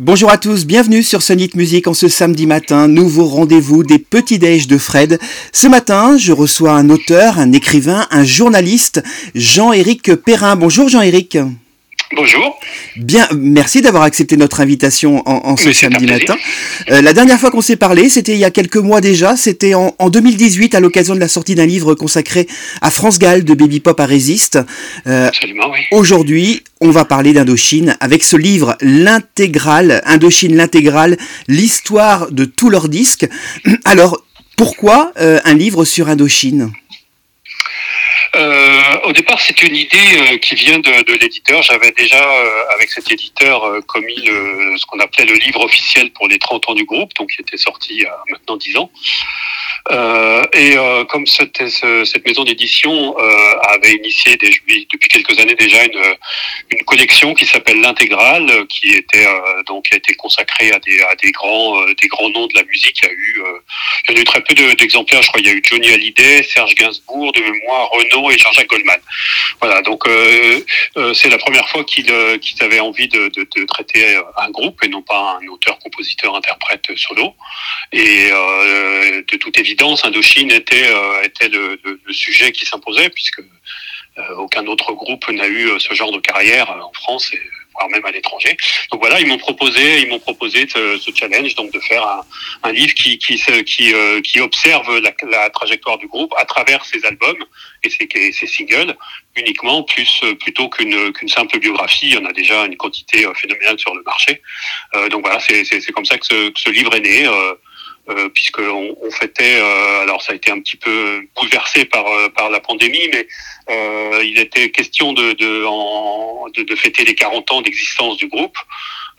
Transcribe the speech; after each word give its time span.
Bonjour 0.00 0.30
à 0.30 0.38
tous, 0.38 0.64
bienvenue 0.64 1.02
sur 1.02 1.22
Sonic 1.22 1.56
Music 1.56 1.88
en 1.88 1.92
ce 1.92 2.06
samedi 2.06 2.46
matin, 2.46 2.86
nouveau 2.86 3.24
rendez-vous 3.24 3.82
des 3.82 3.98
petits 3.98 4.38
déj 4.38 4.68
de 4.68 4.78
Fred. 4.78 5.18
Ce 5.50 5.66
matin, 5.66 6.16
je 6.16 6.30
reçois 6.30 6.70
un 6.70 6.88
auteur, 6.88 7.40
un 7.40 7.50
écrivain, 7.50 8.06
un 8.12 8.22
journaliste, 8.22 9.02
Jean-Éric 9.34 10.14
Perrin. 10.14 10.54
Bonjour 10.54 10.88
Jean-Éric. 10.88 11.38
Bonjour. 12.16 12.58
Bien, 12.96 13.28
merci 13.36 13.82
d'avoir 13.82 14.02
accepté 14.02 14.38
notre 14.38 14.60
invitation 14.60 15.22
en, 15.26 15.56
ce 15.58 15.72
samedi 15.72 16.06
matin. 16.06 16.36
Euh, 16.90 17.02
la 17.02 17.12
dernière 17.12 17.38
fois 17.38 17.50
qu'on 17.50 17.60
s'est 17.60 17.76
parlé, 17.76 18.08
c'était 18.08 18.32
il 18.32 18.38
y 18.38 18.46
a 18.46 18.50
quelques 18.50 18.78
mois 18.78 19.02
déjà, 19.02 19.36
c'était 19.36 19.74
en, 19.74 19.92
2018 20.08 20.74
à 20.74 20.80
l'occasion 20.80 21.14
de 21.14 21.20
la 21.20 21.28
sortie 21.28 21.54
d'un 21.54 21.66
livre 21.66 21.94
consacré 21.94 22.46
à 22.80 22.90
France 22.90 23.18
Gall 23.18 23.44
de 23.44 23.52
Baby 23.52 23.80
Pop 23.80 24.00
à 24.00 24.06
Résiste. 24.06 24.58
Euh, 25.06 25.28
Absolument, 25.28 25.70
oui. 25.70 25.80
Aujourd'hui, 25.92 26.62
on 26.80 26.90
va 26.90 27.04
parler 27.04 27.34
d'Indochine 27.34 27.94
avec 28.00 28.22
ce 28.22 28.36
livre, 28.36 28.76
l'intégrale, 28.80 30.00
Indochine 30.06 30.56
l'intégrale, 30.56 31.18
l'histoire 31.46 32.32
de 32.32 32.46
tous 32.46 32.70
leurs 32.70 32.88
disques. 32.88 33.28
Alors, 33.84 34.22
pourquoi 34.56 35.12
euh, 35.20 35.40
un 35.44 35.54
livre 35.54 35.84
sur 35.84 36.08
Indochine? 36.08 36.72
Euh, 38.36 39.00
au 39.04 39.12
départ, 39.12 39.40
c'est 39.40 39.62
une 39.62 39.74
idée 39.74 39.98
euh, 40.18 40.38
qui 40.38 40.54
vient 40.54 40.78
de, 40.78 41.02
de 41.04 41.18
l'éditeur. 41.18 41.62
J'avais 41.62 41.92
déjà, 41.92 42.22
euh, 42.22 42.74
avec 42.74 42.90
cet 42.90 43.10
éditeur, 43.10 43.64
euh, 43.64 43.80
commis 43.80 44.16
le, 44.16 44.76
ce 44.76 44.84
qu'on 44.86 44.98
appelait 45.00 45.24
le 45.24 45.34
livre 45.34 45.62
officiel 45.64 46.10
pour 46.12 46.28
les 46.28 46.38
30 46.38 46.68
ans 46.68 46.74
du 46.74 46.84
groupe, 46.84 47.12
donc 47.14 47.30
qui 47.30 47.40
était 47.40 47.56
sorti 47.56 47.94
il 47.94 48.02
y 48.02 48.06
a 48.06 48.18
maintenant 48.30 48.56
10 48.56 48.76
ans. 48.76 48.90
Euh, 49.90 50.44
et 50.52 50.76
euh, 50.76 51.04
comme 51.04 51.26
cette, 51.26 51.66
cette 51.68 52.26
maison 52.26 52.44
d'édition 52.44 53.16
euh, 53.18 53.54
avait 53.74 53.94
initié 53.94 54.36
des, 54.36 54.50
depuis 54.92 55.08
quelques 55.08 55.38
années 55.38 55.54
déjà 55.54 55.82
une, 55.84 56.16
une 56.70 56.84
collection 56.84 57.32
qui 57.32 57.46
s'appelle 57.46 57.80
l'intégrale, 57.80 58.66
qui 58.68 58.90
était 58.90 59.26
donc 59.66 59.86
a 59.92 59.96
été 59.96 60.14
consacrée 60.14 60.72
à 60.72 60.78
des, 60.80 61.00
à 61.00 61.14
des 61.16 61.30
grands 61.30 61.82
des 61.86 62.08
grands 62.08 62.28
noms 62.28 62.46
de 62.46 62.54
la 62.54 62.64
musique. 62.64 63.00
Il 63.02 63.06
y 63.06 63.08
a 63.08 63.12
eu 63.12 63.42
il 64.08 64.14
y 64.14 64.18
a 64.18 64.20
eu 64.20 64.24
très 64.24 64.42
peu 64.42 64.54
d'exemplaires. 64.54 65.22
je 65.22 65.28
crois 65.28 65.40
il 65.40 65.46
y 65.46 65.50
a 65.50 65.54
eu 65.54 65.62
Johnny 65.64 65.88
Hallyday, 65.90 66.42
Serge 66.42 66.74
Gainsbourg 66.74 67.32
de 67.32 67.40
mémoire, 67.40 67.88
Renaud 67.90 68.17
et 68.30 68.38
Jean-Jacques 68.38 68.68
Goldman. 68.68 69.00
Voilà 69.60 69.82
donc 69.82 70.04
c'est 71.14 71.30
la 71.30 71.38
première 71.38 71.68
fois 71.68 71.84
qu'il 71.84 72.06
qu'il 72.40 72.62
avait 72.62 72.80
envie 72.80 73.08
de, 73.08 73.64
traiter 73.66 74.20
un 74.36 74.50
groupe 74.50 74.82
et 74.84 74.88
non 74.88 75.02
pas 75.02 75.38
un 75.40 75.46
auteur, 75.48 75.78
compositeur, 75.78 76.34
interprète 76.34 76.86
solo. 76.96 77.34
Et 77.92 78.30
de 78.30 79.36
toute 79.36 79.58
évidence 79.58 80.04
Indochine 80.04 80.50
était, 80.50 80.88
euh, 80.88 81.22
était 81.22 81.48
le, 81.48 81.78
sujet 82.10 82.52
qui 82.52 82.66
s'imposait, 82.66 83.10
puisque 83.10 83.40
euh, 83.40 84.34
aucun 84.36 84.66
autre 84.66 84.92
groupe 84.92 85.28
n'a 85.28 85.46
eu 85.46 85.68
euh, 85.68 85.78
ce 85.78 85.94
genre 85.94 86.12
de 86.12 86.20
carrière 86.20 86.70
en 86.70 86.92
France 86.92 87.32
et 87.32 87.40
même 87.88 88.04
à 88.04 88.10
l'étranger. 88.10 88.56
Donc 88.90 89.00
voilà, 89.00 89.20
ils 89.20 89.26
m'ont 89.26 89.38
proposé, 89.38 90.02
ils 90.02 90.08
m'ont 90.08 90.18
proposé 90.18 90.66
ce, 90.68 90.98
challenge, 91.14 91.54
donc 91.54 91.72
de 91.72 91.80
faire 91.80 92.04
un, 92.62 92.72
livre 92.72 92.94
qui 92.94 93.18
qui 93.18 93.40
qui, 93.64 93.94
qui 94.24 94.40
observe 94.40 94.98
la, 94.98 95.50
trajectoire 95.50 95.98
du 95.98 96.06
groupe 96.08 96.32
à 96.36 96.44
travers 96.44 96.84
ses 96.84 97.04
albums 97.04 97.44
et 97.82 97.90
ses, 97.90 98.08
ses 98.32 98.46
singles 98.46 98.96
uniquement, 99.36 99.82
plus 99.84 100.22
plutôt 100.40 100.68
qu'une 100.68 101.12
qu'une 101.12 101.28
simple 101.28 101.58
biographie. 101.58 102.08
Il 102.08 102.14
y 102.14 102.18
en 102.18 102.24
a 102.24 102.32
déjà 102.32 102.64
une 102.64 102.76
quantité 102.76 103.26
phénoménale 103.34 103.78
sur 103.78 103.94
le 103.94 104.02
marché. 104.02 104.42
donc 105.10 105.22
voilà, 105.22 105.38
c'est 105.40 105.92
comme 105.92 106.04
ça 106.04 106.18
que 106.18 106.26
ce, 106.26 106.48
que 106.50 106.60
ce 106.60 106.70
livre 106.70 106.94
est 106.94 107.00
né. 107.00 107.26
Euh, 107.26 107.54
puisqu'on 108.34 108.96
on 109.02 109.10
fêtait, 109.10 109.60
euh, 109.60 110.02
alors 110.02 110.22
ça 110.22 110.32
a 110.32 110.36
été 110.36 110.50
un 110.50 110.60
petit 110.60 110.76
peu 110.76 111.26
bouleversé 111.36 111.84
par, 111.84 112.06
euh, 112.06 112.28
par 112.28 112.50
la 112.50 112.60
pandémie, 112.60 113.08
mais 113.12 113.26
euh, 113.70 114.22
il 114.24 114.38
était 114.38 114.70
question 114.70 115.12
de, 115.12 115.32
de, 115.32 115.64
en, 115.64 116.48
de, 116.54 116.62
de, 116.62 116.74
fêter 116.74 117.04
les 117.04 117.14
40 117.14 117.50
ans 117.52 117.62
d'existence 117.62 118.16
du 118.16 118.28
groupe. 118.28 118.56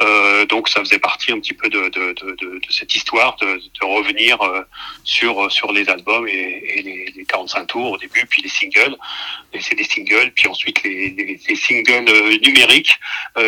Euh, 0.02 0.46
donc 0.46 0.70
ça 0.70 0.80
faisait 0.80 1.00
partie 1.00 1.32
un 1.32 1.40
petit 1.40 1.54
peu 1.54 1.70
de, 1.70 1.90
de, 1.90 2.14
de, 2.14 2.62
cette 2.70 2.96
histoire 2.96 3.36
de, 3.42 3.46
de 3.58 3.86
revenir 3.86 4.38
sur 5.04 5.52
sur 5.52 5.74
les 5.74 5.90
albums 5.90 6.26
et, 6.28 6.64
et 6.78 6.82
les, 6.82 7.14
les, 7.16 7.26
45 7.26 7.66
tours 7.68 7.92
au 7.92 7.98
début, 7.98 8.26
puis 8.26 8.42
les 8.42 8.50
singles. 8.50 8.96
Et 9.54 9.60
c'est 9.60 9.76
des 9.76 9.84
singles, 9.84 10.32
puis 10.34 10.48
ensuite 10.48 10.82
les, 10.84 11.10
les, 11.10 11.40
les 11.48 11.56
singles 11.56 12.06
numériques 12.42 12.98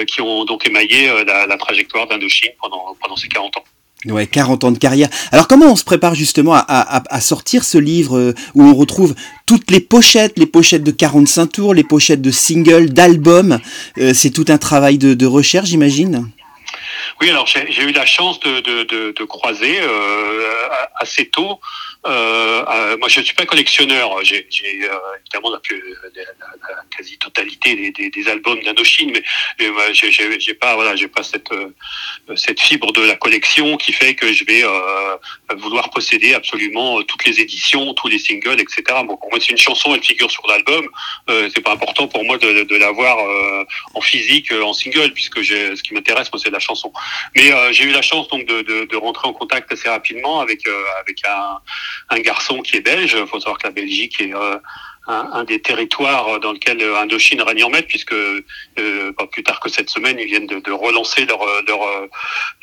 qui 0.08 0.22
ont 0.22 0.44
donc 0.46 0.68
émaillé 0.68 1.24
la, 1.24 1.48
la 1.48 1.58
trajectoire 1.58 2.08
d'Indochine 2.08 2.52
pendant 2.60 2.96
pendant 3.02 3.16
ces 3.16 3.30
40 3.30 3.58
ans. 3.58 3.64
Ouais, 4.06 4.26
40 4.26 4.64
ans 4.64 4.72
de 4.72 4.80
carrière. 4.80 5.10
Alors 5.32 5.48
comment 5.48 5.72
on 5.72 5.76
se 5.76 5.84
prépare 5.84 6.16
justement 6.16 6.54
à, 6.56 6.66
à, 6.68 7.04
à 7.08 7.22
sortir 7.22 7.64
ce 7.64 7.78
livre 7.78 8.18
euh, 8.18 8.34
où 8.56 8.64
on 8.64 8.74
retrouve 8.74 9.14
toutes 9.46 9.70
les 9.70 9.80
pochettes, 9.80 10.40
les 10.40 10.48
pochettes 10.48 10.84
de 10.84 10.92
45 10.92 11.46
tours, 11.48 11.74
les 11.76 11.84
pochettes 11.84 12.22
de 12.22 12.32
singles, 12.32 12.90
d'albums 12.90 13.60
euh, 14.00 14.14
C'est 14.16 14.32
tout 14.32 14.46
un 14.48 14.58
travail 14.58 14.98
de, 14.98 15.14
de 15.14 15.26
recherche, 15.28 15.70
j'imagine? 15.70 16.32
Oui, 17.22 17.30
alors 17.30 17.46
j'ai 17.46 17.84
eu 17.84 17.92
la 17.92 18.08
chance 18.08 18.40
de, 18.40 18.62
de, 18.62 19.14
de, 19.16 19.24
croiser 19.26 19.80
euh, 19.80 20.42
assez 21.00 21.28
tôt 21.28 21.60
euh, 22.08 22.66
euh, 22.68 22.98
moi, 22.98 23.10
je 23.10 23.20
ne 23.20 23.26
suis 23.26 23.36
pas 23.36 23.46
collectionneur. 23.46 24.24
J'ai 24.24 24.48
euh, 24.64 24.98
évidemment 25.20 25.52
la, 25.52 25.62
la, 26.16 26.24
la 26.76 26.84
quasi-totalité 26.98 27.76
des, 27.76 27.92
des, 27.92 28.10
des, 28.10 28.28
albums 28.28 28.60
d'Indochine, 28.64 29.12
mais, 29.12 29.24
j'ai 29.94 30.54
pas, 30.56 30.74
voilà, 30.76 30.96
j'ai 30.96 31.08
pas 31.08 31.22
cette 31.22 31.52
euh, 31.52 31.70
cette 32.36 32.60
fibre 32.60 32.92
de 32.92 33.02
la 33.04 33.16
collection 33.16 33.78
qui 33.78 33.94
fait 33.94 34.16
que 34.16 34.34
je 34.34 34.44
vais 34.46 34.64
euh, 34.64 35.16
vouloir 35.58 35.92
posséder 35.92 36.34
absolument 36.34 37.04
toutes 37.04 37.26
les 37.26 37.40
éditions, 37.40 37.94
tous 37.94 38.08
les 38.08 38.18
singles, 38.18 38.60
etc. 38.60 38.84
Bon, 39.06 39.18
pour 39.18 39.30
moi, 39.30 39.40
c'est 39.40 39.52
une 39.52 39.58
chanson, 39.58 39.94
elle 39.94 40.04
figure 40.04 40.32
sur 40.32 40.48
l'album. 40.48 40.88
Euh, 41.30 41.50
c'est 41.54 41.62
pas 41.62 41.74
important 41.74 42.08
pour 42.08 42.24
moi 42.24 42.40
de, 42.40 42.64
de 42.64 42.76
l'avoir 42.78 43.18
en 43.94 44.02
physique, 44.02 44.52
en 44.52 44.74
single, 44.74 45.12
puisque 45.14 45.44
ce 45.44 45.82
qui 45.84 45.94
m'intéresse, 45.94 46.32
moi, 46.34 46.42
c'est 46.44 46.50
la 46.50 46.60
chanson. 46.60 46.92
Mais 47.36 47.52
j'ai 47.74 47.84
eu 47.84 47.92
la 47.92 48.02
chance 48.02 48.28
donc 48.30 48.46
de, 48.46 48.62
de, 48.62 48.86
de, 48.86 48.96
rentrer 48.96 49.28
en 49.28 49.34
contact 49.34 49.72
assez 49.72 49.90
rapidement 49.90 50.40
avec 50.40 50.68
avec 51.00 51.20
un 51.28 51.60
un 52.10 52.20
garçon 52.20 52.62
qui 52.62 52.78
est 52.78 52.82
belge. 52.82 53.16
Il 53.20 53.28
faut 53.28 53.40
savoir 53.40 53.58
que 53.58 53.68
la 53.68 53.74
Belgique 53.74 54.20
est 54.22 54.34
euh, 54.34 54.58
un, 55.08 55.44
des 55.44 55.62
territoires 55.62 56.40
dans 56.40 56.54
lequel 56.54 56.82
Indochine 56.82 57.42
règne 57.42 57.64
en 57.64 57.70
maître, 57.70 57.88
puisque 57.88 58.14
euh, 58.14 59.12
pas 59.18 59.28
plus 59.28 59.44
tard 59.44 59.60
que 59.60 59.70
cette 59.70 59.90
semaine, 59.90 60.18
ils 60.20 60.28
viennent 60.28 60.48
de, 60.48 60.60
de 60.60 60.72
relancer 60.72 61.26
leur, 61.26 61.40
leur, 61.68 61.82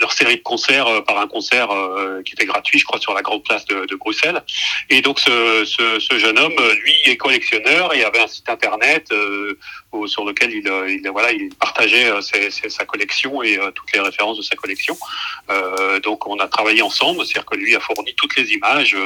leur 0.00 0.12
série 0.12 0.36
de 0.36 0.42
concerts 0.42 0.86
euh, 0.86 1.00
par 1.00 1.18
un 1.18 1.26
concert 1.26 1.70
euh, 1.70 2.22
qui 2.22 2.34
était 2.34 2.46
gratuit, 2.46 2.78
je 2.78 2.84
crois, 2.84 3.00
sur 3.00 3.12
la 3.12 3.22
grande 3.22 3.42
place 3.44 3.64
de, 3.66 3.86
de 3.86 3.96
Bruxelles. 3.96 4.42
Et 4.88 5.00
donc 5.02 5.18
ce, 5.18 5.64
ce, 5.64 5.98
ce, 5.98 6.18
jeune 6.18 6.38
homme, 6.38 6.54
lui, 6.82 6.94
est 7.04 7.16
collectionneur 7.16 7.94
et 7.94 8.04
avait 8.04 8.20
un 8.20 8.28
site 8.28 8.48
internet 8.48 9.12
euh, 9.94 10.06
sur 10.06 10.24
lequel 10.24 10.52
il, 10.52 10.70
il, 10.88 11.10
voilà, 11.10 11.32
il 11.32 11.54
partageait 11.54 12.10
ses, 12.22 12.50
ses, 12.50 12.68
sa 12.68 12.84
collection 12.84 13.42
et 13.42 13.58
toutes 13.74 13.92
les 13.92 14.00
références 14.00 14.38
de 14.38 14.42
sa 14.42 14.56
collection. 14.56 14.96
donc 16.02 16.26
on 16.26 16.38
a 16.38 16.48
travaillé 16.48 16.82
ensemble, 16.82 17.24
c'est-à-dire 17.24 17.46
que 17.46 17.56
lui 17.56 17.74
a 17.74 17.80
fourni 17.80 18.14
toutes 18.14 18.36
les 18.36 18.52
images, 18.52 18.96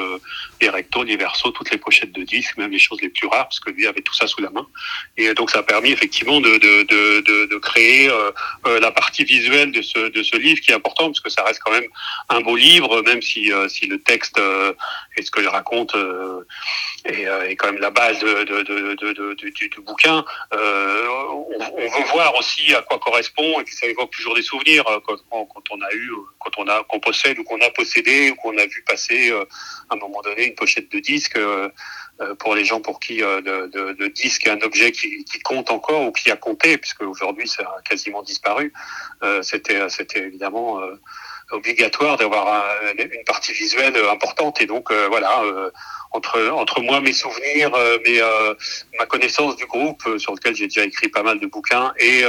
les 0.61 0.69
rectos, 0.69 1.05
les 1.05 1.17
versos, 1.17 1.51
toutes 1.53 1.71
les 1.71 1.79
pochettes 1.79 2.13
de 2.13 2.23
disques, 2.23 2.57
même 2.57 2.71
les 2.71 2.79
choses 2.79 3.01
les 3.01 3.09
plus 3.09 3.27
rare 3.27 3.45
parce 3.45 3.61
que 3.61 3.71
lui 3.71 3.87
avait 3.87 4.03
tout 4.03 4.15
ça 4.15 4.27
sous 4.27 4.41
la 4.41 4.51
main. 4.51 4.67
Et 5.17 5.33
donc 5.35 5.51
ça 5.51 5.59
a 5.59 5.63
permis 5.63 5.91
effectivement 5.91 6.41
de, 6.41 6.59
de, 6.59 6.83
de, 6.83 7.47
de 7.47 7.59
créer 7.59 8.09
euh, 8.09 8.31
euh, 8.67 8.81
la 8.81 8.91
partie 8.91 9.25
visuelle 9.25 9.73
de 9.73 9.83
ce, 9.83 10.09
de 10.09 10.23
ce 10.23 10.37
livre 10.37 10.61
qui 10.61 10.71
est 10.73 10.75
important 10.75 11.07
parce 11.07 11.21
que 11.21 11.31
ça 11.31 11.43
reste 11.45 11.61
quand 11.65 11.73
même 11.73 11.89
un 12.29 12.41
beau 12.41 12.57
livre, 12.57 13.03
même 13.03 13.23
si, 13.23 13.53
euh, 13.53 13.69
si 13.69 13.87
le 13.87 14.01
texte 14.01 14.41
et 15.17 15.23
ce 15.23 15.31
que 15.31 15.43
je 15.43 15.49
raconte 15.49 15.95
est, 17.05 17.23
est, 17.23 17.57
quand 17.57 17.73
même 17.73 17.81
la 17.81 17.91
base 17.91 18.19
de, 18.21 18.45
de, 18.45 19.35
du, 19.35 19.69
du, 19.69 19.81
bouquin. 19.81 20.25
On, 21.31 21.47
on, 21.61 21.89
veut 21.89 22.05
voir 22.13 22.35
aussi 22.37 22.75
à 22.75 22.83
quoi 22.83 22.99
correspond 22.99 23.61
et 23.61 23.65
que 23.65 23.75
ça 23.75 23.87
évoque 23.87 24.11
toujours 24.11 24.35
des 24.35 24.43
souvenirs 24.43 24.85
quand, 25.07 25.17
quand 25.31 25.65
on 25.71 25.81
a 25.81 25.93
eu, 25.93 26.11
quand 26.39 26.51
on 26.59 26.67
a 26.69 26.83
qu'on 26.85 27.01
possède 27.01 27.39
ou 27.39 27.45
qu'on 27.45 27.61
a 27.61 27.71
possédé 27.71 28.31
ou 28.31 28.35
qu'on 28.37 28.57
a 28.59 28.67
vu 28.67 28.83
passer 28.87 29.31
à 29.33 29.95
un 29.95 29.97
moment 29.97 30.23
donné 30.23 30.47
une 30.47 30.55
pochette 30.55 30.91
de 30.91 30.99
disque 30.99 31.39
pour 32.39 32.55
les 32.55 32.65
gens 32.65 32.81
pour 32.81 33.01
qui 33.01 33.17
le, 33.17 33.71
euh, 33.75 34.09
disque 34.11 34.47
est 34.47 34.51
un 34.51 34.61
objet 34.61 34.93
qui, 34.93 35.25
compte 35.45 35.71
encore 35.71 36.03
ou 36.03 36.13
qui 36.13 36.31
a 36.31 36.37
compté, 36.37 36.79
puisque 36.79 37.03
aujourd'hui 37.03 37.49
ça 37.49 37.63
a 37.63 37.83
quasiment 37.83 38.23
disparu. 38.23 38.73
Euh, 39.23 39.43
c'était, 39.43 39.81
évidemment 40.17 40.81
euh, 40.81 40.95
obligatoire 41.51 42.17
d'avoir 42.17 42.65
une 42.99 43.25
partie 43.25 43.53
visuelle 43.53 43.97
importante. 44.11 44.61
Et 44.61 44.67
donc 44.67 44.93
voilà, 44.93 45.43
entre 46.13 46.81
moi 46.81 47.01
mes 47.01 47.13
souvenirs, 47.13 47.71
mes, 48.07 48.21
ma 48.99 49.07
connaissance 49.07 49.57
du 49.57 49.67
groupe 49.67 50.03
sur 50.19 50.33
lequel 50.35 50.55
j'ai 50.55 50.67
déjà 50.67 50.85
écrit 50.85 51.09
pas 51.09 51.23
mal 51.23 51.41
de 51.41 51.47
bouquins 51.47 51.93
et 51.99 52.25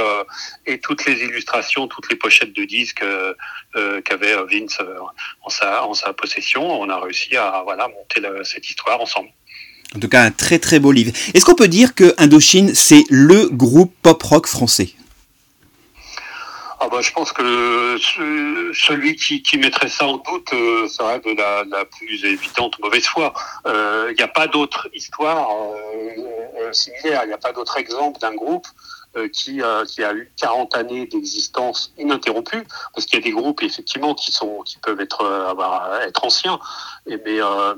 toutes 0.80 1.04
les 1.06 1.22
illustrations, 1.22 1.86
toutes 1.88 2.10
les 2.10 2.16
pochettes 2.16 2.52
de 2.52 2.64
disques 2.64 3.04
qu'avait 4.04 4.34
Vince 4.50 4.78
en 5.42 5.94
sa 5.94 6.12
possession, 6.12 6.80
on 6.80 6.88
a 6.88 7.00
réussi 7.00 7.36
à 7.36 7.62
voilà 7.64 7.88
monter 7.88 8.22
cette 8.44 8.68
histoire 8.68 9.00
ensemble. 9.00 9.28
En 9.94 10.00
tout 10.00 10.08
cas, 10.08 10.22
un 10.22 10.30
très 10.32 10.58
très 10.58 10.80
beau 10.80 10.90
livre. 10.90 11.12
Est-ce 11.34 11.44
qu'on 11.44 11.54
peut 11.54 11.68
dire 11.68 11.94
que 11.94 12.14
Indochine, 12.18 12.74
c'est 12.74 13.04
le 13.10 13.48
groupe 13.48 13.94
pop-rock 14.02 14.46
français? 14.48 14.88
Ah 16.84 16.88
bah, 16.90 17.00
je 17.00 17.12
pense 17.12 17.32
que 17.32 17.96
celui 18.74 19.16
qui, 19.16 19.56
mettrait 19.56 19.88
ça 19.88 20.06
en 20.06 20.18
doute 20.18 20.52
euh, 20.52 20.86
serait 20.86 21.18
de 21.20 21.34
la, 21.34 21.84
plus 21.86 22.24
évidente 22.24 22.78
mauvaise 22.78 23.06
foi. 23.06 23.32
Euh, 23.66 24.08
il 24.10 24.16
n'y 24.16 24.22
a 24.22 24.28
pas 24.28 24.48
d'autre 24.48 24.88
histoire 24.92 25.48
euh, 25.50 26.72
similaire, 26.72 27.22
il 27.24 27.28
n'y 27.28 27.32
a 27.32 27.38
pas 27.38 27.52
d'autre 27.52 27.78
exemple 27.78 28.20
d'un 28.20 28.34
groupe 28.34 28.66
qui, 29.32 29.60
qui 29.88 30.04
a 30.04 30.12
eu 30.12 30.32
40 30.36 30.76
années 30.76 31.06
d'existence 31.06 31.92
ininterrompue, 31.98 32.66
parce 32.94 33.06
qu'il 33.06 33.18
y 33.18 33.22
a 33.22 33.24
des 33.24 33.32
groupes 33.32 33.62
effectivement 33.62 34.14
qui 34.14 34.32
sont 34.32 34.62
qui 34.62 34.78
peuvent 34.78 35.00
être 35.00 35.24
être 36.06 36.24
anciens, 36.24 36.58
mais 37.06 37.18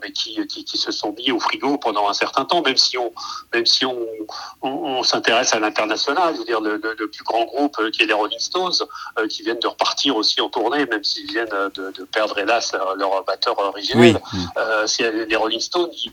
mais 0.02 0.12
qui, 0.12 0.46
qui, 0.46 0.64
qui 0.64 0.78
se 0.78 0.92
sont 0.92 1.12
mis 1.12 1.30
au 1.30 1.40
frigo 1.40 1.78
pendant 1.78 2.08
un 2.08 2.14
certain 2.14 2.44
temps, 2.44 2.62
même 2.62 2.76
si 2.76 2.96
on 2.98 3.12
même 3.52 3.66
si 3.66 3.84
on 3.84 3.98
on, 4.62 5.02
s'intéresse 5.02 5.52
à 5.52 5.60
l'international, 5.60 6.34
je 6.34 6.38
veux 6.40 6.44
dire 6.44 6.60
le, 6.60 6.76
le, 6.76 7.10
plus 7.10 7.24
grand 7.24 7.44
groupe 7.44 7.76
qui 7.90 8.02
est 8.02 8.06
les 8.06 8.12
Rolling 8.12 8.38
Stones, 8.38 8.72
qui 9.28 9.42
viennent 9.42 9.58
de 9.58 9.68
repartir 9.68 10.16
aussi 10.16 10.40
en 10.40 10.48
tournée, 10.48 10.86
même 10.86 11.04
s'ils 11.04 11.30
viennent 11.30 11.48
de, 11.74 11.90
de, 11.90 12.04
perdre 12.04 12.38
hélas 12.38 12.74
leur 12.96 13.24
batteur 13.24 13.58
originel. 13.58 14.20
Euh, 14.56 14.86
les 15.00 15.36
Rolling 15.36 15.60
Stones, 15.60 15.90
ils, 15.92 16.12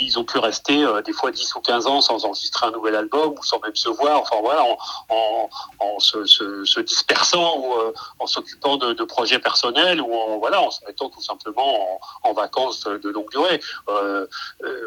ils, 0.00 0.18
ont 0.18 0.24
pu 0.24 0.38
rester 0.38 0.84
des 1.04 1.12
fois 1.12 1.30
10 1.30 1.54
ou 1.54 1.60
15 1.60 1.86
ans 1.86 2.00
sans 2.00 2.24
enregistrer 2.24 2.66
un 2.66 2.70
nouvel 2.70 2.96
album 2.96 3.34
ou 3.38 3.42
sans 3.42 3.60
même 3.60 3.74
se 3.74 3.88
voir, 3.88 4.20
enfin 4.20 4.36
voilà, 4.42 4.63
en, 5.08 5.98
se, 5.98 6.80
dispersant 6.80 7.58
ou 7.58 7.74
en 8.18 8.26
s'occupant 8.26 8.76
de, 8.76 9.04
projets 9.04 9.38
personnels 9.38 10.00
ou 10.00 10.12
en, 10.14 10.38
voilà, 10.38 10.60
en 10.60 10.70
se 10.70 10.84
mettant 10.86 11.10
tout 11.10 11.22
simplement 11.22 12.00
en, 12.22 12.32
vacances 12.32 12.84
de 12.84 13.08
longue 13.10 13.30
durée. 13.30 13.60
Euh, 13.88 14.26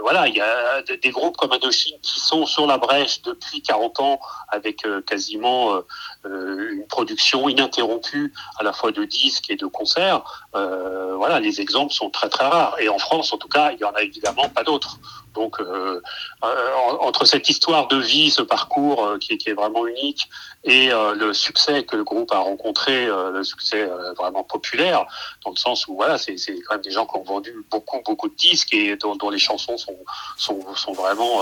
voilà, 0.02 0.28
il 0.28 0.36
y 0.36 0.42
a 0.42 0.82
des, 0.82 1.12
groupes 1.12 1.38
comme 1.38 1.54
Indochine 1.54 1.98
qui 2.02 2.20
sont 2.20 2.46
sur 2.46 2.68
la 2.68 2.78
brèche 2.78 3.22
depuis 3.22 3.62
40 3.62 4.00
ans 4.02 4.20
avec 4.50 4.86
quasiment 5.06 5.82
une 6.28 6.86
production 6.88 7.50
ininterrompue 7.50 8.34
à 8.60 8.64
la 8.64 8.74
fois 8.74 8.92
de 8.92 9.04
disques 9.06 9.50
et 9.50 9.56
de 9.56 9.66
concerts. 9.66 10.48
voilà, 10.54 11.40
les 11.40 11.62
exemples 11.62 11.94
sont 11.94 12.10
très 12.10 12.30
très 12.30 12.48
rares. 12.48 12.76
Et 12.80 12.90
en 12.90 13.00
France, 13.00 13.34
en 13.34 13.38
tout 13.38 13.48
cas, 13.48 13.72
il 13.72 13.80
y 13.80 13.84
en 13.84 13.92
a 13.92 14.02
évidemment 14.02 14.50
pas 14.50 14.64
d'autres. 14.64 15.00
Donc, 15.38 15.60
euh, 15.60 16.02
euh, 16.44 16.72
entre 17.00 17.26
cette 17.26 17.48
histoire 17.48 17.88
de 17.88 17.98
vie, 17.98 18.32
ce 18.32 18.42
parcours 18.42 19.06
euh, 19.06 19.18
qui, 19.20 19.34
est, 19.34 19.54
vraiment 19.54 19.86
unique, 19.86 20.30
et 20.64 20.90
le 20.90 21.32
succès 21.34 21.84
que 21.84 21.96
le 21.96 22.04
groupe 22.04 22.32
a 22.34 22.40
rencontré, 22.40 23.06
le 23.06 23.44
succès 23.44 23.90
vraiment 24.18 24.44
populaire, 24.44 25.06
dans 25.46 25.52
le 25.52 25.56
sens 25.56 25.88
où 25.88 25.96
voilà, 25.96 26.18
c'est 26.18 26.36
quand 26.68 26.76
même 26.76 26.82
des 26.82 26.92
gens 26.92 27.06
qui 27.06 27.16
ont 27.18 27.24
vendu 27.24 27.56
beaucoup 27.72 28.02
beaucoup 28.04 28.28
de 28.28 28.36
disques 28.36 28.74
et 28.74 28.98
dont, 28.98 29.30
les 29.30 29.40
chansons 29.40 29.78
sont 29.78 29.98
sont, 30.36 30.94
vraiment 30.94 31.42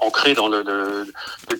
ancrées 0.00 0.34
dans 0.34 0.48
le, 0.48 1.06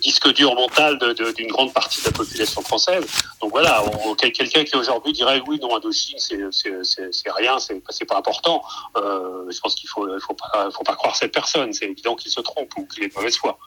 disque 0.01 0.33
dur 0.33 0.53
mental 0.55 0.99
d'une 1.15 1.47
grande 1.47 1.71
partie 1.71 2.01
de 2.01 2.07
la 2.07 2.11
population 2.11 2.56
française. 2.61 3.05
Donc 3.41 3.51
voilà, 3.51 3.83
quelqu'un 4.17 4.63
qui 4.63 4.75
aujourd'hui 4.75 5.13
dirait 5.13 5.41
oui, 5.47 5.59
non, 5.61 5.75
Indochine, 5.75 6.17
c'est 6.19 7.31
rien, 7.31 7.57
c'est 7.59 8.05
pas 8.05 8.17
important. 8.17 8.63
je 8.95 9.59
pense 9.59 9.75
qu'il 9.75 9.89
faut 9.89 10.07
faut 10.19 10.33
pas 10.33 10.69
faut 10.71 10.83
pas 10.83 10.95
croire 10.95 11.15
cette 11.15 11.33
personne 11.33 11.73
c'est 11.73 11.85
évident 11.85 12.15
qu'il 12.15 12.31
se 12.31 12.41
trompe 12.41 12.71
ou 12.77 12.85
qu'il 12.85 13.03
est 13.03 13.09
de 13.09 13.13
mauvaise 13.13 13.37
foi. 13.37 13.57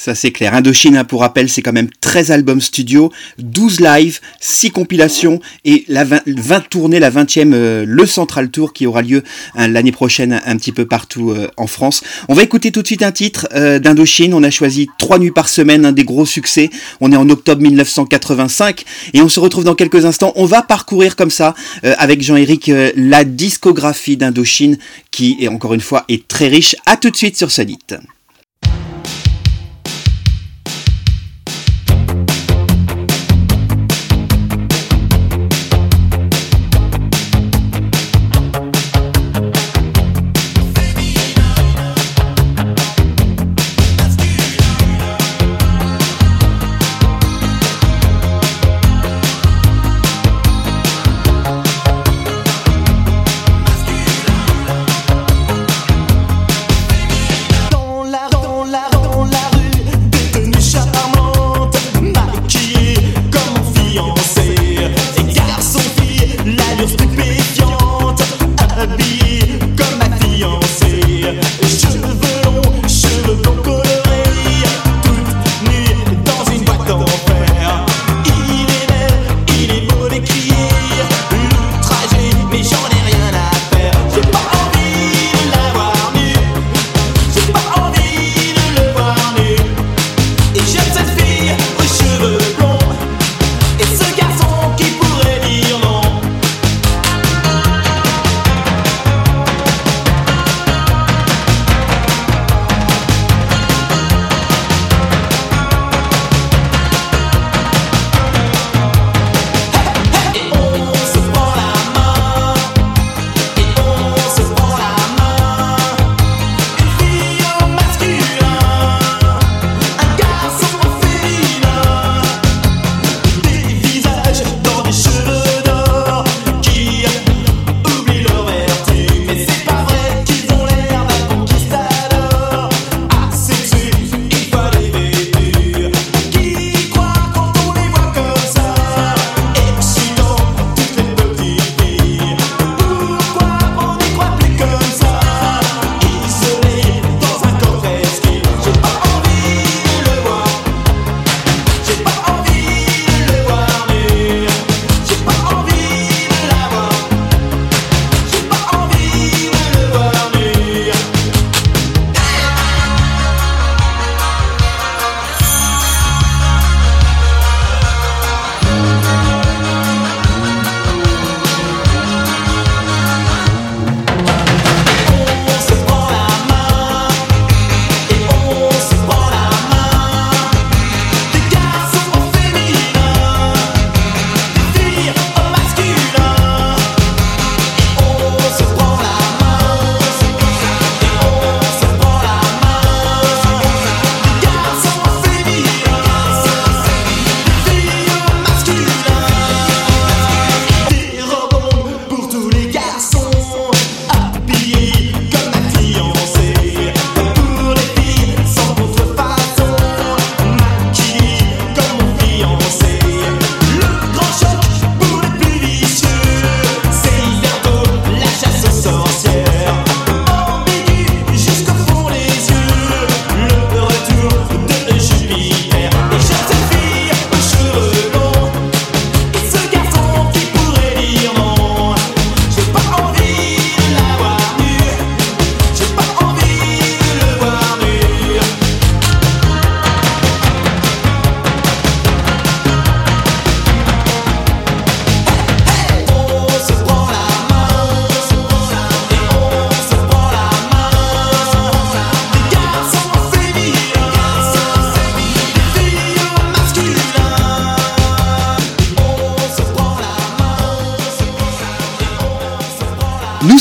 Ça 0.00 0.14
c'est 0.14 0.32
clair. 0.32 0.54
Indochine, 0.54 0.96
hein, 0.96 1.04
pour 1.04 1.20
rappel, 1.20 1.50
c'est 1.50 1.60
quand 1.60 1.74
même 1.74 1.90
13 2.00 2.30
albums 2.30 2.62
studio, 2.62 3.12
12 3.36 3.80
live, 3.80 4.20
6 4.40 4.70
compilations 4.70 5.40
et 5.66 5.84
la 5.88 6.04
20, 6.04 6.22
20 6.26 6.70
tournées, 6.70 6.98
la 6.98 7.10
20e, 7.10 7.52
euh, 7.52 7.84
le 7.86 8.06
Central 8.06 8.50
Tour 8.50 8.72
qui 8.72 8.86
aura 8.86 9.02
lieu 9.02 9.22
hein, 9.56 9.68
l'année 9.68 9.92
prochaine 9.92 10.40
un 10.46 10.56
petit 10.56 10.72
peu 10.72 10.86
partout 10.86 11.32
euh, 11.32 11.48
en 11.58 11.66
France. 11.66 12.02
On 12.30 12.34
va 12.34 12.42
écouter 12.42 12.72
tout 12.72 12.80
de 12.80 12.86
suite 12.86 13.02
un 13.02 13.12
titre 13.12 13.46
euh, 13.52 13.78
d'Indochine. 13.78 14.32
On 14.32 14.42
a 14.42 14.48
choisi 14.48 14.88
3 14.96 15.18
nuits 15.18 15.32
par 15.32 15.50
semaine, 15.50 15.84
un 15.84 15.92
des 15.92 16.04
gros 16.04 16.24
succès. 16.24 16.70
On 17.02 17.12
est 17.12 17.16
en 17.16 17.28
octobre 17.28 17.60
1985 17.60 18.84
et 19.12 19.20
on 19.20 19.28
se 19.28 19.38
retrouve 19.38 19.64
dans 19.64 19.74
quelques 19.74 20.06
instants. 20.06 20.32
On 20.36 20.46
va 20.46 20.62
parcourir 20.62 21.14
comme 21.14 21.30
ça 21.30 21.54
avec 21.82 22.22
Jean-Éric 22.22 22.72
la 22.96 23.24
discographie 23.24 24.16
d'Indochine 24.16 24.78
qui 25.10 25.46
encore 25.46 25.74
une 25.74 25.82
fois 25.82 26.06
est 26.08 26.26
très 26.26 26.48
riche. 26.48 26.74
À 26.86 26.96
tout 26.96 27.10
de 27.10 27.16
suite 27.16 27.36
sur 27.36 27.50
Solid. 27.50 28.00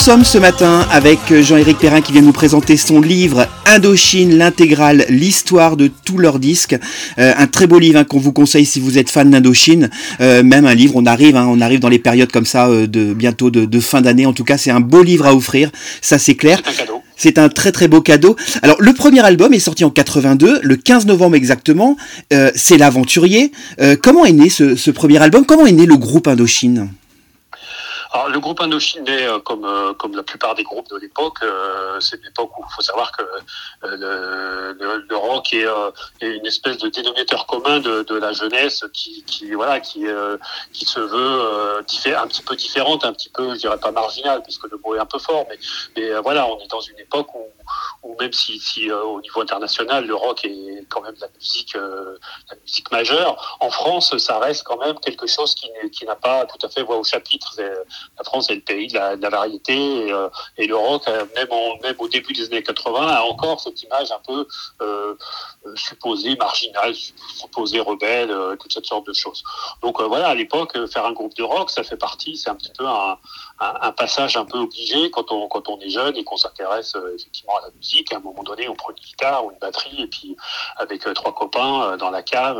Sommes 0.10 0.26
ce 0.26 0.40
matin 0.40 0.88
avec 0.92 1.20
Jean-Éric 1.32 1.78
Perrin 1.78 2.02
qui 2.02 2.14
vient 2.14 2.24
nous 2.24 2.32
présenter 2.32 2.78
son 2.78 3.00
livre 3.00 3.46
Indochine, 3.68 4.40
l'intégrale, 4.40 5.06
l'histoire 5.08 5.78
de 5.78 5.88
tous 6.04 6.18
leurs 6.18 6.40
disques. 6.40 6.76
Euh, 7.20 7.32
un 7.38 7.46
très 7.46 7.68
beau 7.68 7.78
livre 7.78 8.00
hein, 8.00 8.06
qu'on 8.06 8.18
vous 8.18 8.34
conseille 8.34 8.66
si 8.66 8.80
vous 8.80 8.98
êtes 8.98 9.08
fan 9.08 9.30
d'Indochine. 9.30 9.92
Euh, 10.20 10.42
même 10.42 10.66
un 10.66 10.74
livre, 10.74 10.96
on 10.96 11.06
arrive, 11.06 11.36
hein, 11.36 11.46
on 11.48 11.62
arrive 11.62 11.80
dans 11.80 11.90
les 11.90 12.00
périodes 12.00 12.32
comme 12.32 12.48
ça 12.48 12.70
euh, 12.70 12.88
de 12.88 13.14
bientôt 13.14 13.52
de, 13.52 13.80
fin 13.80 14.02
d'année. 14.02 14.26
En 14.26 14.34
tout 14.34 14.44
cas, 14.44 14.58
c'est 14.58 14.72
un 14.72 14.80
beau 14.80 15.04
livre 15.04 15.28
à 15.28 15.36
offrir, 15.36 15.70
ça 16.02 16.18
c'est 16.18 16.34
clair. 16.34 16.64
C'est 17.16 17.38
un 17.38 17.48
très 17.48 17.72
très 17.72 17.88
beau 17.88 18.02
cadeau. 18.02 18.36
Alors 18.64 18.78
le 18.82 18.94
premier 18.94 19.20
album 19.20 19.54
est 19.54 19.60
sorti 19.60 19.86
en 19.86 19.92
82, 19.92 20.62
le 20.64 20.76
15 20.76 21.06
novembre 21.06 21.36
exactement. 21.36 21.98
c'est 22.56 22.78
l'aventurier. 22.78 23.52
comment 24.02 24.26
est 24.26 24.32
né 24.32 24.50
ce, 24.50 24.76
ce 24.76 24.90
premier 24.90 25.22
album? 25.22 25.46
Comment 25.46 25.68
est 25.68 25.72
né 25.72 25.86
le 25.86 25.98
groupe 25.98 26.28
Indochine? 26.28 26.90
Alors, 28.12 28.30
le 28.30 28.40
groupe 28.40 28.60
Indochine 28.60 29.06
euh, 29.08 29.40
comme, 29.40 29.66
euh, 29.66 29.94
comme 29.94 30.16
la 30.16 30.24
plupart 30.24 30.56
des 30.56 30.64
groupes 30.64 30.90
de 30.90 30.98
l'époque. 30.98 31.38
Euh, 31.44 32.00
c'est 32.00 32.18
une 32.18 32.26
époque 32.26 32.58
où 32.58 32.64
il 32.68 32.74
faut 32.74 32.82
savoir 32.82 33.12
que 33.12 33.24
le, 33.84 35.06
le, 35.08 35.16
rock 35.16 35.54
est, 35.54 35.66
une 36.22 36.46
espèce 36.46 36.80
de 36.80 36.90
dénominateur 36.90 37.46
commun 37.46 37.80
de, 37.80 38.02
de 38.04 38.16
la 38.16 38.34
jeunesse 38.34 38.84
qui, 38.94 39.24
qui 39.26 39.52
voilà, 39.52 39.80
qui, 39.80 40.06
qui 40.74 40.86
se 40.86 41.00
veut 41.00 41.78
un 41.80 42.28
petit 42.28 42.42
peu 42.42 42.56
différente, 42.56 43.06
un 43.06 43.14
petit 43.14 43.30
peu, 43.30 43.54
je 43.54 43.60
dirais 43.60 43.80
pas 43.80 43.92
marginale, 43.92 44.42
puisque 44.44 44.70
le 44.70 44.80
mot 44.84 44.96
est 44.96 45.00
un 45.00 45.06
peu 45.06 45.20
fort, 45.20 45.46
mais, 45.50 45.60
mais 45.96 46.20
voilà, 46.22 46.48
on 46.48 46.60
est 46.60 46.68
dans 46.68 46.82
une 46.82 47.00
époque 47.00 47.34
où, 47.36 47.46
où 48.04 48.16
même 48.20 48.34
si, 48.34 48.60
si 48.60 48.92
au 48.92 49.22
niveau 49.22 49.42
international, 49.42 50.06
le 50.06 50.16
rock 50.16 50.46
est 50.46 50.86
quand 50.90 51.02
même 51.02 51.16
la 51.20 51.28
musique, 51.38 51.76
la 51.76 52.56
musique 52.62 52.92
majeure, 52.92 53.58
en 53.60 53.70
France, 53.70 54.18
ça 54.18 54.40
reste 54.40 54.64
quand 54.64 54.78
même 54.78 55.00
quelque 55.00 55.28
chose 55.28 55.54
qui, 55.56 55.70
qui 55.92 56.06
n'a 56.06 56.16
pas 56.16 56.46
tout 56.46 56.66
à 56.66 56.70
fait 56.70 56.84
voix 56.84 56.98
au 56.98 57.04
chapitre 57.04 57.56
la 58.18 58.24
France 58.24 58.50
est 58.50 58.56
le 58.56 58.62
pays 58.62 58.88
de 58.88 58.96
la, 58.96 59.30
variété 59.30 59.74
et, 59.74 60.12
euh, 60.12 60.30
euh, 60.60 61.26
même, 61.36 61.48
même 61.84 61.96
au 61.98 62.08
début 62.08 62.34
des 62.34 62.46
années 62.46 62.64
80, 62.64 63.08
a 63.08 63.22
encore 63.24 63.60
cette 63.60 63.82
image 63.84 64.12
un 64.12 64.20
peu 64.26 64.48
euh, 65.66 65.76
supposée 65.76 66.36
marginale, 66.36 66.94
supposée 66.96 67.80
rebelle, 67.80 68.34
toute 68.60 68.74
cette 68.74 68.86
sorte 68.86 69.08
de 69.08 69.14
choses. 69.14 69.44
Donc 69.82 70.02
voilà, 70.02 70.30
à 70.30 70.36
l'époque, 70.36 70.78
faire 70.88 71.06
un 71.06 71.14
groupe 71.14 71.36
de 71.36 71.44
rock, 71.44 71.70
ça 71.70 71.84
fait 71.84 71.98
partie, 71.98 72.38
c'est 72.38 72.50
un 72.50 72.56
petit 72.56 72.72
peu 72.78 72.86
un, 72.88 73.18
passage 73.98 74.38
un 74.38 74.46
peu 74.46 74.60
obligé 74.60 75.12
quand 75.12 75.32
on, 75.32 75.48
quand 75.48 75.68
on 75.68 75.80
est 75.82 75.90
jeune 75.90 76.16
et 76.16 76.24
qu'on 76.24 76.38
s'intéresse 76.38 76.96
effectivement 77.16 77.58
à 77.58 77.62
la 77.68 77.72
musique. 77.72 78.14
À 78.14 78.18
un 78.18 78.20
moment 78.20 78.44
donné, 78.44 78.70
on 78.70 78.76
prend 78.76 78.92
une 78.92 79.04
guitare 79.04 79.46
ou 79.46 79.52
une 79.52 79.58
batterie 79.60 80.02
et 80.02 80.08
puis 80.08 80.38
avec 80.78 81.02
trois 81.14 81.34
copains 81.34 81.98
dans 81.98 82.10
la 82.10 82.24
cave, 82.24 82.58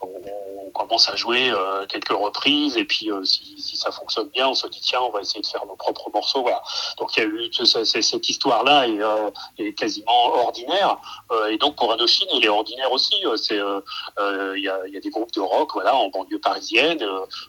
on, 0.00 0.70
commence 0.74 1.08
à 1.08 1.16
jouer 1.16 1.52
quelques 1.88 2.10
reprises 2.10 2.76
et 2.76 2.84
puis 2.84 3.08
si, 3.24 3.60
si 3.60 3.76
ça 3.76 3.90
fonctionne 3.90 4.28
bien, 4.28 4.48
on 4.48 4.54
se 4.54 4.66
dit 4.66 4.80
tiens, 4.80 5.00
on 5.00 5.10
va 5.10 5.20
essayer 5.20 5.40
de 5.40 5.46
faire 5.46 5.64
nos 5.66 5.76
propres 5.76 6.10
morceaux. 6.12 6.42
Voilà. 6.42 6.62
Donc 6.98 7.16
il 7.16 7.22
y 7.22 7.26
a 7.26 7.28
eu 7.28 7.50
cette 7.52 8.28
histoire-là 8.28 8.88
est, 8.88 9.00
euh, 9.00 9.30
est, 9.58 9.72
quasiment 9.72 10.34
ordinaire. 10.34 10.98
Euh, 11.30 11.48
et 11.48 11.58
donc 11.58 11.76
pour 11.76 11.92
Indochine, 11.92 12.25
il 12.32 12.44
est 12.44 12.48
ordinaire 12.48 12.90
aussi. 12.92 13.14
Euh, 13.24 13.36
c'est 13.36 13.56
il 13.56 14.62
y, 14.62 14.68
a, 14.68 15.00
des 15.00 15.10
groupes 15.10 15.32
de 15.32 15.40
rock, 15.40 15.70
voilà, 15.74 15.94
en 15.94 16.08
banlieue 16.08 16.38
parisienne. 16.38 17.02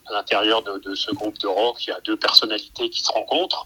à 0.10 0.14
l'intérieur 0.14 0.62
de, 0.62 0.96
ce 0.96 1.12
groupe 1.12 1.38
de 1.40 1.48
rock, 1.48 1.86
il 1.86 1.90
y 1.90 1.94
a 1.94 2.00
deux 2.02 2.18
personnalités 2.18 2.90
qui 2.90 3.04
se 3.04 3.12
rencontrent, 3.12 3.66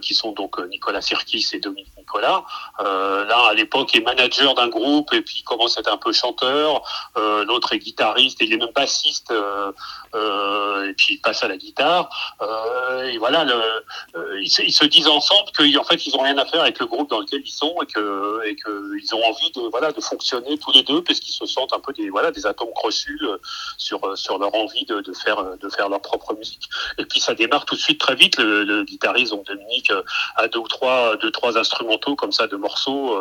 qui 0.00 0.14
sont 0.14 0.32
donc 0.32 0.58
Nicolas 0.68 1.00
Sirkis 1.00 1.48
et 1.52 1.60
Dominique 1.60 1.92
Nicolas. 1.96 2.44
L'un 2.78 3.44
à 3.44 3.54
l'époque 3.54 3.94
est 3.94 4.00
manager 4.00 4.54
d'un 4.54 4.68
groupe 4.68 5.12
et 5.12 5.22
puis 5.22 5.42
commence 5.42 5.76
à 5.76 5.80
être 5.80 5.92
un 5.92 5.96
peu 5.96 6.12
chanteur. 6.12 6.82
L'autre 7.16 7.72
est 7.72 7.78
guitariste 7.78 8.40
et 8.40 8.44
il 8.44 8.52
est 8.52 8.58
même 8.58 8.72
bassiste. 8.74 9.32
et 9.32 10.94
puis 10.94 11.14
il 11.14 11.20
passe 11.20 11.42
à 11.42 11.48
la 11.48 11.56
guitare. 11.56 12.08
Euh, 12.40 13.08
et 13.08 13.18
voilà, 13.18 13.46
euh, 13.46 14.40
ils, 14.40 14.50
se, 14.50 14.84
disent 14.84 15.08
ensemble 15.08 15.50
qu'en 15.56 15.84
fait, 15.84 16.06
ils 16.06 16.16
ont 16.16 16.22
rien 16.22 16.36
à 16.38 16.44
faire 16.44 16.62
avec 16.62 16.78
le 16.78 16.86
groupe 16.86 17.10
dans 17.10 17.20
lequel 17.20 17.40
ils 17.44 17.50
sont 17.50 17.74
et 17.82 18.56
qu'ils 18.56 19.14
ont 19.14 19.24
envie 19.24 19.50
de 19.52 19.60
voilà 19.70 19.92
de 19.92 20.00
fonctionner 20.12 20.58
tous 20.58 20.72
les 20.72 20.82
deux 20.82 21.02
parce 21.02 21.20
qu'ils 21.20 21.34
se 21.34 21.46
sentent 21.46 21.72
un 21.72 21.80
peu 21.80 21.92
des 21.92 22.10
voilà 22.10 22.30
des 22.30 22.46
atomes 22.46 22.72
crochus 22.74 23.18
euh, 23.22 23.38
sur 23.78 24.16
sur 24.16 24.38
leur 24.38 24.54
envie 24.54 24.84
de, 24.84 25.00
de 25.00 25.12
faire 25.12 25.56
de 25.58 25.68
faire 25.68 25.88
leur 25.88 26.00
propre 26.00 26.34
musique. 26.34 26.68
Et 26.98 27.04
puis 27.04 27.20
ça 27.20 27.34
démarre 27.34 27.64
tout 27.64 27.74
de 27.74 27.80
suite 27.80 28.00
très 28.00 28.14
vite. 28.14 28.38
Le, 28.38 28.82
guitariste 28.84 29.32
donc 29.32 29.46
Dominique 29.46 29.92
a 30.36 30.48
deux 30.48 30.58
ou 30.58 30.68
trois 30.68 31.16
deux 31.16 31.30
trois 31.30 31.56
instrumentaux 31.58 32.16
comme 32.16 32.32
ça 32.32 32.46
de 32.46 32.56
morceaux 32.56 33.16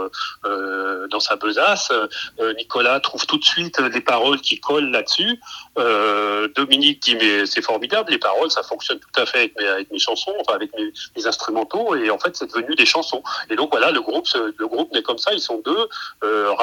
euh, 0.46 1.08
dans 1.08 1.20
sa 1.20 1.36
besace. 1.36 1.92
Nicolas 2.58 3.00
trouve 3.00 3.26
tout 3.26 3.38
de 3.38 3.44
suite 3.44 3.82
des 3.82 4.02
paroles 4.02 4.42
qui 4.42 4.60
collent 4.60 4.92
là-dessus. 4.92 5.40
Dominique 6.56 7.02
dit 7.04 7.16
mais 7.16 7.46
c'est 7.46 7.62
formidable 7.62 8.12
les 8.12 8.18
paroles 8.18 8.52
ça 8.52 8.64
fonctionne 8.64 9.00
tout 9.00 9.22
à 9.22 9.26
fait 9.26 9.52
avec 9.58 9.92
mes, 9.92 10.00
chansons, 10.00 10.34
enfin 10.40 10.56
avec 10.56 10.72
mes, 10.78 10.92
instrumentaux, 11.26 11.96
et 11.96 12.10
en 12.10 12.20
fait 12.20 12.36
c'est 12.36 12.48
devenu 12.48 12.76
des 12.76 12.86
chansons. 12.86 13.24
Et 13.50 13.56
donc 13.56 13.72
voilà, 13.72 13.92
le 13.92 14.02
groupe, 14.02 14.28
le 14.36 14.68
groupe 14.68 14.92
n'est 14.94 15.04
comme 15.04 15.18
ça, 15.18 15.34
ils 15.34 15.42
sont 15.42 15.60
deux. 15.60 15.88
Euh, 16.24 16.54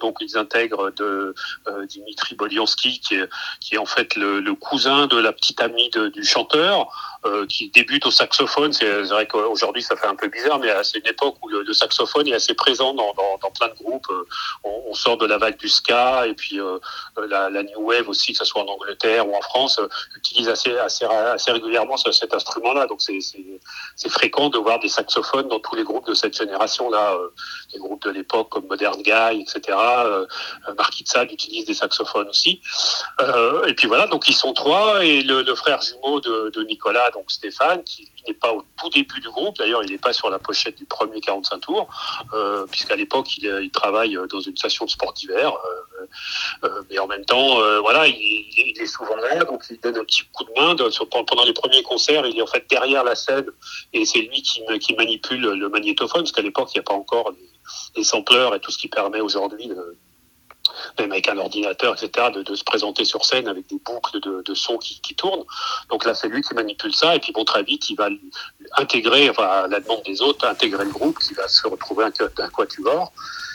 donc 0.00 0.16
ils 0.20 0.36
intègrent 0.36 0.90
de 0.90 1.34
euh, 1.68 1.86
Dimitri 1.86 2.34
Boliansky, 2.34 3.00
qui 3.00 3.14
est, 3.14 3.28
qui 3.60 3.74
est 3.74 3.78
en 3.78 3.86
fait 3.86 4.16
le, 4.16 4.54
cousin 4.54 5.06
de 5.06 5.18
la 5.18 5.32
petite 5.32 5.60
amie 5.60 5.90
du 5.90 6.24
chanteur. 6.24 6.88
Euh, 7.24 7.46
qui 7.46 7.70
débute 7.70 8.04
au 8.04 8.10
saxophone. 8.10 8.72
C'est 8.72 9.02
vrai 9.02 9.28
qu'aujourd'hui 9.28 9.80
ça 9.80 9.94
fait 9.94 10.08
un 10.08 10.16
peu 10.16 10.26
bizarre, 10.26 10.58
mais 10.58 10.70
c'est 10.82 10.98
une 10.98 11.06
époque 11.06 11.36
où 11.40 11.48
le, 11.48 11.72
saxophone 11.72 12.26
est 12.26 12.34
assez 12.34 12.52
présent 12.52 12.94
dans, 12.94 13.14
plein 13.56 13.68
de 13.68 13.74
groupes. 13.74 14.08
Euh, 14.10 14.24
on, 14.64 14.92
sort 14.92 15.16
de 15.18 15.26
la 15.26 15.38
vague 15.38 15.56
du 15.56 15.68
ska 15.68 16.26
et 16.26 16.34
puis 16.34 16.58
la, 17.28 17.62
new 17.62 17.80
wave 17.80 18.08
aussi, 18.08 18.32
que 18.32 18.38
ce 18.38 18.44
soit 18.44 18.62
en 18.62 18.66
Angleterre 18.66 19.28
ou 19.28 19.36
en 19.36 19.40
France, 19.40 19.80
utilise 20.16 20.48
assez, 20.48 20.76
assez, 20.76 21.06
régulièrement 21.52 21.96
cet 21.96 22.34
instrument-là. 22.34 22.88
Donc 22.88 23.00
c'est 23.00 24.08
fréquent 24.08 24.48
de 24.48 24.58
voir 24.58 24.80
des 24.80 24.88
saxophones 24.88 25.46
dans 25.46 25.60
tous 25.60 25.76
les 25.76 25.84
groupes 25.84 26.08
de 26.08 26.14
cette 26.14 26.36
génération-là, 26.36 27.16
les 27.72 27.78
groupes 27.78 28.02
de 28.02 28.10
l'époque 28.10 28.48
comme 28.48 28.66
Modern 28.66 29.00
Guy, 29.00 29.41
etc. 29.42 29.76
Euh, 29.78 30.26
Mark 30.76 30.94
utilise 31.30 31.64
des 31.66 31.74
saxophones 31.74 32.28
aussi. 32.28 32.60
et 33.66 33.74
puis 33.74 33.88
voilà, 33.88 34.06
donc 34.06 34.28
ils 34.28 34.34
sont 34.34 34.52
trois 34.52 35.04
et 35.04 35.22
le, 35.22 35.54
frère 35.54 35.80
jumeau 35.82 36.20
de, 36.20 36.50
de 36.50 36.62
Nicolas 36.64 37.10
donc 37.10 37.30
Stéphane, 37.30 37.82
qui 37.84 38.08
n'est 38.26 38.34
pas 38.34 38.52
au 38.52 38.62
tout 38.78 38.90
début 38.90 39.20
du 39.20 39.28
groupe. 39.28 39.56
D'ailleurs, 39.58 39.82
il 39.82 39.90
n'est 39.90 39.98
pas 39.98 40.12
sur 40.12 40.30
la 40.30 40.38
pochette 40.38 40.76
du 40.76 40.84
premier 40.84 41.20
45 41.20 41.58
tours, 41.58 41.88
euh, 42.34 42.66
puisqu'à 42.70 42.96
l'époque, 42.96 43.36
il, 43.38 43.70
travaille 43.70 44.18
dans 44.30 44.40
une 44.40 44.56
station 44.56 44.84
de 44.84 44.90
sport 44.90 45.12
d'hiver. 45.12 45.52
Euh, 45.52 46.06
euh, 46.64 46.82
mais 46.90 46.98
en 46.98 47.06
même 47.06 47.24
temps, 47.24 47.56
voilà, 47.80 48.06
il, 48.06 48.74
est 48.78 48.86
souvent 48.86 49.16
là, 49.16 49.44
donc 49.44 49.62
il 49.70 49.80
donne 49.80 49.96
un 49.96 50.04
petit 50.04 50.22
coup 50.32 50.44
de 50.44 50.60
main. 50.60 50.76
pendant 51.26 51.44
les 51.44 51.52
premiers 51.52 51.82
concerts, 51.82 52.26
il 52.26 52.38
est 52.38 52.42
en 52.42 52.46
fait 52.46 52.64
derrière 52.68 53.04
la 53.04 53.14
scène, 53.14 53.46
et 53.92 54.04
c'est 54.04 54.20
lui 54.20 54.42
qui, 54.42 54.94
manipule 54.94 55.40
le 55.40 55.68
magnétophone, 55.68 56.22
parce 56.22 56.32
qu'à 56.32 56.42
l'époque, 56.42 56.70
il 56.74 56.78
n'y 56.78 56.80
a 56.80 56.84
pas 56.84 56.94
encore 56.94 57.32
les 57.96 58.04
sampleurs 58.04 58.54
et 58.54 58.60
tout 58.60 58.70
ce 58.70 58.78
qui 58.78 58.88
permet 58.88 59.20
aujourd'hui 59.20 59.70
même 60.98 61.12
avec 61.12 61.28
un 61.28 61.38
ordinateur, 61.38 61.94
etc., 61.94 62.28
de, 62.32 62.54
se 62.54 62.64
présenter 62.64 63.04
sur 63.04 63.24
scène 63.24 63.48
avec 63.48 63.66
des 63.68 63.78
boucles 63.84 64.20
de, 64.20 64.54
sons 64.54 64.78
qui, 64.78 65.14
tournent. 65.14 65.44
Donc 65.90 66.04
là, 66.04 66.14
c'est 66.14 66.28
lui 66.28 66.42
qui 66.42 66.54
manipule 66.54 66.94
ça, 66.94 67.14
et 67.14 67.20
puis 67.20 67.32
bon, 67.32 67.44
très 67.44 67.62
vite, 67.62 67.90
il 67.90 67.96
va 67.96 68.08
intégrer, 68.76 69.28
enfin, 69.30 69.46
à 69.46 69.68
la 69.68 69.80
demande 69.80 70.02
des 70.04 70.22
autres, 70.22 70.46
intégrer 70.46 70.84
le 70.84 70.90
groupe, 70.90 71.18
qui 71.18 71.34
va 71.34 71.48
se 71.48 71.66
retrouver 71.66 72.04
un, 72.04 72.48
quatuor, 72.48 73.12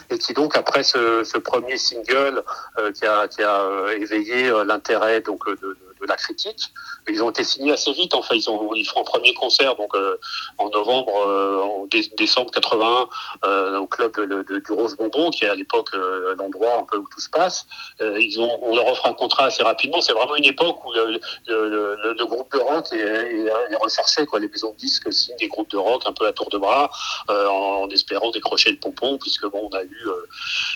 et 0.10 0.18
qui 0.18 0.34
donc, 0.34 0.56
après 0.56 0.84
ce, 0.84 1.38
premier 1.40 1.78
single 1.78 2.44
euh, 2.78 2.92
qui 2.92 3.06
a, 3.06 3.28
qui 3.28 3.42
a 3.42 3.62
euh, 3.62 3.98
éveillé 3.98 4.50
euh, 4.50 4.64
l'intérêt 4.64 5.22
donc 5.22 5.48
de 5.48 5.78
la 6.06 6.16
critique. 6.16 6.72
Ils 7.10 7.24
ont 7.24 7.30
été 7.30 7.44
signés 7.44 7.72
assez 7.72 7.92
vite. 7.94 8.13
Enfin, 8.13 8.36
ils 8.36 8.50
ont 8.50 8.74
ils 8.74 8.86
font 8.86 9.01
un 9.01 9.04
premier 9.04 9.34
concert 9.34 9.75
donc 9.75 9.96
euh, 9.96 10.18
en 10.58 10.70
novembre, 10.70 11.13
euh, 11.27 11.62
en 11.62 11.88
décembre 12.18 12.51
81 12.51 13.10
euh, 13.46 13.77
au 13.80 13.88
club 13.88 14.16
de, 14.16 14.44
de, 14.44 14.60
du 14.60 14.72
Rose 14.72 14.96
Bonbon, 14.96 15.30
qui 15.32 15.46
est 15.46 15.50
à 15.50 15.56
l'époque 15.56 15.89
l'endroit 16.38 16.80
un 16.80 16.84
peu 16.84 16.98
où 16.98 17.08
tout 17.12 17.20
se 17.20 17.30
passe. 17.30 17.66
ils 18.00 18.39
ont 18.39 18.60
on 18.62 18.75
leur 18.75 18.88
offre 18.88 19.06
un 19.06 19.13
contrat 19.13 19.46
assez 19.46 19.63
rapidement. 19.63 20.01
C'est 20.01 20.13
vraiment 20.13 20.36
une 20.36 20.46
époque 20.46 20.84
où 20.86 20.94
le, 20.94 21.20
le, 21.48 22.13
le 22.13 22.25
groupe 22.25 22.51
de 22.51 22.60
rock 22.60 22.88
est, 22.92 22.98
est, 22.98 23.75
recherché. 23.82 24.25
Quoi. 24.25 24.39
Les 24.39 24.50
maisons 24.50 24.72
de 24.72 24.77
disques 24.77 25.12
signent 25.12 25.38
des 25.38 25.48
groupes 25.48 25.70
de 25.70 25.77
rock 25.77 26.04
un 26.06 26.13
peu 26.13 26.27
à 26.27 26.34
tour 26.34 26.50
de 26.50 26.58
bras 26.58 26.89
en, 27.30 27.88
espérant 27.89 28.32
décrocher 28.32 28.72
le 28.72 28.77
pompon, 28.77 29.18
puisque 29.18 29.46
bon, 29.46 29.70
on 29.72 29.75
a 29.75 29.84
eu 29.84 30.08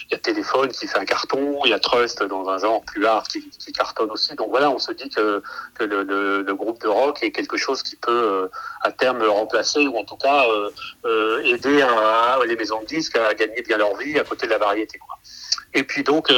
il 0.09 0.13
y 0.13 0.15
a 0.15 0.17
Téléphone 0.17 0.71
qui 0.71 0.87
fait 0.87 0.99
un 0.99 1.05
carton, 1.05 1.59
il 1.65 1.71
y 1.71 1.73
a 1.73 1.79
Trust 1.79 2.23
dans 2.23 2.47
un 2.49 2.57
genre 2.57 2.81
plus 2.83 3.05
hard 3.05 3.27
qui, 3.27 3.49
qui 3.49 3.71
cartonne 3.71 4.11
aussi. 4.11 4.35
Donc 4.35 4.49
voilà, 4.49 4.69
on 4.69 4.79
se 4.79 4.91
dit 4.91 5.09
que, 5.15 5.41
que 5.75 5.83
le, 5.83 6.53
groupe 6.53 6.81
de 6.81 6.87
rock 6.87 7.23
est 7.23 7.31
quelque 7.31 7.57
chose 7.57 7.81
qui 7.83 7.95
peut 7.95 8.11
euh, 8.11 8.47
à 8.81 8.91
terme 8.91 9.23
remplacer 9.23 9.87
ou 9.87 9.97
en 9.97 10.03
tout 10.03 10.17
cas 10.17 10.45
euh, 10.47 10.69
euh, 11.05 11.43
aider 11.43 11.85
les 12.47 12.55
maisons 12.55 12.81
de 12.81 12.85
disques 12.85 13.17
à 13.17 13.33
gagner 13.33 13.61
bien 13.61 13.77
leur 13.77 13.95
vie 13.97 14.19
à 14.19 14.23
côté 14.23 14.45
de 14.45 14.51
la 14.51 14.57
variété. 14.57 14.99
Et 15.73 15.83
puis 15.83 16.03
donc 16.03 16.29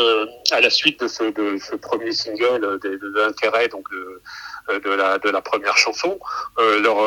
à 0.51 0.61
la 0.61 0.69
suite 0.69 0.99
de 1.01 1.07
ce, 1.07 1.75
premier 1.75 2.11
single 2.11 2.79
de, 2.81 2.99
l'intérêt 3.15 3.67
donc 3.67 3.87
de, 3.91 5.29
la, 5.29 5.41
première 5.41 5.77
chanson, 5.77 6.19
leur 6.57 6.97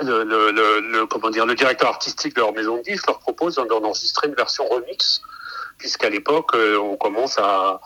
le, 0.00 1.04
comment 1.06 1.30
dire, 1.30 1.46
le 1.46 1.54
directeur 1.54 1.90
artistique 1.90 2.34
de 2.34 2.40
leur 2.40 2.52
maison 2.52 2.78
de 2.78 2.82
disques 2.82 3.06
leur 3.06 3.20
propose 3.20 3.56
d'enregistrer 3.56 4.28
une 4.28 4.34
version 4.34 4.66
remix, 4.66 5.20
puisqu'à 5.78 6.08
l'époque, 6.08 6.54
on 6.54 6.96
commence 6.96 7.38
à, 7.38 7.80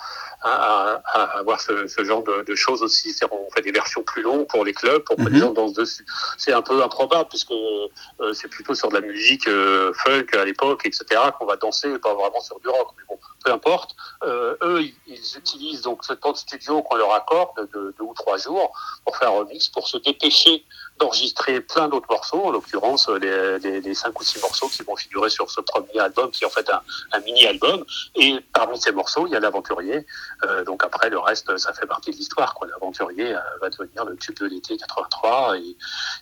à, 0.47 1.39
avoir 1.39 1.61
ce, 1.61 1.87
genre 2.05 2.23
de, 2.23 2.55
choses 2.55 2.83
aussi. 2.83 3.13
C'est 3.13 3.27
on 3.31 3.51
fait 3.51 3.63
des 3.63 3.73
versions 3.73 4.03
plus 4.03 4.23
longues 4.23 4.47
pour 4.47 4.65
les 4.65 4.73
clubs, 4.73 5.03
pour 5.03 5.17
que 5.17 5.23
les 5.23 5.31
mhm. 5.31 5.39
gens 5.39 5.53
dansent 5.53 5.73
dessus. 5.75 6.07
C'est 6.39 6.53
un 6.53 6.63
peu 6.63 6.83
improbable 6.83 7.29
puisque 7.29 7.51
euh, 7.51 8.33
c'est 8.33 8.49
plutôt 8.49 8.75
sur 8.75 8.89
de 8.89 8.95
la 8.95 9.01
musique 9.01 9.49
euh, 9.49 9.93
folk 9.95 10.35
à 10.35 10.45
l'époque, 10.45 10.83
etc., 10.85 11.05
qu'on 11.39 11.47
va 11.47 11.57
danser, 11.57 11.99
pas 11.99 12.15
vraiment 12.15 12.41
sur 12.41 12.59
du 12.61 12.69
rock. 12.69 12.91
Mais 12.97 13.05
bon, 13.09 13.19
peu 13.45 13.53
importe. 13.53 13.97
Euh, 14.25 14.57
eux, 14.63 14.83
ils, 14.83 15.17
utilisent 15.37 15.83
donc 15.83 16.05
ce 16.05 16.13
temps 16.13 16.33
de 16.33 16.37
studio 16.37 16.83
qu'on 16.83 16.97
leur 16.97 17.13
accorde 17.13 17.69
de 17.73 17.95
deux 17.99 18.05
ou 18.05 18.15
trois 18.15 18.39
jours 18.39 18.73
pour 19.05 19.17
faire 19.17 19.29
un 19.29 19.39
remix, 19.39 19.69
pour 19.69 19.87
se 19.89 19.99
dépêcher 19.99 20.65
d'enregistrer 20.99 21.61
plein 21.61 21.89
d'autres 21.89 22.11
morceaux, 22.11 22.45
en 22.45 22.51
l'occurrence 22.51 23.09
les, 23.09 23.59
les, 23.59 23.81
les, 23.81 23.95
cinq 23.95 24.19
ou 24.19 24.25
six 24.25 24.41
morceaux 24.41 24.69
qui 24.69 24.83
vont 24.83 24.97
figurer 24.97 25.31
sur 25.31 25.51
ce 25.51 25.61
premier 25.61 25.99
album, 25.99 26.31
qui 26.31 26.45
est 26.45 26.47
en 26.47 26.51
fait 26.51 26.69
un, 26.71 26.81
un 27.13 27.21
mini-album. 27.21 27.85
Et 28.15 28.37
parmi 28.53 28.81
ces 28.81 28.93
morceaux, 28.93 29.27
il 29.27 29.33
y 29.33 29.37
a 29.37 29.41
l'aventurier. 29.41 30.07
Euh, 30.45 30.65
donc 30.65 30.85
après, 30.85 31.11
le 31.11 31.19
reste, 31.19 31.57
ça 31.59 31.73
fait 31.73 31.87
partie 31.87 32.11
de 32.11 32.17
l'histoire. 32.17 32.55
L'aventurier 32.69 33.35
euh, 33.35 33.41
va 33.61 33.69
devenir 33.71 34.05
le 34.05 34.17
tube 34.17 34.37
de 34.39 34.47
l'été 34.47 34.77
83. 34.77 35.59
Et, 35.59 35.77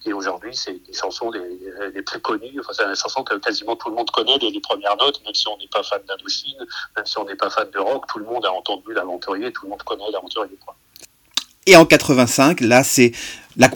et 0.06 0.12
aujourd'hui, 0.12 0.54
c'est 0.56 0.80
les 0.86 0.92
chansons 0.92 1.30
les, 1.30 1.90
les, 1.94 2.02
plus 2.02 2.20
connues. 2.20 2.58
Enfin, 2.60 2.72
c'est 2.72 2.84
une 2.84 2.96
chanson 2.96 3.22
que 3.22 3.34
quasiment 3.36 3.76
tout 3.76 3.88
le 3.88 3.94
monde 3.94 4.10
connaît 4.10 4.38
dès 4.38 4.50
les 4.50 4.60
premières 4.60 4.96
notes, 4.96 5.22
même 5.24 5.34
si 5.34 5.46
on 5.48 5.56
n'est 5.58 5.68
pas 5.68 5.82
fan 5.82 6.02
d'Indochine, 6.06 6.66
même 6.96 7.06
si 7.06 7.18
on 7.18 7.24
n'est 7.24 7.36
pas 7.36 7.50
fan 7.50 7.70
de 7.70 7.78
rock, 7.78 8.06
tout 8.08 8.18
le 8.18 8.24
monde 8.24 8.44
a 8.44 8.52
entendu 8.52 8.92
l'aventurier, 8.92 9.52
tout 9.52 9.64
le 9.64 9.70
monde 9.70 9.82
connaît 9.82 10.10
l'aventurier. 10.10 10.58
Et 11.66 11.76
en 11.76 11.86
85, 11.86 12.60
là, 12.60 12.84
c'est 12.84 13.12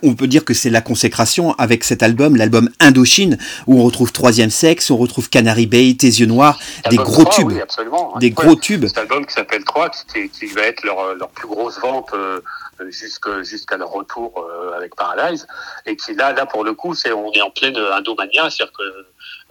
on 0.03 0.15
peut 0.15 0.27
dire 0.27 0.45
que 0.45 0.55
c'est 0.55 0.71
la 0.71 0.81
consécration 0.81 1.53
avec 1.55 1.85
cet 1.85 2.03
album, 2.03 2.37
l'album 2.37 2.69
Indochine, 2.81 3.39
où 3.67 3.81
on 3.81 3.85
retrouve 3.85 4.13
Troisième 4.13 4.51
Sexe, 4.51 4.91
on 4.91 4.97
retrouve 4.97 5.29
Canary 5.29 5.67
Bay, 5.67 5.95
Tes 5.99 6.07
yeux 6.07 6.27
noirs, 6.27 6.59
des 6.91 6.97
gros 6.97 7.25
tubes. 7.25 7.53
Des 8.21 8.31
gros 8.31 8.57
tubes. 8.57 8.87
Cet 8.87 8.99
album 8.99 9.25
qui 9.27 9.33
s'appelle 9.33 9.65
3, 9.65 9.91
qui, 10.13 10.29
qui, 10.29 10.47
va 10.47 10.63
être 10.63 10.85
leur, 10.85 11.15
leur 11.15 11.29
plus 11.31 11.49
grosse 11.49 11.79
vente 11.81 12.11
euh, 12.15 12.41
jusqu'à 12.91 13.77
leur 13.77 13.91
retour 13.91 14.33
euh, 14.39 14.77
avec 14.77 14.95
Paralyze, 14.95 15.47
et 15.87 15.97
qui 15.97 16.15
là, 16.15 16.33
là 16.33 16.47
pour 16.47 16.65
le 16.65 16.75
coup, 16.75 16.95
c'est 16.95 17.13
on 17.13 17.33
est 17.33 17.43
en 17.43 17.51
pleine 17.51 17.77
Indomania, 17.77 18.51
c'est-à-dire 18.51 18.73
que 18.77 18.83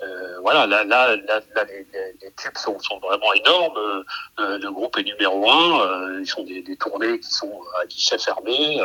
euh, 0.04 0.38
voilà, 0.42 0.68
là, 0.68 0.84
là, 0.84 1.16
là, 1.16 1.64
les, 1.66 1.88
les, 2.22 2.32
tubes 2.38 2.58
sont, 2.58 2.78
sont, 2.80 3.00
vraiment 3.00 3.34
énormes. 3.34 4.04
Euh, 4.40 4.60
le 4.60 4.72
groupe 4.72 4.96
est 4.98 5.04
numéro 5.04 5.50
un. 5.50 5.82
Euh, 5.82 6.20
ils 6.22 6.28
sont 6.28 6.44
des, 6.44 6.62
des, 6.62 6.78
tournées 6.78 7.20
qui 7.20 7.32
sont 7.32 7.62
à 7.82 7.86
guichet 7.88 8.20
fermé. 8.20 8.80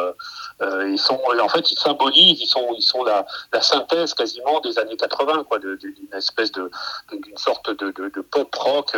Euh, 0.62 0.88
ils 0.88 0.98
sont, 0.98 1.20
en 1.40 1.48
fait, 1.48 1.70
ils 1.70 1.78
symbolisent, 1.78 2.40
ils 2.40 2.46
sont, 2.46 2.74
ils 2.78 2.82
sont 2.82 3.04
la, 3.04 3.26
la 3.52 3.60
synthèse 3.60 4.14
quasiment 4.14 4.60
des 4.60 4.78
années 4.78 4.96
80, 4.96 5.44
quoi, 5.44 5.58
d'une 5.58 5.94
espèce 6.14 6.50
de, 6.52 6.70
d'une 7.12 7.36
sorte 7.36 7.68
de, 7.70 7.90
de, 7.90 8.08
de, 8.08 8.20
pop 8.20 8.54
rock 8.54 8.96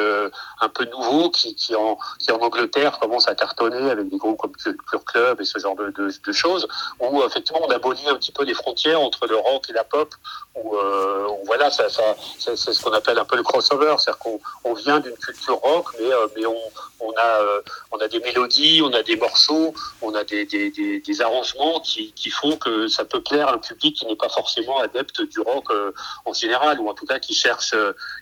un 0.61 0.69
peu 0.69 0.85
nouveau 0.85 1.31
qui, 1.31 1.55
qui 1.55 1.75
en, 1.75 1.99
qui 2.19 2.31
en 2.31 2.39
Angleterre 2.39 2.99
commence 2.99 3.29
à 3.29 3.35
cartonner 3.35 3.91
avec 3.91 4.09
des 4.09 4.19
groupes 4.19 4.39
comme 4.39 4.53
Culture 4.53 5.05
Club 5.05 5.41
et 5.41 5.45
ce 5.45 5.59
genre 5.59 5.75
de, 5.75 5.91
de, 5.91 6.13
de 6.25 6.33
choses, 6.33 6.69
où 7.01 7.23
effectivement 7.25 7.63
on 7.65 7.71
abolit 7.71 8.09
un 8.09 8.17
petit 8.17 8.33
peu 8.33 8.45
les 8.45 8.55
frontières 8.55 9.01
entre 9.01 9.27
le 9.27 9.37
rock 9.37 9.69
et 9.71 9.73
la 9.73 9.85
pop, 9.85 10.15
où, 10.55 10.77
où 10.77 11.45
voilà, 11.47 11.71
ça, 11.71 11.89
ça 11.89 12.04
c'est 12.39 12.57
ce 12.57 12.83
qu'on 12.83 12.93
appelle 12.93 13.19
un 13.19 13.25
peu 13.25 13.37
le 13.37 13.43
crossover, 13.43 13.95
c'est-à-dire 13.99 14.19
qu'on 14.19 14.41
on 14.65 14.75
vient 14.75 15.01
d'une 15.01 15.17
culture 15.17 15.57
rock, 15.57 15.89
mais, 15.99 16.13
euh, 16.13 16.27
mais 16.37 16.47
on, 16.47 16.57
on, 17.01 17.13
a, 17.17 17.41
euh, 17.43 17.63
on 17.93 17.99
a 17.99 18.09
des 18.09 18.21
mélodies, 18.21 18.81
on 18.83 18.93
a 18.93 19.03
des 19.03 19.17
morceaux, 19.17 19.75
on 20.03 20.15
a 20.15 20.25
des, 20.25 20.45
des, 20.47 20.71
des, 20.71 21.23
arrangements 21.23 21.81
qui, 21.81 22.13
font 22.31 22.57
que 22.57 22.89
ça 22.89 23.05
peut 23.05 23.23
plaire 23.23 23.49
à 23.49 23.55
un 23.55 23.59
public 23.59 23.97
qui 23.97 24.07
n'est 24.07 24.17
pas 24.17 24.29
forcément 24.29 24.79
adepte 24.79 25.23
du 25.23 25.41
rock 25.41 25.65
euh, 25.71 25.93
en 26.25 26.33
général, 26.33 26.81
ou 26.81 26.89
en 26.89 26.95
tout 26.95 27.07
cas 27.07 27.19
qui 27.19 27.35
cherche 27.35 27.75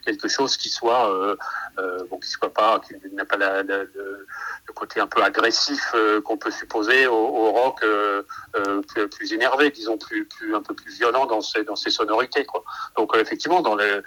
quelque 0.05 0.29
chose 0.29 0.57
qui 0.57 0.69
soit, 0.69 1.37
bon, 2.11 2.19
qui 2.19 2.29
soit 2.29 2.53
pas, 2.53 2.81
qui 2.81 2.95
n'a 3.13 3.25
pas 3.25 3.37
le, 3.37 3.91
côté 4.75 5.01
un 5.01 5.07
peu 5.07 5.23
agressif 5.23 5.95
qu'on 6.25 6.39
peut 6.39 6.51
supposer 6.51 7.07
au, 7.07 7.53
rock 7.53 7.85
plus, 8.89 9.09
plus, 9.09 9.33
énervé, 9.33 9.71
disons 9.71 9.99
plus, 9.99 10.27
plus 10.27 10.55
un 10.55 10.63
peu 10.63 10.75
plus 10.75 10.93
violent 10.95 11.27
dans 11.27 11.41
ses, 11.41 11.65
dans 11.65 11.77
ses 11.77 11.91
sonorités, 11.91 12.45
quoi. 12.45 12.65
Donc 12.97 13.15
effectivement, 13.17 13.61
dans 13.61 13.72
euh, 13.81 14.03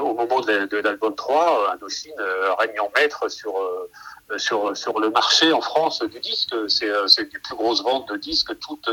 au 0.00 0.14
moment 0.14 0.40
de, 0.40 0.76
l'album 0.78 1.14
3, 1.14 1.62
euh, 1.68 1.72
Indochine 1.72 2.12
euh, 2.18 2.54
règne 2.54 2.80
en 2.80 2.90
maître 2.96 3.28
sur, 3.28 3.54
sur, 4.36 4.76
sur 4.76 5.00
le 5.00 5.10
marché 5.10 5.52
en 5.52 5.60
France 5.60 6.02
du 6.02 6.20
disque. 6.20 6.54
C'est 6.68 6.88
les 7.18 7.38
plus 7.38 7.54
grosses 7.54 7.82
ventes 7.82 8.08
de 8.08 8.16
disques, 8.16 8.58
toutes, 8.58 8.90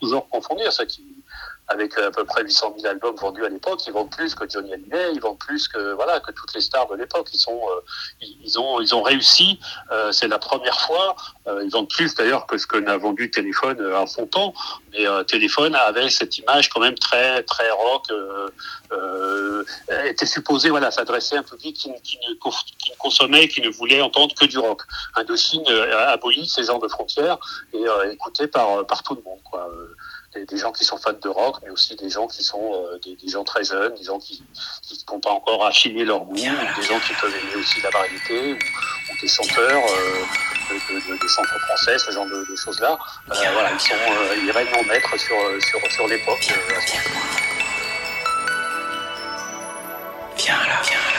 toujours 0.00 0.28
confondues. 0.28 0.70
Ça 0.70 0.86
qui, 0.86 1.04
avec 1.68 1.98
à 1.98 2.10
peu 2.10 2.24
près 2.24 2.42
800 2.42 2.76
000 2.80 2.90
albums 2.90 3.16
vendus 3.16 3.44
à 3.44 3.48
l'époque, 3.48 3.86
ils 3.86 3.92
vendent 3.92 4.10
plus 4.10 4.34
que 4.34 4.48
Johnny 4.48 4.72
Hallyday, 4.72 5.12
ils 5.14 5.20
vendent 5.20 5.38
plus 5.38 5.68
que 5.68 5.94
voilà 5.94 6.20
que 6.20 6.32
toutes 6.32 6.54
les 6.54 6.60
stars 6.60 6.88
de 6.88 6.96
l'époque. 6.96 7.28
Ils 7.32 7.38
sont, 7.38 7.60
ils, 8.20 8.58
ont, 8.58 8.80
ils 8.80 8.94
ont 8.94 9.02
réussi. 9.02 9.58
c'est 10.12 10.28
la 10.28 10.38
première 10.38 10.80
fois. 10.80 11.16
ils 11.62 11.70
vendent 11.70 11.90
plus 11.90 12.14
d'ailleurs 12.14 12.46
que 12.46 12.58
ce 12.58 12.66
que 12.66 12.76
n'a 12.76 12.96
vendu 12.96 13.30
Téléphone 13.30 13.80
à 13.94 14.06
son 14.06 14.26
temps. 14.26 14.54
Mais 14.92 15.04
Téléphone 15.26 15.74
avait 15.74 16.08
cette 16.08 16.38
image 16.38 16.68
quand 16.68 16.80
même 16.80 16.98
très 16.98 17.42
très 17.42 17.70
rock 17.70 18.06
euh, 19.90 20.04
était 20.04 20.26
supposé 20.26 20.70
voilà, 20.70 20.90
s'adresser 20.90 21.36
à 21.36 21.40
un 21.40 21.42
public 21.42 21.76
qui, 21.76 22.18
ne, 22.18 22.34
consommait, 22.98 23.48
qui 23.48 23.60
ne 23.60 23.68
voulait 23.68 24.00
entendre 24.00 24.34
que 24.34 24.44
du 24.44 24.58
rock. 24.58 24.82
Indochine 25.14 25.64
euh, 25.68 26.08
abolit 26.08 26.48
ces 26.48 26.64
genres 26.64 26.80
de 26.80 26.88
frontières 26.88 27.38
et 27.72 27.86
euh, 27.86 28.12
écouté 28.12 28.46
par, 28.46 28.86
par 28.86 29.02
tout 29.02 29.14
le 29.14 29.22
monde. 29.22 29.40
Quoi. 29.44 29.68
Des, 30.36 30.44
des, 30.44 30.58
gens 30.58 30.72
qui 30.72 30.84
sont 30.84 30.98
fans 30.98 31.12
de 31.12 31.28
rock, 31.28 31.56
mais 31.62 31.70
aussi 31.70 31.96
des 31.96 32.10
gens 32.10 32.26
qui 32.26 32.42
sont 32.42 32.72
euh, 32.74 32.98
des, 33.02 33.16
des, 33.16 33.28
gens 33.28 33.44
très 33.44 33.64
jeunes, 33.64 33.94
des 33.94 34.04
gens 34.04 34.18
qui 34.18 34.42
n'ont 35.10 35.20
pas 35.20 35.30
encore 35.30 35.64
affiné 35.64 36.04
leur 36.04 36.20
goût, 36.20 36.34
des 36.34 36.82
gens 36.82 37.00
qui 37.00 37.14
peuvent 37.20 37.34
aimer 37.34 37.56
aussi 37.56 37.80
la 37.80 37.90
variété, 37.90 38.52
ou, 38.52 38.56
ou 38.56 39.20
des 39.20 39.28
chanteurs, 39.28 39.82
euh, 39.82 40.70
de, 40.70 40.94
de, 40.94 41.18
des 41.18 41.28
chanteurs 41.28 41.60
français, 41.60 41.98
ce 41.98 42.10
genre 42.10 42.26
de, 42.26 42.56
choses-là. 42.56 42.98
Euh, 43.30 43.34
voilà, 43.52 43.72
ils, 43.72 43.80
sont, 43.80 43.94
ils 44.44 44.50
règnent 44.50 44.74
en 44.74 44.84
maître 44.84 45.16
sur, 45.18 45.36
sur, 45.62 45.92
sur 45.92 46.06
l'époque 46.06 46.38
à 46.38 46.80
ce 46.80 46.92
moment 46.92 47.46
Viens 50.36 50.58
là, 50.58 50.82
viens 50.84 50.98
là. 50.98 51.15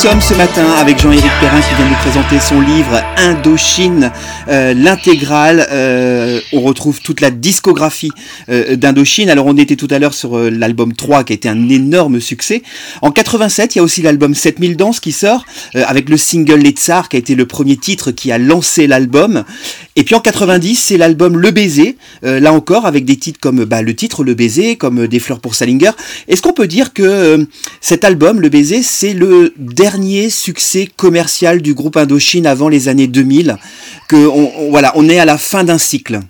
Sommes 0.00 0.22
ce 0.22 0.32
matin 0.32 0.64
avec 0.78 0.98
Jean-Éric 0.98 1.30
Perrin 1.40 1.60
qui 1.60 1.74
vient 1.74 1.86
nous 1.86 1.96
présenter 1.96 2.40
son 2.40 2.58
livre 2.62 3.02
Indochine, 3.18 4.10
euh, 4.48 4.72
l'intégrale. 4.72 5.66
Euh, 5.70 6.40
on 6.54 6.62
retrouve 6.62 7.02
toute 7.02 7.20
la 7.20 7.30
discographie 7.30 8.10
euh, 8.48 8.76
d'Indochine. 8.76 9.28
Alors 9.28 9.44
on 9.44 9.58
était 9.58 9.76
tout 9.76 9.88
à 9.90 9.98
l'heure 9.98 10.14
sur 10.14 10.38
l'album 10.38 10.94
3 10.94 11.24
qui 11.24 11.34
a 11.34 11.36
été 11.36 11.50
un 11.50 11.68
énorme 11.68 12.18
succès. 12.18 12.62
En 13.02 13.10
87, 13.10 13.74
il 13.74 13.78
y 13.78 13.80
a 13.80 13.84
aussi 13.84 14.00
l'album 14.00 14.34
7000 14.34 14.78
danses 14.78 15.00
qui 15.00 15.12
sort 15.12 15.44
avec 15.74 16.08
le 16.08 16.16
single 16.16 16.60
Les 16.60 16.70
Tsars 16.70 17.10
qui 17.10 17.16
a 17.16 17.18
été 17.18 17.34
le 17.34 17.44
premier 17.44 17.76
titre 17.76 18.10
qui 18.10 18.32
a 18.32 18.38
lancé 18.38 18.86
l'album. 18.86 19.44
Et 19.96 20.04
puis 20.04 20.14
en 20.14 20.20
90, 20.20 20.76
c'est 20.76 20.96
l'album 20.96 21.36
Le 21.36 21.50
Baiser, 21.50 21.98
là 22.22 22.54
encore 22.54 22.86
avec 22.86 23.04
des 23.04 23.16
titres 23.16 23.38
comme 23.38 23.64
bah, 23.64 23.82
le 23.82 23.94
titre 23.94 24.24
Le 24.24 24.32
Baiser, 24.32 24.76
comme 24.76 25.06
Des 25.06 25.18
fleurs 25.18 25.40
pour 25.40 25.54
Salinger. 25.54 25.90
Est-ce 26.26 26.40
qu'on 26.40 26.54
peut 26.54 26.68
dire 26.68 26.94
que 26.94 27.46
cet 27.82 28.04
album, 28.04 28.40
Le 28.40 28.48
Baiser, 28.48 28.82
c'est 28.82 29.12
le 29.12 29.52
dernier 29.58 29.89
succès 30.30 30.88
commercial 30.96 31.62
du 31.62 31.74
groupe 31.74 31.96
Indochine 31.96 32.46
avant 32.46 32.68
les 32.68 32.88
années 32.88 33.06
2000, 33.06 33.56
que 34.08 34.16
on, 34.16 34.70
voilà, 34.70 34.92
on 34.94 35.08
est 35.08 35.18
à 35.18 35.24
la 35.24 35.38
fin 35.38 35.64
d'un 35.64 35.78
cycle. 35.78 36.20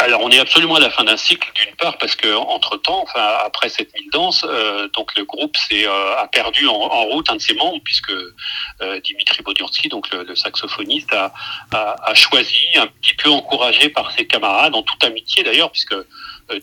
Alors 0.00 0.22
on 0.22 0.30
est 0.30 0.38
absolument 0.38 0.76
à 0.76 0.80
la 0.80 0.88
fin 0.88 1.04
d'un 1.04 1.18
cycle 1.18 1.46
d'une 1.54 1.74
part 1.76 1.98
parce 1.98 2.16
que 2.16 2.34
entre 2.34 2.78
temps, 2.78 3.02
enfin 3.02 3.22
après 3.44 3.68
cette 3.68 3.92
mille 3.94 4.08
danses, 4.10 4.46
euh, 4.48 4.88
donc 4.96 5.14
le 5.14 5.24
groupe 5.24 5.54
euh, 5.72 6.16
a 6.16 6.26
perdu 6.26 6.66
en, 6.68 7.04
route 7.04 7.28
un 7.28 7.36
de 7.36 7.40
ses 7.40 7.52
membres 7.52 7.82
puisque 7.84 8.10
euh, 8.10 9.00
Dimitri 9.04 9.42
Bodiursky, 9.42 9.90
donc 9.90 10.10
le, 10.10 10.34
saxophoniste, 10.34 11.12
a, 11.12 11.34
a, 11.72 12.14
choisi 12.14 12.66
un 12.76 12.86
petit 12.86 13.14
peu 13.14 13.28
encouragé 13.28 13.90
par 13.90 14.10
ses 14.12 14.26
camarades 14.26 14.74
en 14.74 14.82
toute 14.82 15.04
amitié 15.04 15.42
d'ailleurs 15.42 15.70
puisque 15.70 15.94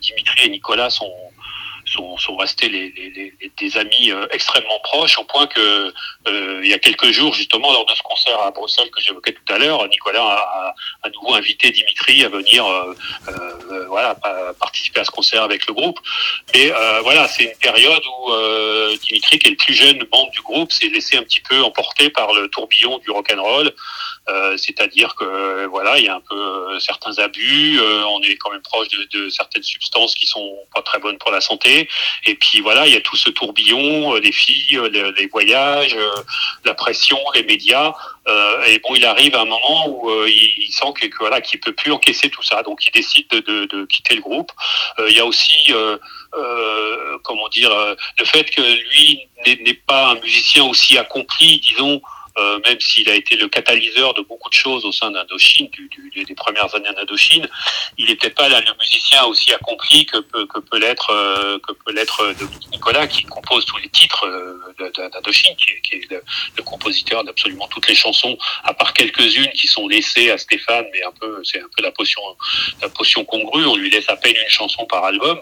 Dimitri 0.00 0.46
et 0.46 0.48
Nicolas 0.50 0.90
sont 0.90 1.12
sont, 1.92 2.36
restés 2.36 2.68
des 2.68 3.76
amis 3.76 4.10
euh, 4.10 4.26
extrêmement 4.30 4.78
proches, 4.80 5.18
au 5.18 5.24
point 5.24 5.46
que 5.46 5.92
euh, 6.28 6.60
il 6.62 6.68
y 6.68 6.74
a 6.74 6.78
quelques 6.78 7.10
jours, 7.10 7.34
justement, 7.34 7.72
lors 7.72 7.86
de 7.86 7.94
ce 7.94 8.02
concert 8.02 8.40
à 8.40 8.50
Bruxelles 8.50 8.90
que 8.90 9.00
j'évoquais 9.00 9.32
tout 9.32 9.52
à 9.52 9.58
l'heure, 9.58 9.86
Nicolas 9.88 10.24
a, 10.24 10.74
à 11.02 11.10
nouveau 11.10 11.34
invité 11.34 11.70
Dimitri 11.70 12.24
à 12.24 12.28
venir 12.28 12.66
euh, 12.66 12.94
participer 14.60 15.00
à 15.00 15.04
ce 15.04 15.10
concert 15.10 15.42
avec 15.42 15.66
le 15.66 15.74
groupe. 15.74 15.98
Mais 16.54 16.70
voilà, 17.02 17.28
c'est 17.28 17.44
une 17.44 17.58
période 17.58 18.02
où 18.20 18.32
Dimitri, 19.06 19.38
qui 19.38 19.48
est 19.48 19.50
le 19.50 19.56
plus 19.56 19.74
jeune 19.74 19.98
membre 20.12 20.30
du 20.30 20.40
groupe, 20.40 20.72
s'est 20.72 20.88
laissé 20.88 21.16
un 21.16 21.22
petit 21.22 21.40
peu 21.40 21.62
emporter 21.62 22.10
par 22.10 22.32
le 22.32 22.48
tourbillon 22.48 22.98
du 22.98 23.10
rock'n'roll. 23.10 23.72
Euh, 24.28 24.56
c'est-à-dire 24.56 25.14
que 25.14 25.66
voilà, 25.66 25.98
il 25.98 26.04
y 26.04 26.08
a 26.08 26.16
un 26.16 26.20
peu 26.20 26.78
certains 26.80 27.18
abus, 27.18 27.80
on 27.80 28.20
est 28.22 28.36
quand 28.36 28.50
même 28.50 28.62
proche 28.62 28.88
de, 28.88 29.04
de, 29.18 29.28
certaines 29.30 29.62
substances 29.62 30.14
qui 30.14 30.26
sont 30.26 30.58
pas 30.74 30.82
très 30.82 30.98
bonnes 30.98 31.18
pour 31.18 31.30
la 31.30 31.40
santé, 31.40 31.77
et 32.26 32.34
puis 32.34 32.60
voilà, 32.60 32.86
il 32.86 32.94
y 32.94 32.96
a 32.96 33.00
tout 33.00 33.16
ce 33.16 33.30
tourbillon, 33.30 34.14
les 34.14 34.32
filles, 34.32 34.80
les, 34.90 35.26
voyages, 35.26 35.96
la 36.64 36.74
pression, 36.74 37.18
les 37.34 37.42
médias, 37.42 37.92
et 38.66 38.78
bon, 38.80 38.94
il 38.94 39.04
arrive 39.04 39.34
à 39.34 39.40
un 39.40 39.44
moment 39.44 39.88
où 39.88 40.10
il, 40.26 40.70
sent 40.70 40.92
que, 40.94 41.06
voilà, 41.18 41.40
qu'il 41.40 41.60
peut 41.60 41.72
plus 41.72 41.92
encaisser 41.92 42.28
tout 42.30 42.42
ça, 42.42 42.62
donc 42.62 42.86
il 42.86 42.92
décide 42.92 43.28
de, 43.28 43.40
de, 43.40 43.64
de 43.66 43.84
quitter 43.86 44.16
le 44.16 44.20
groupe. 44.20 44.50
il 44.98 45.16
y 45.16 45.20
a 45.20 45.26
aussi 45.26 45.72
comment 47.22 47.48
dire, 47.48 47.70
le 48.18 48.24
fait 48.24 48.44
que 48.50 48.62
lui 48.62 49.28
n'est 49.46 49.74
pas 49.74 50.10
un 50.10 50.14
musicien 50.16 50.64
aussi 50.64 50.98
accompli, 50.98 51.60
disons, 51.60 52.00
euh, 52.38 52.58
même 52.68 52.80
s'il 52.80 53.08
a 53.10 53.14
été 53.14 53.36
le 53.36 53.48
catalyseur 53.48 54.14
de 54.14 54.22
beaucoup 54.22 54.48
de 54.48 54.54
choses 54.54 54.84
au 54.84 54.92
sein 54.92 55.10
d'Indochine, 55.10 55.68
du, 55.70 55.88
du, 55.88 56.24
des 56.24 56.34
premières 56.34 56.74
années 56.74 56.92
d'Indochine, 56.94 57.48
il 57.96 58.06
n'est 58.06 58.16
peut-être 58.16 58.34
pas 58.34 58.48
là, 58.48 58.60
le 58.60 58.72
musicien 58.78 59.24
aussi 59.24 59.52
accompli 59.52 60.06
que 60.06 60.18
peut, 60.18 60.46
que 60.46 60.58
peut 60.60 60.78
l'être 60.78 61.10
euh, 61.10 61.58
que 61.58 61.72
peut 61.72 61.92
l'être 61.92 62.34
Nicolas, 62.72 63.06
qui 63.06 63.22
compose 63.24 63.64
tous 63.64 63.78
les 63.78 63.88
titres 63.88 64.26
euh, 64.26 65.10
d'Indochine, 65.12 65.54
qui, 65.56 65.80
qui, 65.82 65.96
est 65.96 66.10
le, 66.10 66.62
compositeur 66.62 67.24
d'absolument 67.24 67.66
toutes 67.68 67.88
les 67.88 67.94
chansons, 67.94 68.36
à 68.64 68.74
part 68.74 68.92
quelques-unes 68.92 69.50
qui 69.54 69.66
sont 69.66 69.88
laissées 69.88 70.30
à 70.30 70.38
Stéphane, 70.38 70.86
mais 70.92 71.02
un 71.02 71.12
peu 71.12 71.40
c'est 71.44 71.60
un 71.60 71.68
peu 71.76 71.82
la 71.82 71.92
potion 71.92 72.22
la 72.82 72.88
potion 72.88 73.24
congrue, 73.24 73.66
on 73.66 73.76
lui 73.76 73.90
laisse 73.90 74.08
à 74.08 74.16
peine 74.16 74.36
une 74.36 74.50
chanson 74.50 74.86
par 74.86 75.04
album. 75.04 75.40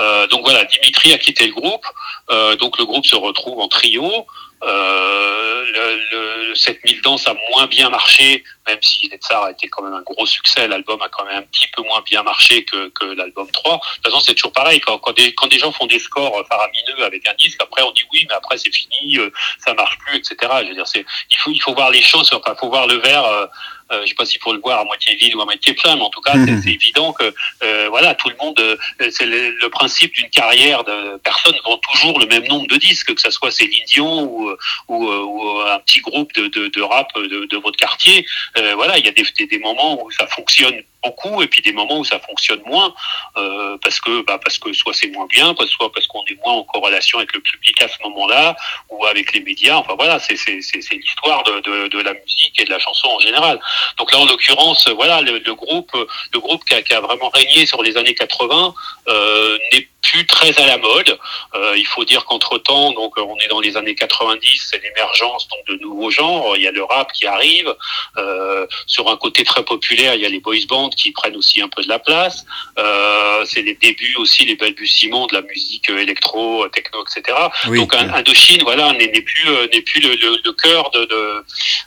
Euh, 0.00 0.26
donc 0.28 0.42
voilà, 0.42 0.64
Dimitri 0.64 1.12
a 1.12 1.18
quitté 1.18 1.46
le 1.46 1.52
groupe, 1.52 1.86
euh, 2.30 2.56
donc 2.56 2.78
le 2.78 2.84
groupe 2.84 3.06
se 3.06 3.16
retrouve 3.16 3.60
en 3.60 3.68
trio. 3.68 4.26
Euh, 4.62 5.64
le, 6.12 6.48
le 6.48 6.54
7000 6.54 7.02
danses 7.02 7.28
a 7.28 7.34
moins 7.50 7.66
bien 7.66 7.90
marché, 7.90 8.42
même 8.66 8.78
si 8.82 9.08
Les 9.08 9.18
Tsars 9.18 9.44
a 9.44 9.50
été 9.50 9.68
quand 9.68 9.82
même 9.82 9.94
un 9.94 10.02
gros 10.02 10.26
succès, 10.26 10.68
l'album 10.68 11.00
a 11.02 11.08
quand 11.08 11.24
même 11.24 11.38
un 11.38 11.42
petit 11.42 11.68
peu 11.68 11.82
moins 11.82 12.02
bien 12.02 12.22
marché 12.22 12.64
que, 12.64 12.88
que 12.88 13.04
l'album 13.04 13.48
3. 13.50 13.74
De 13.74 13.78
toute 13.78 14.04
façon, 14.04 14.20
c'est 14.20 14.34
toujours 14.34 14.52
pareil, 14.52 14.80
quand, 14.80 14.98
quand, 14.98 15.12
des, 15.12 15.34
quand 15.34 15.46
des 15.48 15.58
gens 15.58 15.72
font 15.72 15.86
des 15.86 15.98
scores 15.98 16.44
faramineux 16.48 17.04
avec 17.04 17.28
un 17.28 17.34
disque, 17.34 17.60
après 17.62 17.82
on 17.82 17.92
dit 17.92 18.04
oui, 18.12 18.26
mais 18.28 18.34
après 18.34 18.58
c'est 18.58 18.72
fini, 18.72 19.18
euh, 19.18 19.30
ça 19.64 19.74
marche 19.74 19.98
plus, 19.98 20.16
etc. 20.16 20.36
Je 20.62 20.68
veux 20.68 20.74
dire, 20.74 20.86
c'est, 20.86 21.04
il 21.30 21.36
faut, 21.38 21.50
il 21.50 21.60
faut 21.60 21.74
voir 21.74 21.90
les 21.90 22.02
choses, 22.02 22.30
enfin, 22.32 22.54
il 22.54 22.58
faut 22.58 22.68
voir 22.68 22.86
le 22.86 22.96
verre, 22.96 23.24
euh, 23.24 23.46
euh, 23.92 24.02
je 24.02 24.08
sais 24.08 24.14
pas 24.14 24.24
s'il 24.24 24.40
faut 24.40 24.52
le 24.52 24.58
voir 24.58 24.80
à 24.80 24.84
moitié 24.84 25.14
vide 25.14 25.34
ou 25.36 25.40
à 25.40 25.44
moitié 25.44 25.72
plein, 25.74 25.94
mais 25.94 26.02
en 26.02 26.10
tout 26.10 26.20
cas, 26.20 26.32
c'est, 26.32 26.50
mhm. 26.50 26.68
évident 26.68 27.12
que 27.12 27.32
euh, 27.62 27.86
voilà, 27.88 28.14
tout 28.14 28.28
le 28.28 28.34
monde, 28.40 28.58
euh, 28.58 28.76
c'est 29.10 29.26
le, 29.26 29.50
le, 29.50 29.68
principe 29.68 30.12
d'une 30.14 30.28
carrière 30.30 30.82
de 30.82 31.18
personnes 31.18 31.54
vend 31.64 31.78
toujours 31.92 32.18
le 32.18 32.26
même 32.26 32.46
nombre 32.48 32.66
de 32.66 32.76
disques, 32.76 33.14
que 33.14 33.20
ce 33.20 33.30
soit 33.30 33.50
Céline 33.52 33.84
Dion 33.86 34.22
ou, 34.22 34.50
ou, 34.88 35.06
ou 35.06 35.60
un 35.60 35.78
petit 35.80 36.00
groupe 36.00 36.32
de, 36.34 36.48
de, 36.48 36.68
de 36.68 36.82
rap 36.82 37.08
de, 37.14 37.46
de, 37.46 37.56
votre 37.58 37.76
quartier. 37.76 38.26
Voilà, 38.74 38.98
il 38.98 39.04
y 39.04 39.08
a 39.08 39.12
des, 39.12 39.24
des, 39.36 39.46
des 39.46 39.58
moments 39.58 40.02
où 40.02 40.10
ça 40.10 40.26
fonctionne 40.26 40.82
beaucoup 41.02 41.42
et 41.42 41.46
puis 41.46 41.62
des 41.62 41.72
moments 41.72 41.98
où 41.98 42.04
ça 42.04 42.18
fonctionne 42.20 42.60
moins 42.66 42.94
euh, 43.36 43.76
parce 43.82 44.00
que 44.00 44.22
bah, 44.22 44.38
parce 44.42 44.58
que 44.58 44.72
soit 44.72 44.94
c'est 44.94 45.08
moins 45.08 45.26
bien, 45.26 45.54
soit 45.66 45.92
parce 45.92 46.06
qu'on 46.06 46.24
est 46.26 46.38
moins 46.44 46.54
en 46.54 46.64
corrélation 46.64 47.18
avec 47.18 47.34
le 47.34 47.40
public 47.40 47.80
à 47.82 47.88
ce 47.88 47.96
moment-là 48.04 48.56
ou 48.90 49.04
avec 49.06 49.32
les 49.32 49.40
médias. 49.40 49.76
Enfin 49.76 49.94
voilà, 49.96 50.18
c'est 50.18 50.36
c'est 50.36 50.60
c'est 50.62 50.94
l'histoire 50.94 51.42
de, 51.44 51.60
de, 51.60 51.88
de, 51.88 51.98
la 52.00 52.14
musique 52.14 52.60
et 52.60 52.64
de 52.64 52.70
la 52.70 52.78
chanson 52.78 53.08
en 53.08 53.20
général. 53.20 53.60
Donc 53.98 54.12
là 54.12 54.18
en 54.18 54.26
l'occurrence, 54.26 54.88
voilà 54.88 55.20
le, 55.20 55.38
le, 55.38 55.54
groupe 55.54 55.92
le 56.32 56.40
groupe 56.40 56.64
qui 56.64 56.74
a, 56.74 56.82
qui 56.82 56.94
a, 56.94 57.00
vraiment 57.00 57.28
régné 57.30 57.66
sur 57.66 57.82
les 57.82 57.96
années 57.96 58.14
80 58.14 58.74
euh, 59.08 59.58
n'est 59.72 59.88
plus 60.10 60.26
très 60.26 60.58
à 60.60 60.66
la 60.66 60.78
mode. 60.78 61.18
Euh, 61.54 61.74
il 61.76 61.86
faut 61.86 62.04
dire 62.04 62.24
qu'entre 62.24 62.58
temps, 62.58 62.92
donc 62.92 63.18
on 63.18 63.36
est 63.38 63.48
dans 63.48 63.60
les 63.60 63.76
années 63.76 63.94
90, 63.94 64.68
c'est 64.70 64.82
l'émergence 64.82 65.48
donc 65.48 65.66
de 65.66 65.82
nouveaux 65.82 66.10
genres. 66.10 66.56
Il 66.56 66.62
y 66.62 66.68
a 66.68 66.70
le 66.70 66.84
rap 66.84 67.12
qui 67.12 67.26
arrive. 67.26 67.74
Euh, 68.16 68.66
sur 68.86 69.08
un 69.10 69.16
côté 69.16 69.44
très 69.44 69.64
populaire, 69.64 70.14
il 70.14 70.20
y 70.20 70.26
a 70.26 70.28
les 70.28 70.40
boys 70.40 70.54
bands 70.68 70.85
qui 70.94 71.12
prennent 71.12 71.36
aussi 71.36 71.60
un 71.60 71.68
peu 71.68 71.82
de 71.82 71.88
la 71.88 71.98
place. 71.98 72.44
Euh, 72.78 73.44
c'est 73.44 73.62
les 73.62 73.74
débuts 73.74 74.16
aussi, 74.16 74.44
les 74.44 74.56
balbutiements 74.56 75.26
de 75.26 75.34
la 75.34 75.42
musique 75.42 75.88
électro, 75.90 76.66
techno, 76.68 77.04
etc. 77.04 77.36
Donc 77.78 77.94
Indochine, 77.94 78.62
voilà, 78.62 78.92
n'est 78.92 79.08
plus 79.08 79.48
euh, 79.48 79.66
n'est 79.72 79.82
plus 79.82 80.00
le, 80.00 80.14
le, 80.14 80.38
le 80.44 80.52
cœur 80.52 80.90
de, 80.90 81.04
de, 81.04 81.44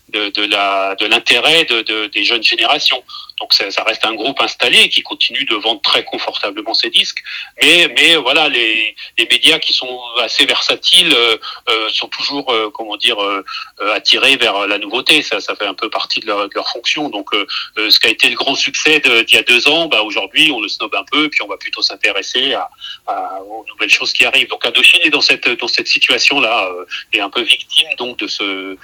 de, 0.10 0.30
de 0.30 0.46
la 0.46 0.96
de 0.96 1.06
l'intérêt 1.06 1.66
de, 1.66 1.82
de, 1.82 2.08
des 2.08 2.24
jeunes 2.24 2.44
générations. 2.44 3.04
Donc 3.40 3.54
ça, 3.54 3.72
ça, 3.72 3.84
reste 3.84 4.06
un 4.06 4.14
groupe 4.14 4.40
installé 4.42 4.90
qui 4.90 5.02
continue 5.02 5.46
de 5.46 5.56
vendre 5.56 5.82
très 5.82 6.04
confortablement 6.04 6.74
ses 6.74 6.90
disques, 6.90 7.20
mais 7.62 7.88
mais 7.96 8.16
voilà 8.16 8.50
les, 8.50 8.96
les 9.18 9.28
médias 9.28 9.60
qui 9.60 9.74
sont 9.74 10.00
assez 10.20 10.46
versatiles 10.46 11.14
euh, 11.14 11.38
euh 11.70 11.90
sont 11.90 12.08
toujours 12.08 12.52
euh, 12.52 12.70
comment 12.74 12.98
dire 12.98 13.22
euh, 13.22 13.44
euh, 13.82 13.94
attirés 13.94 14.36
vers 14.38 14.68
la 14.68 14.78
nouveauté. 14.78 15.22
Ça, 15.22 15.40
ça 15.40 15.56
fait 15.56 15.66
un 15.66 15.74
peu 15.74 15.90
partie 15.90 16.20
de 16.20 16.28
leur, 16.28 16.48
de 16.48 16.54
leur 16.56 16.70
fonction. 16.70 17.10
Donc 17.10 17.30
ce 17.78 18.00
qui 18.00 18.08
a 18.08 18.10
été 18.10 18.30
le 18.30 18.36
grand 18.36 18.56
succès 18.56 19.00
d'il 19.00 19.36
y 19.36 19.38
a 19.38 19.44
deux 19.44 19.68
ans, 19.68 19.88
bah, 19.88 20.02
aujourd'hui 20.02 20.52
on 20.52 20.60
le 20.62 20.68
snob 20.68 20.94
un 20.96 21.06
peu, 21.12 21.30
puis 21.30 21.42
on 21.42 21.48
va 21.48 21.58
plutôt 21.58 21.82
s'intéresser 21.82 22.54
à, 22.54 22.70
à, 23.08 23.42
aux 23.42 23.66
nouvelles 23.68 23.90
choses 23.90 24.14
qui 24.14 24.26
arrivent. 24.26 24.50
Donc 24.50 24.66
Indochine 24.66 25.02
est 25.04 25.10
dans 25.10 25.22
cette 25.22 25.50
dans 25.60 25.68
cette 25.68 25.88
situation 25.88 26.40
là, 26.40 26.70
est 27.14 27.20
un 27.20 27.30
peu 27.30 27.42
victime 27.42 27.88
donc 27.98 28.18
de 28.20 28.28
ce 28.28 28.78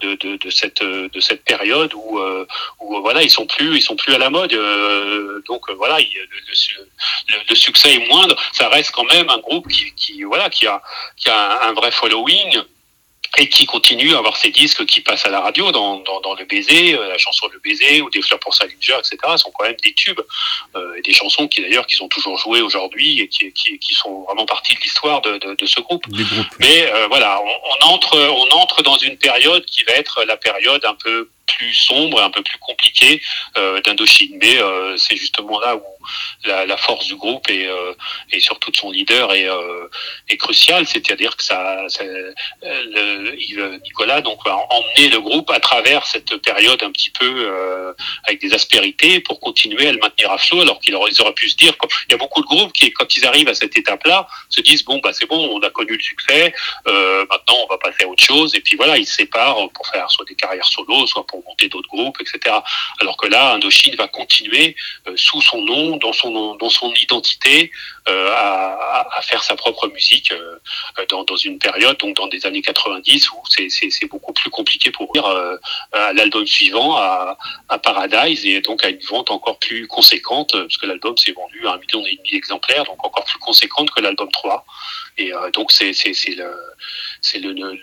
de, 0.00 0.36
de, 0.36 0.50
cette 0.50 0.82
de 0.82 1.20
cette 1.20 1.44
période 1.44 1.92
où 1.94 2.20
où 2.80 3.00
voilà 3.00 3.22
ils 3.22 3.30
sont 3.30 3.46
plus 3.46 3.76
ils 3.76 3.82
sont 3.82 3.96
plus 3.96 4.14
à 4.14 4.18
la 4.18 4.30
mode. 4.30 4.52
Euh, 4.52 5.42
donc 5.46 5.68
euh, 5.68 5.74
voilà, 5.74 6.00
il, 6.00 6.08
le, 7.48 7.54
succès 7.54 7.94
est 7.94 8.08
moindre. 8.08 8.36
Ça 8.52 8.68
reste 8.68 8.92
quand 8.92 9.04
même 9.04 9.28
un 9.30 9.38
groupe 9.38 9.68
qui 9.68 10.22
voilà, 10.22 10.50
qui 10.50 10.66
a, 10.66 10.82
qui 11.16 11.28
a 11.28 11.68
un, 11.68 11.72
vrai 11.72 11.90
following 11.90 12.62
et 13.36 13.48
qui 13.48 13.66
continue 13.66 14.14
à 14.14 14.18
avoir 14.18 14.36
ses 14.36 14.50
disques 14.50 14.84
qui 14.86 15.00
passent 15.00 15.26
à 15.26 15.28
la 15.28 15.40
radio 15.40 15.70
dans, 15.70 16.00
dans, 16.00 16.20
dans 16.20 16.34
le 16.34 16.44
baiser, 16.44 16.94
euh, 16.94 17.08
la 17.08 17.18
chanson 17.18 17.46
Le 17.52 17.60
baiser 17.60 18.00
ou 18.00 18.10
des 18.10 18.22
fleurs 18.22 18.40
pour 18.40 18.54
Salinger, 18.54 18.96
etc. 18.98 19.16
sont 19.36 19.50
quand 19.50 19.64
même 19.64 19.76
des 19.84 19.92
tubes 19.92 20.20
euh, 20.76 20.94
et 20.96 21.02
des 21.02 21.12
chansons 21.12 21.46
qui 21.46 21.60
d'ailleurs 21.60 21.86
qui 21.86 21.96
sont 21.96 22.08
toujours 22.08 22.38
jouées 22.38 22.62
aujourd'hui 22.62 23.20
et 23.20 23.28
qui, 23.28 23.52
qui, 23.52 23.78
qui, 23.78 23.94
sont 23.94 24.22
vraiment 24.22 24.46
partie 24.46 24.74
de 24.74 24.80
l'histoire 24.80 25.20
de, 25.20 25.38
de, 25.38 25.54
de, 25.54 25.66
ce 25.66 25.80
groupe. 25.80 26.04
Mais 26.58 26.90
euh, 26.90 27.06
voilà, 27.08 27.40
on, 27.42 27.46
on, 27.46 27.94
entre 27.94 28.16
on 28.16 28.56
entre 28.56 28.82
dans 28.82 28.96
une 28.96 29.16
période 29.18 29.64
qui 29.66 29.84
va 29.84 29.92
être 29.92 30.24
la 30.24 30.36
période 30.36 30.84
un 30.84 30.94
peu 30.94 31.28
plus 31.56 31.72
sombre 31.74 32.20
et 32.20 32.22
un 32.22 32.30
peu 32.30 32.42
plus 32.42 32.58
compliqué 32.58 33.22
d'Indochine. 33.84 34.38
Mais 34.40 34.56
c'est 34.96 35.16
justement 35.16 35.60
là 35.60 35.76
où 35.76 35.82
la, 36.44 36.76
force 36.76 37.06
du 37.06 37.16
groupe 37.16 37.48
et, 37.50 37.68
et 38.32 38.40
surtout 38.40 38.70
de 38.70 38.76
son 38.76 38.90
leader 38.90 39.32
est, 39.34 39.48
est 40.28 40.36
cruciale, 40.36 40.86
c'est-à-dire 40.86 41.36
que 41.36 41.42
ça, 41.42 41.86
le, 42.62 43.78
Nicolas 43.78 44.20
donc 44.20 44.44
va 44.44 44.56
emmener 44.70 45.08
le 45.10 45.20
groupe 45.20 45.50
à 45.50 45.60
travers 45.60 46.06
cette 46.06 46.36
période 46.38 46.82
un 46.82 46.90
petit 46.90 47.10
peu 47.10 47.94
avec 48.24 48.40
des 48.40 48.54
aspérités 48.54 49.20
pour 49.20 49.40
continuer 49.40 49.88
à 49.88 49.92
le 49.92 49.98
maintenir 49.98 50.30
à 50.30 50.38
flot, 50.38 50.60
alors 50.60 50.80
qu'ils 50.80 50.94
auraient, 50.94 51.32
pu 51.34 51.48
se 51.48 51.56
dire, 51.56 51.74
il 52.08 52.12
y 52.12 52.14
a 52.14 52.18
beaucoup 52.18 52.40
de 52.40 52.46
groupes 52.46 52.72
qui, 52.72 52.92
quand 52.92 53.16
ils 53.16 53.26
arrivent 53.26 53.48
à 53.48 53.54
cette 53.54 53.76
étape-là, 53.76 54.26
se 54.48 54.60
disent 54.60 54.84
bon 54.84 54.98
bah 54.98 55.12
c'est 55.12 55.26
bon, 55.26 55.50
on 55.52 55.60
a 55.60 55.70
connu 55.70 55.94
le 55.96 56.02
succès, 56.02 56.54
euh, 56.86 57.24
maintenant 57.30 57.56
on 57.64 57.66
va 57.66 57.78
passer 57.78 58.04
à 58.04 58.08
autre 58.08 58.22
chose, 58.22 58.54
et 58.54 58.60
puis 58.60 58.76
voilà, 58.76 58.96
ils 58.98 59.06
se 59.06 59.14
séparent 59.14 59.68
pour 59.72 59.86
faire 59.88 60.10
soit 60.10 60.24
des 60.26 60.34
carrières 60.34 60.66
solo, 60.66 61.06
soit 61.06 61.26
pour 61.26 61.37
monter 61.46 61.68
d'autres 61.68 61.88
groupes, 61.88 62.18
etc. 62.20 62.56
Alors 63.00 63.16
que 63.16 63.26
là, 63.26 63.52
Indochine 63.54 63.94
va 63.96 64.08
continuer 64.08 64.76
euh, 65.06 65.12
sous 65.16 65.40
son 65.40 65.62
nom, 65.62 65.96
dans 65.96 66.12
son 66.12 66.94
identité, 66.94 67.70
euh, 68.08 68.32
à, 68.34 69.20
faire 69.22 69.42
sa 69.42 69.56
propre 69.56 69.88
musique 69.88 70.32
dans, 71.10 71.24
dans 71.24 71.36
une 71.36 71.58
période, 71.58 71.98
donc 71.98 72.16
dans 72.16 72.28
des 72.28 72.46
années 72.46 72.62
90 72.62 73.30
où 73.32 73.42
c'est 73.48 74.06
beaucoup 74.08 74.32
plus 74.32 74.48
compliqué 74.48 74.90
pour 74.90 75.12
dire 75.12 75.26
à 75.92 76.12
l'album 76.14 76.46
suivant, 76.46 76.96
à, 76.96 77.36
à 77.68 77.78
Paradise, 77.78 78.46
et 78.46 78.60
donc 78.62 78.84
à 78.84 78.88
une 78.88 79.00
vente 79.00 79.30
encore 79.30 79.58
plus 79.58 79.86
conséquente, 79.86 80.52
parce 80.52 80.78
que 80.78 80.86
l'album 80.86 81.16
s'est 81.16 81.32
vendu 81.32 81.66
à 81.66 81.72
un 81.72 81.78
million 81.78 82.06
et 82.06 82.16
demi 82.16 82.30
d'exemplaires, 82.30 82.84
donc 82.84 83.04
encore 83.04 83.24
plus 83.24 83.38
conséquente 83.38 83.90
que 83.90 84.00
l'album 84.00 84.30
3. 84.30 84.64
Et 85.18 85.32
euh, 85.32 85.50
donc 85.50 85.72
c'est 85.72 85.92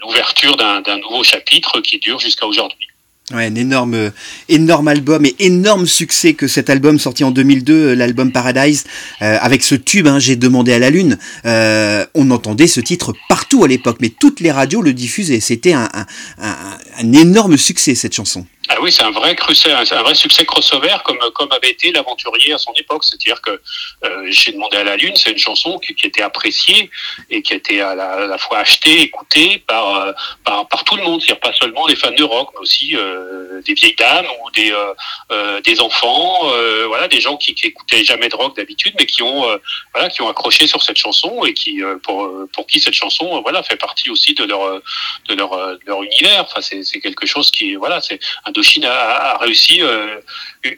l'ouverture 0.02 0.58
d'un 0.58 0.98
nouveau 0.98 1.24
chapitre 1.24 1.82
qui 1.82 2.00
dure 2.00 2.20
jusqu'à 2.20 2.46
aujourd'hui. 2.46 2.88
Ouais, 3.34 3.46
un 3.46 3.56
énorme, 3.56 4.12
énorme 4.50 4.88
album 4.88 5.26
et 5.26 5.36
énorme 5.40 5.88
succès 5.88 6.36
que 6.36 6.48
cet 6.48 6.70
album 6.70 7.00
sorti 7.00 7.24
en 7.24 7.32
2002, 7.32 7.74
euh, 7.74 7.96
l'album 7.96 8.32
Paradise, 8.32 8.84
euh, 9.24 9.40
avec 9.42 9.64
ce 9.64 9.74
tube, 9.74 10.06
hein, 10.06 10.20
j'ai 10.20 10.36
demandé 10.36 10.74
à 10.74 10.80
la 10.80 10.92
lune. 10.92 11.18
on 11.44 12.30
entendait 12.30 12.68
ce 12.68 12.82
titre 12.82 13.14
partout 13.28 13.64
à 13.64 13.68
l'époque, 13.68 13.98
mais 14.00 14.10
toutes 14.10 14.42
les 14.42 14.52
radios 14.52 14.84
le 14.84 14.94
diffusaient. 14.94 15.40
C'était 15.40 15.74
un, 15.74 15.90
un 16.38 17.14
énorme 17.14 17.58
succès 17.58 17.96
cette 17.96 18.14
chanson. 18.14 18.46
Ah 18.68 18.78
oui, 18.82 18.92
c'est 18.92 19.04
un 19.04 19.12
vrai, 19.12 19.36
un 19.38 20.02
vrai 20.04 20.16
succès 20.16 20.44
crossover 20.44 20.98
comme, 21.04 21.20
comme 21.36 21.52
avait 21.52 21.70
été 21.70 21.92
l'aventurier 21.92 22.54
à 22.54 22.58
son 22.58 22.74
époque. 22.74 23.04
C'est-à-dire 23.04 23.40
que 23.42 23.62
euh, 24.04 24.28
J'ai 24.30 24.54
demandé 24.54 24.78
à 24.78 24.84
la 24.84 24.98
Lune, 24.98 25.14
c'est 25.16 25.32
une 25.32 25.38
chanson 25.38 25.78
qui, 25.78 25.94
qui, 25.94 26.08
était 26.08 26.24
appréciée 26.24 26.90
et 27.30 27.42
qui 27.44 27.54
était 27.54 27.82
à 27.82 27.94
la, 27.94 28.12
à 28.14 28.26
la 28.26 28.38
fois 28.38 28.60
achetée, 28.60 29.02
écoutée 29.02 29.64
par, 29.68 29.96
euh, 29.96 30.12
par, 30.44 30.68
par, 30.68 30.84
tout 30.84 30.96
le 30.96 31.04
monde. 31.04 31.22
C'est-à-dire 31.22 31.42
pas 31.42 31.54
seulement 31.54 31.86
les 31.86 31.96
fans 31.96 32.12
de 32.12 32.24
rock, 32.24 32.50
mais 32.54 32.62
aussi 32.62 32.96
euh, 32.96 33.62
des 33.62 33.74
vieilles 33.74 33.96
dames 33.96 34.26
ou 34.44 34.52
des, 34.52 34.72
euh, 34.72 34.94
euh 35.32 35.62
des 35.62 35.80
enfants, 35.80 36.52
voilà, 36.88 37.08
des 37.08 37.22
gens 37.22 37.38
qui, 37.38 37.54
qui 37.56 37.68
écoutaient 37.68 38.04
jamais 38.04 38.30
de 38.30 38.36
rock 38.36 38.56
d'habitude, 38.56 38.94
mais 39.00 39.06
qui 39.06 39.22
ont, 39.24 39.46
voilà, 39.94 40.10
qui 40.10 40.22
ont 40.22 40.30
accroché 40.30 40.68
sur 40.68 40.82
cette 40.84 40.98
chanson 40.98 41.44
et 41.46 41.54
qui, 41.54 41.82
pour, 42.04 42.30
pour 42.54 42.68
qui 42.68 42.80
cette 42.80 42.94
chanson, 42.94 43.42
voilà, 43.42 43.64
fait 43.64 43.78
partie 43.78 44.10
aussi 44.10 44.34
de 44.34 44.44
leur, 44.44 44.82
de 45.28 45.34
leur, 45.36 45.52
de 45.52 45.80
leur 45.86 46.04
univers. 46.04 46.44
Enfin, 46.44 46.62
c'est 46.62 47.00
quelque 47.00 47.26
chose 47.26 47.52
qui, 47.52 47.76
voilà, 47.76 48.02
c'est 48.02 48.20
Indochine 48.56 48.86
a, 48.86 49.38
réussi 49.40 49.82
euh, 49.82 50.22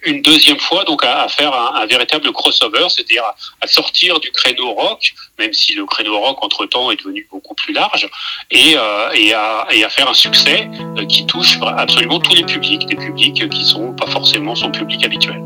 une 0.03 0.21
deuxième 0.23 0.59
fois 0.59 0.83
donc 0.83 1.03
à, 1.03 1.27
faire 1.29 1.53
un, 1.53 1.85
véritable 1.85 2.31
crossover, 2.31 2.87
c'est-à-dire 2.89 3.23
à, 3.61 3.67
sortir 3.67 4.19
du 4.19 4.31
créneau 4.31 4.73
rock, 4.73 5.13
même 5.37 5.53
si 5.53 5.75
le 5.75 5.85
créneau 5.85 6.17
rock 6.19 6.43
entre 6.43 6.65
temps 6.65 6.89
est 6.89 6.95
devenu 6.95 7.27
beaucoup 7.31 7.53
plus 7.53 7.73
large, 7.73 8.09
et, 8.49 8.75
euh, 8.75 9.09
à, 9.35 9.89
faire 9.89 10.09
un 10.09 10.13
succès 10.13 10.67
euh, 10.97 11.05
qui 11.05 11.25
touche 11.27 11.59
absolument 11.77 12.19
tous 12.19 12.33
les 12.33 12.43
publics, 12.43 12.85
des 12.87 12.95
publics 12.95 13.47
qui 13.49 13.65
sont 13.65 13.93
pas 13.93 14.07
forcément 14.07 14.55
son 14.55 14.71
public 14.71 15.05
habituel. 15.05 15.41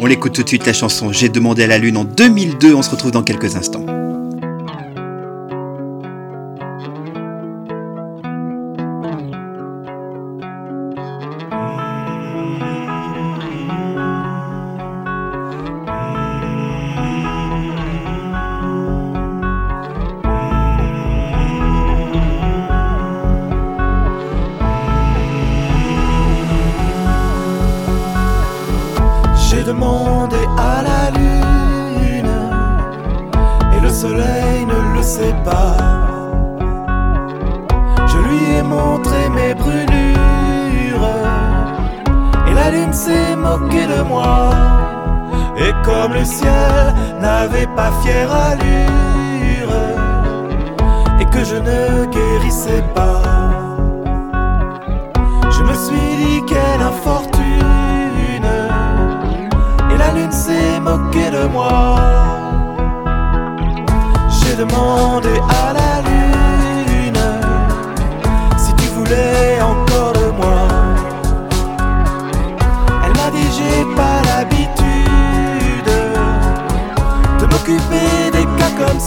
On 0.00 0.06
l'écoute 0.06 0.34
tout 0.34 0.44
de 0.44 0.48
suite 0.48 0.64
la 0.64 0.72
chanson 0.72 1.12
J'ai 1.12 1.28
demandé 1.28 1.64
à 1.64 1.66
la 1.66 1.78
lune 1.78 1.96
en 1.96 2.04
2002. 2.04 2.72
On 2.72 2.82
se 2.82 2.90
retrouve 2.90 3.10
dans 3.10 3.24
quelques 3.24 3.56
instants. 3.56 3.84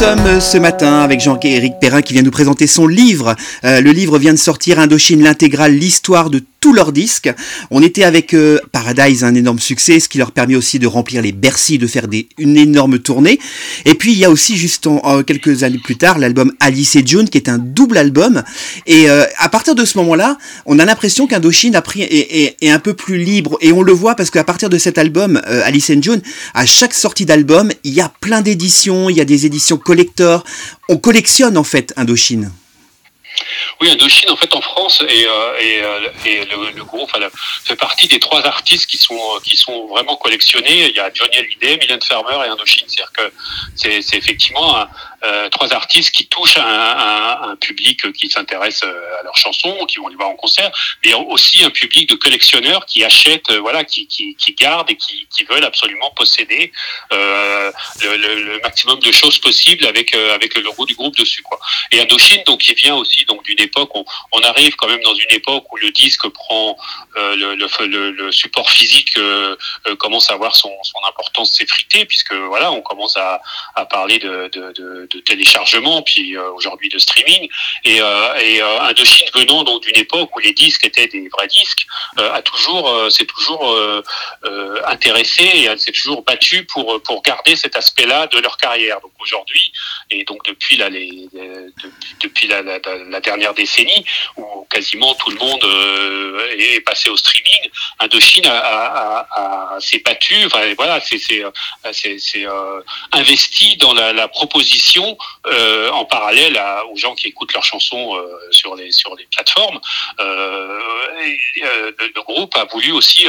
sommes 0.00 0.40
ce 0.40 0.56
matin 0.56 1.00
avec 1.00 1.20
Jean-Éric 1.20 1.74
Perrin 1.78 2.00
qui 2.00 2.14
vient 2.14 2.22
nous 2.22 2.30
présenter 2.30 2.66
son 2.66 2.86
livre. 2.86 3.36
Euh, 3.64 3.82
le 3.82 3.90
livre 3.90 4.18
vient 4.18 4.32
de 4.32 4.38
sortir 4.38 4.78
Indochine 4.78 5.22
l'intégrale, 5.22 5.74
l'histoire 5.74 6.30
de 6.30 6.40
tous 6.60 6.72
leurs 6.72 6.92
disques. 6.92 7.32
On 7.70 7.82
était 7.82 8.04
avec 8.04 8.34
euh, 8.34 8.58
Paradise, 8.70 9.24
un 9.24 9.34
énorme 9.34 9.58
succès, 9.58 9.98
ce 9.98 10.08
qui 10.08 10.18
leur 10.18 10.32
permet 10.32 10.56
aussi 10.56 10.78
de 10.78 10.86
remplir 10.86 11.22
les 11.22 11.32
Bercy, 11.32 11.78
de 11.78 11.86
faire 11.86 12.06
des, 12.06 12.28
une 12.38 12.56
énorme 12.56 12.98
tournée. 12.98 13.40
Et 13.86 13.94
puis 13.94 14.12
il 14.12 14.18
y 14.18 14.24
a 14.24 14.30
aussi 14.30 14.56
juste 14.56 14.86
en, 14.86 15.22
quelques 15.22 15.62
années 15.62 15.80
plus 15.82 15.96
tard 15.96 16.18
l'album 16.18 16.52
Alice 16.60 16.96
et 16.96 17.06
June 17.06 17.28
qui 17.28 17.38
est 17.38 17.48
un 17.48 17.58
double 17.58 17.98
album. 17.98 18.42
Et 18.86 19.08
euh, 19.08 19.24
à 19.38 19.48
partir 19.48 19.74
de 19.74 19.84
ce 19.84 19.98
moment-là, 19.98 20.36
on 20.66 20.78
a 20.78 20.84
l'impression 20.84 21.26
qu'Indochine 21.26 21.74
a 21.74 21.82
pris 21.82 22.02
est, 22.02 22.56
est, 22.60 22.70
un 22.70 22.78
peu 22.78 22.94
plus 22.94 23.18
libre. 23.18 23.56
Et 23.60 23.72
on 23.72 23.82
le 23.82 23.92
voit 23.92 24.14
parce 24.14 24.30
qu'à 24.30 24.44
partir 24.44 24.68
de 24.68 24.78
cet 24.78 24.98
album 24.98 25.40
Alice 25.46 25.90
and 25.90 26.02
June, 26.02 26.20
à 26.54 26.66
chaque 26.66 26.94
sortie 26.94 27.26
d'album, 27.26 27.70
il 27.84 27.92
y 27.92 28.00
a 28.00 28.12
plein 28.20 28.42
d'éditions, 28.42 29.08
il 29.10 29.16
y 29.16 29.20
a 29.20 29.24
des 29.24 29.46
éditions 29.46 29.76
collector. 29.76 30.44
On 30.88 30.98
collectionne 30.98 31.56
en 31.56 31.64
fait 31.64 31.92
Indochine. 31.96 32.50
Oui, 33.80 33.90
Indochine, 33.90 34.30
en 34.30 34.36
fait, 34.36 34.54
en 34.54 34.60
France, 34.60 35.02
et, 35.08 35.26
euh, 35.26 35.30
euh, 35.60 36.70
le, 36.74 36.84
groupe 36.84 37.10
fait 37.64 37.76
partie 37.76 38.08
des 38.08 38.18
trois 38.18 38.44
artistes 38.46 38.86
qui 38.86 38.98
sont, 38.98 39.18
qui 39.44 39.56
sont 39.56 39.86
vraiment 39.86 40.16
collectionnés. 40.16 40.88
Il 40.88 40.96
y 40.96 41.00
a 41.00 41.10
Johnny 41.12 41.36
Hallyday, 41.36 41.76
Mylène 41.78 42.02
Farmer 42.02 42.44
et 42.46 42.48
Indochine. 42.48 42.86
C'est-à-dire 42.88 43.12
que 43.12 43.32
c'est 43.74 44.16
effectivement 44.16 44.76
euh, 44.76 44.84
trois 45.50 45.72
artistes 45.74 46.12
qui 46.12 46.26
touchent 46.26 46.58
un, 46.58 47.50
un, 47.50 47.56
public 47.56 48.10
qui 48.12 48.28
s'intéresse 48.28 48.82
euh, 48.84 49.20
à 49.20 49.22
leurs 49.22 49.36
chansons, 49.36 49.84
qui 49.86 49.98
vont 49.98 50.08
les 50.08 50.16
voir 50.16 50.28
en 50.28 50.36
concert, 50.36 50.70
mais 51.04 51.12
aussi 51.14 51.62
un 51.62 51.70
public 51.70 52.08
de 52.08 52.14
collectionneurs 52.14 52.86
qui 52.86 53.04
achètent, 53.04 53.50
euh, 53.50 53.60
voilà, 53.60 53.84
qui, 53.84 54.06
qui, 54.06 54.34
qui 54.36 54.54
gardent 54.54 54.90
et 54.90 54.96
qui, 54.96 55.26
qui, 55.30 55.44
veulent 55.44 55.64
absolument 55.64 56.10
posséder 56.12 56.72
euh, 57.12 57.72
le, 58.02 58.16
le, 58.16 58.60
maximum 58.60 58.98
de 59.00 59.12
choses 59.12 59.38
possibles 59.38 59.86
avec 59.86 60.14
avec 60.14 60.54
le 60.54 60.62
logo 60.62 60.86
du 60.86 60.94
groupe 60.94 61.16
dessus, 61.16 61.42
quoi. 61.42 61.58
Et 61.92 62.00
Indochine, 62.00 62.42
donc, 62.46 62.60
qui 62.60 62.74
vient 62.74 62.94
aussi 62.94 63.24
donc 63.24 63.42
d'une 63.44 63.60
époque, 63.60 63.94
où 63.94 64.04
on 64.32 64.40
arrive 64.40 64.76
quand 64.76 64.88
même 64.88 65.02
dans 65.02 65.14
une 65.14 65.30
époque 65.30 65.64
où 65.72 65.76
le 65.76 65.90
disque 65.90 66.28
prend 66.28 66.76
le, 67.16 67.54
le, 67.54 68.10
le, 68.10 68.32
support 68.32 68.70
physique 68.70 69.14
commence 69.98 70.30
à 70.30 70.34
avoir 70.34 70.54
son, 70.54 70.72
son 70.82 70.98
importance 71.08 71.52
s'effriter, 71.52 72.04
puisque 72.06 72.34
voilà, 72.34 72.70
on 72.72 72.82
commence 72.82 73.16
à, 73.16 73.40
à 73.74 73.86
parler 73.86 74.18
de, 74.18 74.50
de, 74.52 74.72
de 74.72 75.09
de 75.10 75.20
téléchargement, 75.20 76.02
puis 76.02 76.36
euh, 76.36 76.50
aujourd'hui 76.52 76.88
de 76.88 76.98
streaming. 76.98 77.48
Et, 77.84 78.00
euh, 78.00 78.34
et 78.36 78.62
euh, 78.62 78.80
Indochine 78.82 79.26
venant 79.34 79.64
donc 79.64 79.82
d'une 79.82 79.96
époque 79.96 80.34
où 80.36 80.40
les 80.40 80.52
disques 80.52 80.84
étaient 80.84 81.08
des 81.08 81.28
vrais 81.28 81.48
disques, 81.48 81.86
a 82.16 82.42
toujours, 82.42 83.10
c'est 83.10 83.24
toujours 83.24 83.76
intéressé 84.86 85.42
et 85.42 85.78
s'est 85.78 85.92
toujours 85.92 86.22
battu 86.22 86.64
pour 86.64 87.00
pour 87.02 87.22
garder 87.22 87.56
cet 87.56 87.76
aspect-là 87.76 88.26
de 88.26 88.38
leur 88.38 88.56
carrière. 88.56 89.00
Donc 89.00 89.12
aujourd'hui 89.20 89.72
et 90.10 90.24
donc 90.24 90.44
depuis 90.44 90.76
depuis, 92.20 92.48
la, 92.48 93.20
dernière 93.20 93.54
décennie 93.54 94.04
où 94.36 94.66
quasiment 94.70 95.14
tout 95.14 95.30
le 95.30 95.36
monde 95.36 95.64
est 96.58 96.80
passé 96.80 97.10
au 97.10 97.16
streaming, 97.16 97.70
Indochine 98.00 98.46
a, 98.46 99.26
a, 99.30 99.80
s'est 99.80 100.02
battu, 100.04 100.44
enfin 100.46 100.62
voilà, 100.76 101.00
investi 103.12 103.76
dans 103.76 103.94
la 103.94 104.28
proposition 104.28 104.99
euh, 105.46 105.90
en 105.90 106.04
parallèle 106.04 106.60
aux 106.90 106.96
gens 106.96 107.14
qui 107.14 107.28
écoutent 107.28 107.52
leurs 107.52 107.64
chansons 107.64 108.16
euh, 108.16 108.26
sur 108.50 108.74
les 108.76 108.92
sur 108.92 109.14
les 109.16 109.24
plateformes. 109.24 109.80
Euh, 110.20 110.78
le, 112.14 112.22
groupe 112.22 112.54
a 112.56 112.64
voulu 112.66 112.92
aussi 112.92 113.26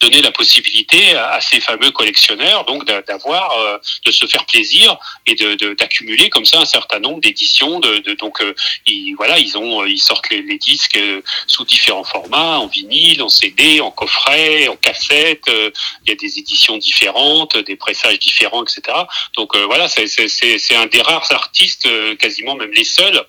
donner 0.00 0.22
la 0.22 0.30
possibilité 0.30 1.14
à, 1.16 1.40
ces 1.40 1.60
fameux 1.60 1.90
collectionneurs 1.90 2.64
donc 2.64 2.84
d'avoir 2.84 3.80
de 4.06 4.10
se 4.10 4.26
faire 4.26 4.46
plaisir 4.46 4.96
et 5.26 5.34
d'accumuler 5.34 6.30
comme 6.30 6.44
ça 6.44 6.60
un 6.60 6.64
certain 6.64 7.00
nombre 7.00 7.20
d'éditions. 7.20 7.80
Donc 8.18 8.38
ils, 8.86 9.14
voilà 9.14 9.38
ils 9.38 9.98
sortent 9.98 10.30
les, 10.30 10.58
disques 10.58 10.98
sous 11.46 11.64
différents 11.64 12.04
formats 12.04 12.58
en 12.58 12.66
vinyle, 12.66 13.22
en 13.22 13.28
CD, 13.28 13.80
en 13.80 13.90
coffret, 13.90 14.68
en 14.68 14.76
cassette. 14.76 15.44
il 15.48 16.08
y 16.08 16.12
a 16.12 16.14
des 16.14 16.38
éditions 16.38 16.78
différentes, 16.78 17.58
des 17.58 17.76
pressages 17.76 18.18
différents, 18.20 18.62
etc. 18.64 18.96
Donc 19.36 19.56
voilà 19.56 19.88
c'est 19.88 20.76
un 20.76 20.86
des 20.86 20.99
rares 21.00 21.30
artistes, 21.30 21.86
euh, 21.86 22.16
quasiment 22.16 22.54
même 22.56 22.72
les 22.72 22.84
seuls, 22.84 23.24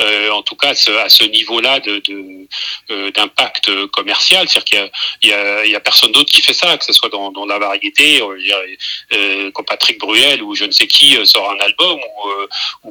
euh, 0.00 0.30
en 0.30 0.42
tout 0.42 0.56
cas 0.56 0.70
à 0.70 1.08
ce, 1.08 1.24
niveau-là 1.24 1.80
de, 1.80 2.02
euh, 2.90 3.10
d'impact 3.12 3.86
commercial. 3.86 4.48
C'est-à-dire 4.48 4.64
qu'il 4.64 5.30
y 5.30 5.32
a, 5.32 5.64
il 5.64 5.70
y 5.70 5.74
a, 5.74 5.80
personne 5.80 6.12
d'autre 6.12 6.30
qui 6.30 6.42
fait 6.42 6.52
ça, 6.52 6.76
que 6.76 6.84
ce 6.84 6.92
soit 6.92 7.08
dans, 7.08 7.46
la 7.46 7.58
variété, 7.58 8.20
comme 9.52 9.64
Patrick 9.64 9.98
Bruel 9.98 10.42
ou 10.42 10.54
je 10.54 10.64
ne 10.64 10.70
sais 10.70 10.86
qui 10.86 11.16
sort 11.26 11.50
un 11.50 11.58
album 11.58 11.98
ou, 12.84 12.90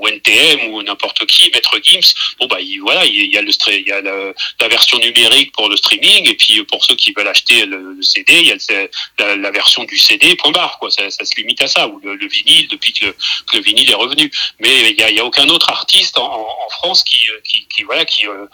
ou, 0.00 0.08
NTM 0.08 0.72
ou 0.72 0.82
n'importe 0.82 1.26
qui, 1.26 1.50
Maître 1.52 1.78
Gims. 1.82 2.14
Bon 2.38 2.46
bah 2.46 2.58
voilà, 2.82 3.04
il 3.04 3.32
y 3.32 3.36
a 3.36 3.42
le 3.42 3.50
il 3.68 3.86
y 3.86 3.92
a 3.92 4.00
la, 4.00 4.68
version 4.68 4.98
numérique 4.98 5.52
pour 5.52 5.68
le 5.68 5.76
streaming 5.76 6.28
et 6.28 6.34
puis 6.34 6.62
pour 6.64 6.84
ceux 6.84 6.94
qui 6.94 7.12
veulent 7.12 7.28
acheter 7.28 7.66
le, 7.66 7.96
CD, 8.02 8.32
il 8.40 8.46
y 8.46 8.52
a 8.52 9.36
la, 9.36 9.50
version 9.50 9.84
du 9.84 9.98
CD. 9.98 10.36
Point 10.36 10.52
barre 10.52 10.78
quoi. 10.78 10.90
Ça, 10.90 11.10
se 11.10 11.36
limite 11.36 11.62
à 11.62 11.66
ça 11.66 11.88
ou 11.88 12.00
le, 12.04 12.14
le 12.14 12.28
vinyle 12.28 12.68
depuis 12.68 12.92
que 12.92 13.06
que 13.46 13.56
le 13.56 13.62
vinyle 13.62 13.90
est 13.90 13.94
revenu. 13.94 14.30
Mais 14.60 14.90
il 14.90 14.96
n'y 14.96 15.20
a, 15.20 15.24
aucun 15.24 15.48
autre 15.48 15.65
artiste 15.68 16.18
en, 16.18 16.46
France 16.70 17.04
qui, 17.04 17.18
euh, 17.30 17.40
qui, 17.42 17.82
voilà, 17.84 18.04
qui, 18.04 18.26
euh, 18.26 18.46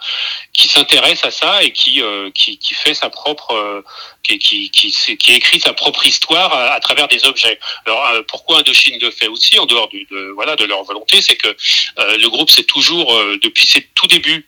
qui 0.53 0.67
s'intéresse 0.67 1.25
à 1.25 1.31
ça 1.31 1.63
et 1.63 1.71
qui, 1.71 2.01
euh, 2.01 2.29
qui, 2.31 2.57
fait 2.73 2.93
sa 2.93 3.09
propre, 3.09 3.83
qui, 4.23 4.39
qui, 4.39 4.69
qui, 4.69 5.31
écrit 5.33 5.59
sa 5.59 5.73
propre 5.73 6.05
histoire 6.05 6.53
à, 6.53 6.79
travers 6.79 7.07
des 7.07 7.25
objets. 7.25 7.59
Alors 7.85 8.07
pourquoi 8.27 8.59
Indochine 8.59 8.99
le 8.99 9.11
fait 9.11 9.27
aussi 9.27 9.59
en 9.59 9.65
dehors 9.65 9.89
de, 9.89 10.31
voilà 10.35 10.55
de 10.55 10.65
leur 10.65 10.83
volonté, 10.83 11.21
c'est 11.21 11.35
que 11.35 11.55
le 11.97 12.27
groupe 12.27 12.49
c'est 12.49 12.63
toujours 12.63 13.13
depuis 13.41 13.65
ses 13.65 13.81
tout 13.95 14.07
débuts 14.07 14.47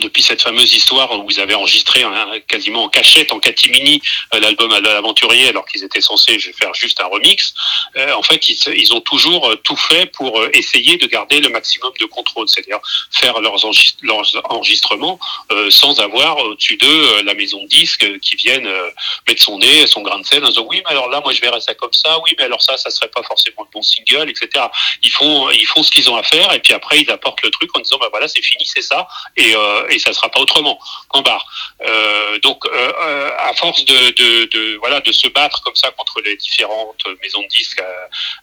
depuis 0.00 0.22
cette 0.22 0.42
fameuse 0.42 0.72
histoire 0.74 1.12
où 1.18 1.24
vous 1.24 1.38
avez 1.38 1.54
enregistré 1.54 2.04
quasiment 2.46 2.84
en 2.84 2.88
cachette, 2.88 3.32
en 3.32 3.38
catimini, 3.38 4.02
euh, 4.34 4.40
l'album 4.40 4.72
à 4.72 4.80
l'aventurier, 4.80 5.48
alors 5.48 5.66
qu'ils 5.66 5.84
étaient 5.84 6.00
censés 6.00 6.38
faire 6.38 6.74
juste 6.74 7.00
un 7.00 7.06
remix. 7.06 7.54
Euh, 7.96 8.12
en 8.14 8.22
fait, 8.22 8.48
ils, 8.48 8.92
ont 8.92 9.00
toujours 9.00 9.50
euh, 9.50 9.56
tout 9.56 9.76
fait 9.76 10.06
pour 10.06 10.44
essayer 10.52 10.96
de 10.96 11.06
garder 11.06 11.40
le 11.40 11.48
maximum 11.48 11.92
de 12.00 12.06
contrôle, 12.06 12.48
c'est-à-dire 12.48 12.78
faire 13.10 13.40
leurs, 13.40 13.64
enregistrements 14.50 15.18
sans 15.70 16.00
avoir 16.00 16.38
au-dessus 16.38 16.76
d'eux 16.76 17.22
la 17.22 17.34
maison 17.34 17.62
de 17.62 17.68
disques 17.68 18.18
qui 18.20 18.36
viennent 18.36 18.70
mettre 19.26 19.42
son 19.42 19.58
nez, 19.58 19.86
son 19.86 20.02
grain 20.02 20.18
de 20.18 20.26
sel, 20.26 20.44
en 20.44 20.48
disant 20.48 20.66
oui, 20.68 20.82
mais 20.84 20.92
alors 20.92 21.08
là, 21.08 21.20
moi, 21.22 21.32
je 21.32 21.40
verrais 21.40 21.60
ça 21.60 21.74
comme 21.74 21.92
ça, 21.92 22.18
oui, 22.24 22.34
mais 22.38 22.44
alors 22.44 22.62
ça, 22.62 22.76
ça 22.76 22.90
serait 22.90 23.08
pas 23.08 23.22
forcément 23.22 23.62
le 23.62 23.68
bon 23.72 23.82
single, 23.82 24.28
etc. 24.30 24.66
Ils 25.02 25.10
font, 25.10 25.50
ils 25.50 25.66
font 25.66 25.82
ce 25.82 25.90
qu'ils 25.90 26.10
ont 26.10 26.16
à 26.16 26.22
faire, 26.22 26.52
et 26.52 26.60
puis 26.60 26.72
après, 26.74 27.00
ils 27.00 27.10
apportent 27.10 27.42
le 27.42 27.50
truc 27.50 27.70
en 27.76 27.80
disant, 27.80 27.98
bah 27.98 28.08
voilà, 28.10 28.28
c'est 28.28 28.42
fini, 28.42 28.66
c'est 28.66 28.82
ça, 28.82 29.08
et 29.36 29.54
et 29.88 29.98
ça 29.98 30.12
sera 30.12 30.28
pas 30.28 30.40
autrement. 30.40 30.78
Point 31.12 31.22
barre. 31.22 31.46
Euh, 31.82 32.38
donc, 32.40 32.64
euh, 32.66 32.92
euh, 33.02 33.30
à 33.38 33.54
force 33.54 33.84
de, 33.84 34.76
voilà 34.78 35.00
de 35.00 35.12
se 35.12 35.28
battre 35.28 35.62
comme 35.62 35.76
ça 35.76 35.90
contre 35.90 36.20
les 36.24 36.36
différentes 36.36 37.04
maisons 37.22 37.42
de 37.42 37.48
disques 37.48 37.82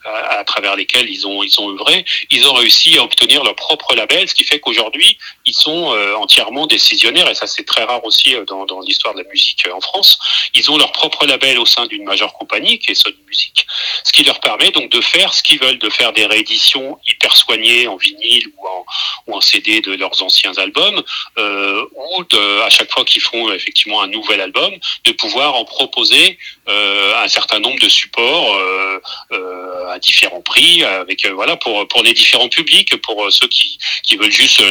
à, 0.06 0.40
à, 0.40 0.44
travers 0.44 0.76
lesquelles 0.76 1.10
ils 1.10 1.26
ont 1.28 1.44
ils 1.44 1.60
ont 1.60 1.70
œuvré, 1.72 2.06
ils 2.32 2.48
ont 2.48 2.54
réussi 2.54 2.98
à 2.98 3.04
obtenir 3.04 3.44
leur 3.44 3.56
propre 3.56 3.96
label, 3.96 4.28
ce 4.28 4.36
qui 4.36 4.44
fait 4.44 4.60
qu'aujourd'hui 4.60 5.18
ils 5.46 5.54
sont 5.54 5.96
entièrement 6.18 6.68
décisionnaires 6.68 7.30
et 7.30 7.36
ça 7.36 7.48
c'est 7.48 7.66
très 7.66 7.84
rare 7.84 8.04
aussi 8.06 8.36
dans, 8.48 8.66
dans 8.66 8.80
l'histoire 8.82 9.14
de 9.14 9.22
la 9.22 9.30
musique 9.30 9.68
en 9.74 9.82
France. 9.82 10.18
Ils 10.54 10.70
ont 10.72 10.78
leur 10.78 10.92
propre 10.92 11.26
label 11.26 11.60
au 11.60 11.66
sein 11.66 11.86
d'une 11.86 12.04
majeure 12.04 12.34
compagnie 12.34 12.80
qui 12.80 12.92
est 12.92 12.96
Sony 12.96 13.18
Music, 13.28 13.66
ce 14.04 14.12
qui 14.12 14.24
leur 14.24 14.40
permet 14.40 14.72
donc 14.72 14.90
de 14.90 15.02
faire 15.02 15.34
ce 15.34 15.44
qu'ils 15.44 15.60
veulent, 15.60 15.80
de 15.80 15.90
faire 15.90 16.14
des 16.14 16.26
rééditions 16.26 16.98
hyper 17.08 17.36
soignées 17.36 17.88
en 17.88 17.98
vinyle 17.98 18.48
ou 18.58 18.68
en, 18.68 18.86
ou 19.28 19.36
en 19.36 19.42
CD 19.42 19.82
de 19.82 19.94
leurs 19.94 20.22
anciens 20.22 20.54
albums, 20.58 21.02
euh, 21.38 21.86
ou 21.96 22.24
de, 22.24 22.62
à 22.62 22.70
chaque 22.70 22.92
fois 22.92 23.04
qu'ils 23.06 23.22
font 23.22 23.52
effectivement 23.52 24.02
un 24.02 24.08
nouvel 24.08 24.42
album, 24.42 24.74
de 25.06 25.12
pouvoir 25.12 25.56
en 25.56 25.66
proposer 25.66 26.38
euh, 26.70 27.24
un 27.24 27.28
certain 27.28 27.60
nombre 27.60 27.80
de 27.80 27.90
supports 27.90 28.56
euh, 28.56 29.02
euh 29.32 29.72
à 29.90 30.00
différents 30.00 30.42
prix, 30.42 30.84
avec 30.84 31.24
euh, 31.26 31.34
voilà 31.34 31.56
pour 31.56 31.88
pour 31.88 32.02
les 32.02 32.14
différents 32.14 32.50
publics, 32.50 32.96
pour 33.02 33.32
ceux 33.32 33.48
qui 33.48 33.78
qui 34.02 34.16
veulent 34.16 34.32
juste 34.32 34.62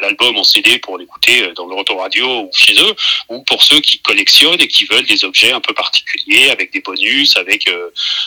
l'album 0.00 0.36
en 0.36 0.44
CD 0.44 0.78
pour 0.78 0.98
l'écouter 0.98 1.52
dans 1.54 1.66
le 1.66 1.74
retour 1.74 2.00
radio 2.00 2.42
ou 2.42 2.50
chez 2.54 2.74
eux, 2.80 2.94
ou 3.28 3.42
pour 3.44 3.62
ceux 3.62 3.80
qui 3.80 3.98
collectionnent 4.00 4.60
et 4.60 4.68
qui 4.68 4.84
veulent 4.86 5.06
des 5.06 5.24
objets 5.24 5.52
un 5.52 5.60
peu 5.60 5.74
particuliers 5.74 6.50
avec 6.50 6.72
des 6.72 6.80
bonus, 6.80 7.36
avec 7.36 7.70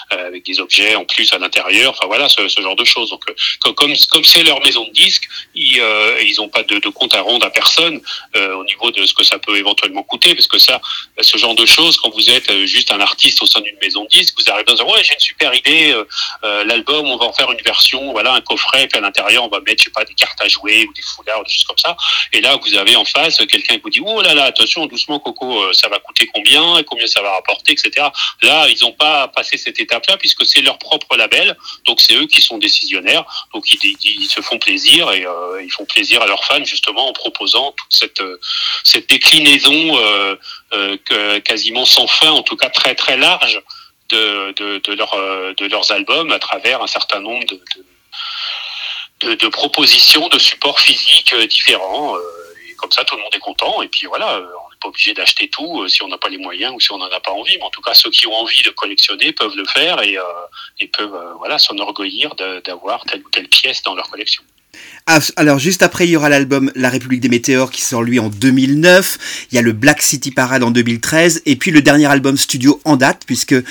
avec 0.09 0.45
des 0.45 0.59
objets 0.59 0.95
en 0.95 1.05
plus 1.05 1.31
à 1.33 1.37
l'intérieur, 1.37 1.91
enfin 1.91 2.07
voilà 2.07 2.29
ce, 2.29 2.47
genre 2.47 2.75
de 2.75 2.85
choses. 2.85 3.09
Donc 3.09 3.25
comme 3.75 3.93
comme 4.11 4.23
c'est 4.23 4.43
leur 4.43 4.61
maison 4.61 4.85
de 4.85 4.91
disques, 4.91 5.27
ils 5.55 5.81
ils 6.21 6.41
ont 6.41 6.49
pas 6.49 6.63
de, 6.63 6.79
compte 6.89 7.13
à 7.13 7.21
rendre 7.21 7.45
à 7.45 7.49
personne 7.49 8.01
euh, 8.35 8.55
au 8.55 8.63
niveau 8.65 8.91
de 8.91 9.05
ce 9.05 9.13
que 9.13 9.23
ça 9.23 9.39
peut 9.39 9.57
éventuellement 9.57 10.03
coûter, 10.03 10.35
parce 10.35 10.47
que 10.47 10.59
ça, 10.59 10.81
ce 11.19 11.37
genre 11.37 11.55
de 11.55 11.65
choses, 11.65 11.97
quand 11.97 12.09
vous 12.09 12.29
êtes 12.29 12.49
euh, 12.51 12.65
juste 12.65 12.91
un 12.91 12.99
artiste 12.99 13.41
au 13.41 13.45
sein 13.45 13.61
d'une 13.61 13.77
maison 13.81 14.03
de 14.03 14.09
disques, 14.09 14.35
vous 14.37 14.51
arrivez 14.51 14.71
à 14.71 14.75
dire 14.75 14.87
ouais 14.87 15.03
j'ai 15.03 15.13
une 15.13 15.19
super 15.19 15.53
idée, 15.53 15.93
euh, 16.43 16.63
l'album 16.63 17.07
on 17.07 17.17
va 17.17 17.25
en 17.25 17.33
faire 17.33 17.51
une 17.51 17.61
version, 17.61 18.11
voilà 18.11 18.33
un 18.33 18.41
coffret, 18.41 18.87
puis 18.87 18.97
à 18.97 19.01
l'intérieur 19.01 19.43
on 19.43 19.49
va 19.49 19.59
mettre 19.61 19.79
je 19.79 19.85
sais 19.85 19.91
pas 19.91 20.05
des 20.05 20.13
cartes 20.13 20.41
à 20.41 20.47
jouer 20.47 20.85
ou 20.87 20.93
des 20.93 21.01
foulards, 21.01 21.43
comme 21.67 21.77
ça. 21.77 21.95
Et 22.33 22.41
là, 22.41 22.57
vous 22.61 22.75
avez 22.75 22.95
en 22.95 23.05
face 23.05 23.37
quelqu'un 23.37 23.75
qui 23.75 23.81
vous 23.81 23.89
dit, 23.89 24.01
oh 24.05 24.21
là 24.21 24.33
là, 24.33 24.45
attention, 24.45 24.85
doucement, 24.85 25.19
Coco, 25.19 25.73
ça 25.73 25.87
va 25.89 25.99
coûter 25.99 26.29
combien, 26.33 26.77
et 26.77 26.83
combien 26.83 27.07
ça 27.07 27.21
va 27.21 27.31
rapporter, 27.31 27.73
etc. 27.73 28.07
Là, 28.41 28.67
ils 28.69 28.79
n'ont 28.81 28.91
pas 28.93 29.27
passé 29.29 29.57
cette 29.57 29.79
étape-là 29.79 30.17
puisque 30.17 30.45
c'est 30.45 30.61
leur 30.61 30.77
propre 30.77 31.15
label, 31.15 31.57
donc 31.85 32.01
c'est 32.01 32.15
eux 32.15 32.27
qui 32.27 32.41
sont 32.41 32.57
décisionnaires, 32.57 33.25
donc 33.53 33.65
ils, 33.71 34.29
se 34.29 34.41
font 34.41 34.59
plaisir 34.59 35.11
et 35.11 35.25
ils 35.63 35.71
font 35.71 35.85
plaisir 35.85 36.21
à 36.21 36.27
leurs 36.27 36.43
fans 36.45 36.63
justement 36.63 37.09
en 37.09 37.13
proposant 37.13 37.71
toute 37.71 37.93
cette 37.93 38.21
cette 38.83 39.09
déclinaison 39.09 39.97
quasiment 41.43 41.85
sans 41.85 42.07
fin, 42.07 42.31
en 42.31 42.43
tout 42.43 42.55
cas 42.55 42.69
très 42.69 42.95
très 42.95 43.17
large 43.17 43.61
de, 44.09 44.79
de, 44.79 44.93
leur, 44.93 45.13
euh, 45.13 45.53
de 45.57 45.65
leurs 45.67 45.91
albums 45.91 46.31
à 46.31 46.39
travers 46.39 46.81
un 46.81 46.87
certain 46.87 47.19
nombre 47.19 47.45
de, 47.45 47.61
de 49.21 49.47
propositions 49.47 50.27
de 50.29 50.39
supports 50.39 50.79
physiques 50.79 51.33
euh, 51.33 51.45
différents. 51.47 52.15
Euh, 52.15 52.19
et 52.69 52.73
comme 52.75 52.91
ça, 52.91 53.03
tout 53.03 53.15
le 53.15 53.21
monde 53.21 53.35
est 53.35 53.39
content. 53.39 53.81
Et 53.81 53.87
puis 53.87 54.07
voilà, 54.07 54.37
on 54.37 54.69
n'est 54.69 54.77
pas 54.81 54.87
obligé 54.87 55.13
d'acheter 55.13 55.49
tout 55.49 55.87
si 55.87 56.01
on 56.03 56.07
n'a 56.07 56.17
pas 56.17 56.29
les 56.29 56.37
moyens 56.37 56.73
ou 56.73 56.79
si 56.79 56.91
on 56.91 56.97
n'en 56.97 57.11
a 57.11 57.19
pas 57.19 57.31
envie. 57.31 57.57
Mais 57.57 57.63
en 57.63 57.69
tout 57.69 57.81
cas, 57.81 57.93
ceux 57.93 58.09
qui 58.09 58.27
ont 58.27 58.35
envie 58.35 58.63
de 58.63 58.69
collectionner 58.69 59.33
peuvent 59.33 59.55
le 59.55 59.65
faire 59.65 60.01
et, 60.01 60.17
et 60.79 60.87
peuvent 60.87 61.35
voilà 61.37 61.59
s'enorgueillir 61.59 62.35
d'avoir 62.35 63.03
telle 63.05 63.21
ou 63.25 63.29
telle 63.29 63.49
pièce 63.49 63.81
dans 63.83 63.95
leur 63.95 64.09
collection. 64.09 64.43
Ah, 65.11 65.17
alors 65.37 65.57
juste 65.57 65.81
après, 65.81 66.05
il 66.05 66.11
y 66.11 66.15
aura 66.15 66.29
l'album 66.29 66.71
La 66.75 66.87
République 66.87 67.19
des 67.19 67.29
Météores 67.29 67.71
qui 67.71 67.81
sort 67.81 68.03
lui 68.03 68.19
en 68.19 68.29
2009. 68.29 69.47
Il 69.51 69.55
y 69.55 69.57
a 69.57 69.63
le 69.63 69.71
Black 69.71 70.03
City 70.03 70.29
Parade 70.29 70.61
en 70.61 70.69
2013 70.69 71.41
et 71.47 71.55
puis 71.55 71.71
le 71.71 71.81
dernier 71.81 72.05
album 72.05 72.37
studio 72.37 72.79
en 72.85 72.95
date 72.95 73.23
puisque 73.25 73.53
euh, 73.53 73.63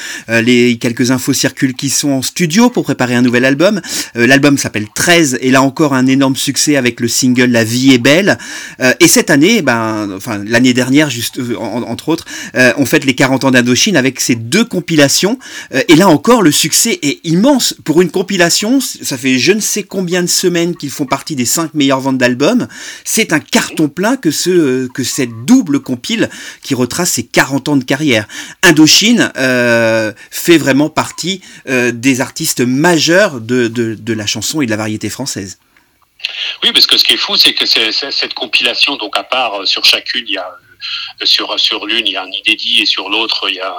les 0.43 0.79
quelques 0.79 1.13
infos 1.13 1.33
circulent 1.33 1.77
qui 1.77 1.91
sont 1.91 2.11
en 2.11 2.23
studio 2.23 2.71
pour 2.71 2.83
préparer 2.83 3.15
un 3.15 3.23
nouvel 3.23 3.45
album. 3.45 3.81
Euh, 4.17 4.27
l'album 4.27 4.59
s'appelle 4.59 4.89
13 4.93 5.39
et 5.41 5.53
là 5.53 5.63
encore 5.63 5.95
un 5.95 6.09
énorme 6.09 6.35
succès 6.35 6.75
avec 6.75 6.99
le 6.99 7.07
single 7.07 7.53
La 7.53 7.63
vie 7.63 7.95
est 7.95 7.99
belle. 7.99 8.37
Euh, 8.81 8.93
et 8.99 9.07
cette 9.07 9.31
année, 9.31 9.63
ben 9.63 10.11
enfin 10.17 10.43
l'année 10.45 10.75
dernière 10.75 11.09
juste 11.09 11.41
entre 11.57 12.09
autres, 12.09 12.25
on 12.55 12.85
fête 12.85 13.05
les 13.05 13.15
40 13.15 13.45
ans 13.45 13.51
d'Indochine 13.53 13.97
avec 13.97 14.19
ces 14.19 14.35
deux 14.35 14.65
compilations 14.65 15.39
et 15.87 15.95
là 15.95 16.09
encore 16.09 16.43
le 16.43 16.51
succès 16.51 16.99
est 17.03 17.25
immense 17.25 17.77
pour 17.85 18.03
une 18.03 18.11
compilation. 18.11 18.81
Ça 18.81 19.17
fait 19.17 19.39
je 19.39 19.53
ne 19.53 19.61
sais 19.61 19.85
combien 19.85 20.23
de 20.23 20.27
semaines 20.27 20.75
qu'ils 20.75 20.91
font 20.91 21.07
partie 21.07 21.28
des 21.35 21.45
5 21.45 21.75
meilleures 21.75 22.01
ventes 22.01 22.19
d'albums. 22.19 22.69
C'est 23.05 23.33
un 23.33 23.41
carton 23.41 23.89
plein 23.89 24.17
que, 24.17 24.31
ce, 24.31 24.87
que 24.89 25.05
cette 25.05 25.45
double 25.45 25.81
compile 25.81 26.29
qui 26.63 26.75
retrace 26.75 27.13
ses 27.13 27.27
40 27.27 27.69
ans 27.69 27.77
de 27.77 27.85
carrière. 27.85 28.27
Indochine 28.63 29.33
euh, 29.37 30.13
fait 30.31 30.59
vraiment 30.59 30.91
partie 30.91 31.41
euh, 31.69 31.93
des 31.93 32.21
artistes 32.21 32.61
majeurs 32.61 33.41
de, 33.41 33.69
de, 33.69 34.13
la 34.13 34.27
chanson 34.27 34.61
et 34.61 34.67
de 34.67 34.71
la 34.71 34.77
variété 34.77 35.09
française. 35.11 35.59
Oui, 36.63 36.73
parce 36.73 36.87
que 36.87 36.99
ce 36.99 37.05
qui 37.05 37.15
est 37.15 37.19
fou, 37.19 37.37
c'est 37.37 37.55
que 37.55 37.67
cette 37.67 38.35
compilation, 38.35 38.97
donc 38.97 39.17
à 39.17 39.23
part 39.23 39.61
euh, 39.61 39.67
sur 39.67 39.85
chacune, 39.85 40.25
il 40.27 40.35
y 40.35 40.39
a 40.39 40.51
sur 41.25 41.59
sur 41.59 41.87
l'une 41.87 42.07
il 42.07 42.13
y 42.13 42.17
a 42.17 42.23
un 42.23 42.31
inédit 42.31 42.83
et 42.83 42.87
sur 42.87 43.09
l'autre 43.09 43.49
il 43.49 43.57
y 43.57 43.61
a 43.61 43.75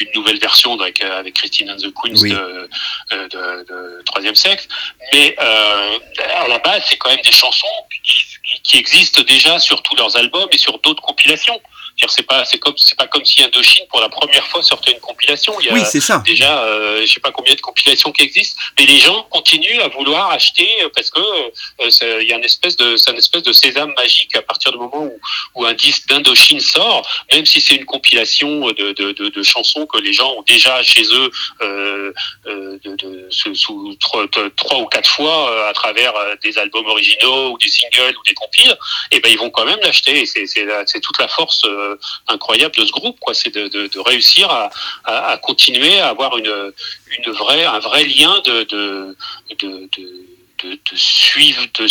une 0.00 0.08
nouvelle 0.14 0.38
version 0.38 0.78
avec, 0.80 1.02
avec 1.02 1.34
Christine 1.34 1.70
and 1.70 1.76
the 1.76 1.92
Queens 1.94 2.22
de, 2.22 2.68
de, 3.10 3.64
de, 3.64 4.02
troisième 4.04 4.34
sexe. 4.34 4.68
Mais 5.12 5.36
euh, 5.40 5.98
à 6.36 6.48
la 6.48 6.58
base, 6.58 6.82
c'est 6.88 6.96
quand 6.96 7.10
même 7.10 7.22
des 7.24 7.32
chansons 7.32 7.66
qui, 8.04 8.60
qui, 8.62 8.78
existent 8.78 9.22
déjà 9.22 9.58
sur 9.58 9.82
tous 9.82 9.96
leurs 9.96 10.16
albums 10.16 10.48
et 10.52 10.58
sur 10.58 10.78
d'autres 10.80 11.02
compilations 11.02 11.60
c'est 12.06 12.22
pas 12.22 12.44
c'est 12.44 12.58
comme 12.58 12.74
c'est 12.76 12.96
pas 12.96 13.06
comme 13.06 13.24
si 13.24 13.42
Indochine 13.42 13.86
pour 13.88 14.00
la 14.00 14.08
première 14.08 14.46
fois 14.46 14.62
sortait 14.62 14.92
une 14.92 15.00
compilation. 15.00 15.54
Il 15.60 15.66
y 15.66 15.70
a 15.70 15.72
oui, 15.72 15.82
c'est 15.84 16.00
ça. 16.00 16.22
Déjà, 16.24 16.62
euh, 16.62 17.00
je 17.04 17.12
sais 17.12 17.20
pas 17.20 17.32
combien 17.32 17.54
de 17.54 17.60
compilations 17.60 18.12
qui 18.12 18.22
existent, 18.22 18.60
mais 18.78 18.86
les 18.86 18.98
gens 18.98 19.24
continuent 19.30 19.80
à 19.80 19.88
vouloir 19.88 20.30
acheter 20.30 20.68
parce 20.94 21.10
que 21.10 21.20
euh, 21.20 22.22
il 22.22 22.28
y 22.28 22.32
a 22.32 22.36
une 22.36 22.44
espèce 22.44 22.76
de 22.76 22.96
c'est 22.96 23.10
une 23.10 23.18
espèce 23.18 23.42
de 23.42 23.52
sésame 23.52 23.92
magique 23.96 24.36
à 24.36 24.42
partir 24.42 24.72
du 24.72 24.78
moment 24.78 25.04
où, 25.04 25.20
où 25.54 25.66
un 25.66 25.74
disque 25.74 26.08
d'Indochine 26.08 26.60
sort, 26.60 27.06
même 27.32 27.46
si 27.46 27.60
c'est 27.60 27.74
une 27.76 27.84
compilation 27.84 28.68
de, 28.68 28.92
de, 28.92 29.12
de, 29.12 29.28
de, 29.28 29.42
chansons 29.42 29.86
que 29.86 29.98
les 29.98 30.12
gens 30.12 30.32
ont 30.34 30.42
déjà 30.42 30.82
chez 30.82 31.02
eux 31.02 31.30
euh, 31.62 32.12
euh 32.46 32.78
de, 32.84 32.94
de, 32.96 33.28
sous 33.30 33.94
trois, 34.00 34.26
trois, 34.56 34.78
ou 34.80 34.86
quatre 34.86 35.10
fois 35.10 35.50
euh, 35.50 35.70
à 35.70 35.72
travers 35.72 36.14
euh, 36.16 36.34
des 36.42 36.58
albums 36.58 36.86
originaux 36.86 37.52
ou 37.52 37.58
des 37.58 37.68
singles 37.68 38.16
ou 38.18 38.22
des 38.26 38.34
compiles, 38.34 38.76
et 39.10 39.16
eh 39.16 39.20
ben 39.20 39.30
ils 39.30 39.38
vont 39.38 39.50
quand 39.50 39.64
même 39.64 39.78
l'acheter. 39.82 40.26
C'est 40.26 40.46
c'est 40.46 41.00
toute 41.00 41.18
la 41.18 41.28
force 41.28 41.62
euh, 41.64 41.87
incroyable 42.28 42.74
de 42.76 42.84
ce 42.84 42.92
groupe, 42.92 43.18
quoi. 43.20 43.34
C'est 43.34 43.54
de, 43.54 43.98
réussir 44.00 44.50
à, 45.04 45.38
continuer 45.38 45.98
à 45.98 46.08
avoir 46.08 46.36
une, 46.38 46.72
vraie, 47.26 47.64
un 47.64 47.78
vrai 47.78 48.04
lien 48.04 48.40
de, 48.44 48.64
de, 48.64 49.16
de, 49.60 49.88
de, 50.62 50.72
de 50.74 50.96
suivre, 50.96 51.62
de, 51.78 51.84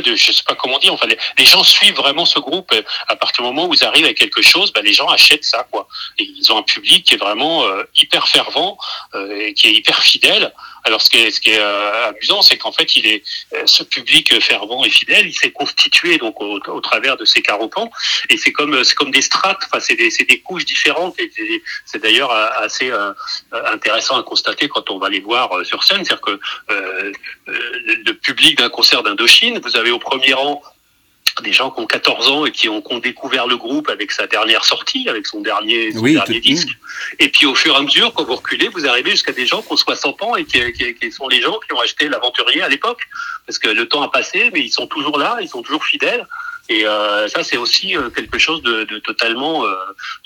de, 0.00 0.16
je 0.16 0.32
sais 0.32 0.42
pas 0.46 0.54
comment 0.54 0.78
dire. 0.78 0.92
Enfin, 0.92 1.08
les, 1.38 1.44
gens 1.44 1.62
suivent 1.62 1.94
vraiment 1.94 2.24
ce 2.24 2.38
groupe. 2.38 2.72
À 3.08 3.16
partir 3.16 3.42
du 3.42 3.48
moment 3.48 3.66
où 3.66 3.74
ils 3.74 3.84
arrivent 3.84 4.06
à 4.06 4.14
quelque 4.14 4.42
chose, 4.42 4.72
ben, 4.72 4.84
les 4.84 4.92
gens 4.92 5.08
achètent 5.08 5.44
ça, 5.44 5.66
quoi. 5.70 5.88
Ils 6.18 6.52
ont 6.52 6.58
un 6.58 6.62
public 6.62 7.06
qui 7.06 7.14
est 7.14 7.18
vraiment 7.18 7.64
euh, 7.64 7.84
hyper 7.94 8.28
fervent 8.28 8.76
euh, 9.14 9.46
et 9.46 9.54
qui 9.54 9.68
est 9.68 9.72
hyper 9.72 10.02
fidèle. 10.02 10.52
Alors 10.84 11.00
ce 11.00 11.08
qui 11.08 11.16
est, 11.16 11.30
ce 11.30 11.40
qui 11.40 11.50
est 11.50 11.58
euh, 11.58 12.08
amusant, 12.08 12.42
c'est 12.42 12.58
qu'en 12.58 12.72
fait, 12.72 12.94
il 12.96 13.06
est 13.06 13.22
euh, 13.54 13.62
ce 13.64 13.82
public 13.82 14.38
fervent 14.42 14.84
et 14.84 14.90
fidèle, 14.90 15.26
il 15.26 15.32
s'est 15.32 15.50
constitué 15.50 16.18
donc 16.18 16.40
au, 16.40 16.80
travers 16.80 17.16
de 17.16 17.24
ces 17.24 17.40
40 17.40 17.78
ans, 17.78 17.90
et 18.28 18.36
c'est 18.36 18.52
comme 18.52 18.70
des 19.10 19.22
strates, 19.22 19.62
enfin 19.64 19.80
c'est 19.80 19.96
des, 19.96 20.40
couches 20.40 20.66
différentes, 20.66 21.18
et 21.18 21.30
c'est 21.86 22.02
d'ailleurs 22.02 22.30
euh, 22.30 22.48
assez 22.58 22.92
intéressant 23.52 24.18
à 24.18 24.22
constater 24.22 24.68
quand 24.68 24.90
on 24.90 24.98
va 24.98 25.08
les 25.08 25.20
voir 25.20 25.64
sur 25.64 25.82
scène, 25.84 26.04
c'est-à-dire 26.04 26.20
que 26.20 26.40
le 26.68 28.12
public 28.12 28.58
d'un 28.58 28.68
concert 28.68 29.02
d'Indochine, 29.02 29.58
vous 29.60 29.76
avez 29.76 29.90
au 29.90 29.98
premier 29.98 30.34
rang 30.34 30.62
des 31.42 31.52
gens 31.52 31.70
qui 31.70 31.80
ont 31.80 31.86
14 31.86 32.28
ans 32.30 32.46
et 32.46 32.50
qui 32.50 32.68
ont, 32.68 32.80
qui 32.80 32.94
ont, 32.94 32.98
découvert 32.98 33.46
le 33.46 33.56
groupe 33.56 33.88
avec 33.88 34.12
sa 34.12 34.26
dernière 34.26 34.64
sortie, 34.64 35.08
avec 35.08 35.26
son 35.26 35.40
dernier, 35.40 35.92
son 35.92 36.00
oui, 36.00 36.14
dernier 36.14 36.40
disque. 36.40 36.68
Et 37.18 37.28
puis 37.28 37.46
au 37.46 37.54
fur 37.54 37.74
et 37.74 37.78
à 37.78 37.80
mesure, 37.80 38.12
quand 38.14 38.24
vous 38.24 38.36
reculez, 38.36 38.68
vous 38.68 38.86
arrivez 38.86 39.10
jusqu'à 39.10 39.32
des 39.32 39.46
gens 39.46 39.62
qui 39.62 39.72
ont 39.72 39.76
60 39.76 40.22
ans 40.22 40.36
et 40.36 40.44
qui, 40.44 40.60
qui, 40.72 40.94
qui 40.94 41.12
sont 41.12 41.28
les 41.28 41.40
gens 41.40 41.58
qui 41.66 41.74
ont 41.74 41.80
acheté 41.80 42.08
l'aventurier 42.08 42.62
à 42.62 42.68
l'époque. 42.68 43.02
Parce 43.46 43.58
que 43.58 43.68
le 43.68 43.88
temps 43.88 44.02
a 44.02 44.10
passé, 44.10 44.50
mais 44.52 44.60
ils 44.60 44.72
sont 44.72 44.86
toujours 44.86 45.18
là, 45.18 45.38
ils 45.40 45.48
sont 45.48 45.62
toujours 45.62 45.84
fidèles. 45.84 46.26
Et 46.70 46.86
euh, 46.86 47.28
ça, 47.28 47.44
c'est 47.44 47.58
aussi 47.58 47.96
euh, 47.96 48.08
quelque 48.08 48.38
chose 48.38 48.62
de, 48.62 48.84
de 48.84 48.98
totalement, 48.98 49.66
euh, 49.66 49.74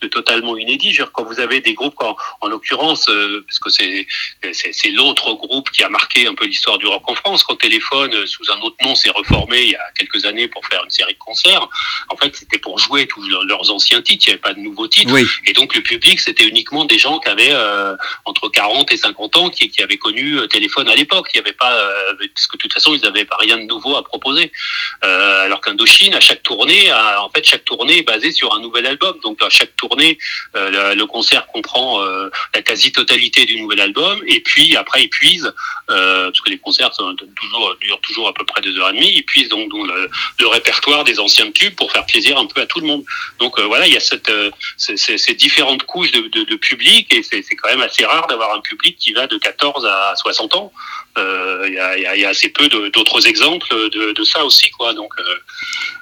de 0.02 0.06
totalement 0.06 0.56
inédit. 0.56 0.92
Genre, 0.92 1.10
quand 1.10 1.24
vous 1.24 1.40
avez 1.40 1.60
des 1.60 1.74
groupes, 1.74 1.94
quand, 1.96 2.16
en 2.40 2.46
l'occurrence, 2.46 3.08
euh, 3.08 3.44
parce 3.46 3.58
que 3.58 3.70
c'est, 3.70 4.06
c'est, 4.52 4.90
l'autre 4.90 5.32
groupe 5.34 5.70
qui 5.70 5.82
a 5.82 5.88
marqué 5.88 6.28
un 6.28 6.34
peu 6.34 6.46
l'histoire 6.46 6.78
du 6.78 6.86
rock 6.86 7.02
en 7.08 7.16
France. 7.16 7.42
Quand 7.42 7.56
Téléphone, 7.56 8.14
euh, 8.14 8.26
sous 8.26 8.50
un 8.52 8.60
autre 8.60 8.76
nom, 8.84 8.94
s'est 8.94 9.10
reformé 9.10 9.62
il 9.62 9.70
y 9.70 9.74
a 9.74 9.84
quelques 9.98 10.26
années 10.26 10.46
pour 10.46 10.64
faire 10.66 10.84
une 10.84 10.90
série 10.90 11.14
de 11.14 11.18
concerts. 11.18 11.68
En 12.08 12.16
fait, 12.16 12.36
c'était 12.36 12.58
pour 12.58 12.78
jouer 12.78 13.08
tous 13.08 13.26
leurs 13.28 13.70
anciens 13.72 14.00
titres. 14.00 14.26
Il 14.26 14.30
n'y 14.30 14.34
avait 14.34 14.40
pas 14.40 14.54
de 14.54 14.60
nouveaux 14.60 14.86
titres. 14.86 15.12
Oui. 15.12 15.26
Et 15.44 15.52
donc, 15.52 15.74
le 15.74 15.82
public, 15.82 16.20
c'était 16.20 16.46
uniquement 16.46 16.84
des 16.84 16.98
gens 16.98 17.18
qui 17.18 17.28
avaient 17.28 17.54
entre 18.24 18.48
40 18.48 18.92
et 18.92 18.96
50 18.96 19.36
ans, 19.36 19.50
qui, 19.50 19.68
qui 19.70 19.82
avaient 19.82 19.98
connu 19.98 20.36
Téléphone 20.48 20.88
à 20.88 20.94
l'époque. 20.94 21.28
Il 21.34 21.38
n'y 21.38 21.46
avait 21.46 21.56
pas, 21.56 21.76
parce 22.34 22.46
que 22.46 22.56
de 22.56 22.62
toute 22.62 22.72
façon, 22.72 22.94
ils 22.94 23.02
n'avaient 23.02 23.24
pas 23.24 23.36
rien 23.36 23.56
de 23.56 23.64
nouveau 23.64 23.96
à 23.96 24.04
proposer. 24.04 24.52
alors 25.02 25.60
qu'Indochine, 25.60 26.14
chaque 26.28 26.42
tournée, 26.42 26.92
en 26.92 27.30
fait, 27.30 27.42
chaque 27.42 27.64
tournée 27.64 27.98
est 27.98 28.02
basée 28.02 28.32
sur 28.32 28.54
un 28.54 28.60
nouvel 28.60 28.86
album. 28.86 29.16
Donc, 29.22 29.42
à 29.42 29.48
chaque 29.48 29.74
tournée, 29.76 30.18
euh, 30.56 30.94
le, 30.94 31.06
concert 31.06 31.46
comprend 31.46 32.02
euh, 32.02 32.28
la 32.54 32.60
quasi-totalité 32.60 33.46
du 33.46 33.60
nouvel 33.62 33.80
album. 33.80 34.20
Et 34.26 34.40
puis, 34.40 34.76
après, 34.76 35.04
ils 35.04 35.08
puisent, 35.08 35.50
euh, 35.90 36.24
parce 36.24 36.40
que 36.42 36.50
les 36.50 36.58
concerts 36.58 36.90
toujours, 37.36 37.76
durent 37.80 38.00
toujours 38.02 38.28
à 38.28 38.34
peu 38.34 38.44
près 38.44 38.60
deux 38.60 38.78
heures 38.78 38.90
et 38.90 38.92
demie, 38.92 39.10
ils 39.14 39.24
puisent 39.24 39.48
donc, 39.48 39.72
le, 39.72 40.46
répertoire 40.48 41.04
des 41.04 41.18
anciens 41.18 41.50
tubes 41.50 41.74
pour 41.74 41.92
faire 41.92 42.04
plaisir 42.04 42.36
un 42.38 42.46
peu 42.46 42.60
à 42.60 42.66
tout 42.66 42.80
le 42.80 42.86
monde. 42.86 43.04
Donc, 43.38 43.58
voilà, 43.60 43.86
il 43.86 43.94
y 43.94 43.96
a 43.96 44.00
cette, 44.00 44.32
ces, 44.76 45.34
différentes 45.34 45.84
couches 45.84 46.12
de 46.12 46.56
public 46.56 47.12
et 47.14 47.22
c'est 47.22 47.56
quand 47.56 47.70
même 47.70 47.80
assez 47.80 48.04
rare 48.04 48.26
d'avoir 48.26 48.54
un 48.54 48.60
public 48.60 48.96
qui 48.98 49.12
va 49.12 49.26
de 49.26 49.38
14 49.38 49.86
à 49.86 50.14
60 50.16 50.56
ans. 50.56 50.72
Il 51.66 51.74
y, 51.74 51.78
a, 51.78 52.16
y, 52.16 52.24
a, 52.24 52.28
assez 52.28 52.48
peu 52.48 52.68
d'autres 52.68 53.26
exemples 53.26 53.68
de, 53.90 54.12
de, 54.12 54.24
ça 54.24 54.44
aussi, 54.44 54.70
quoi. 54.70 54.94
Donc, 54.94 55.12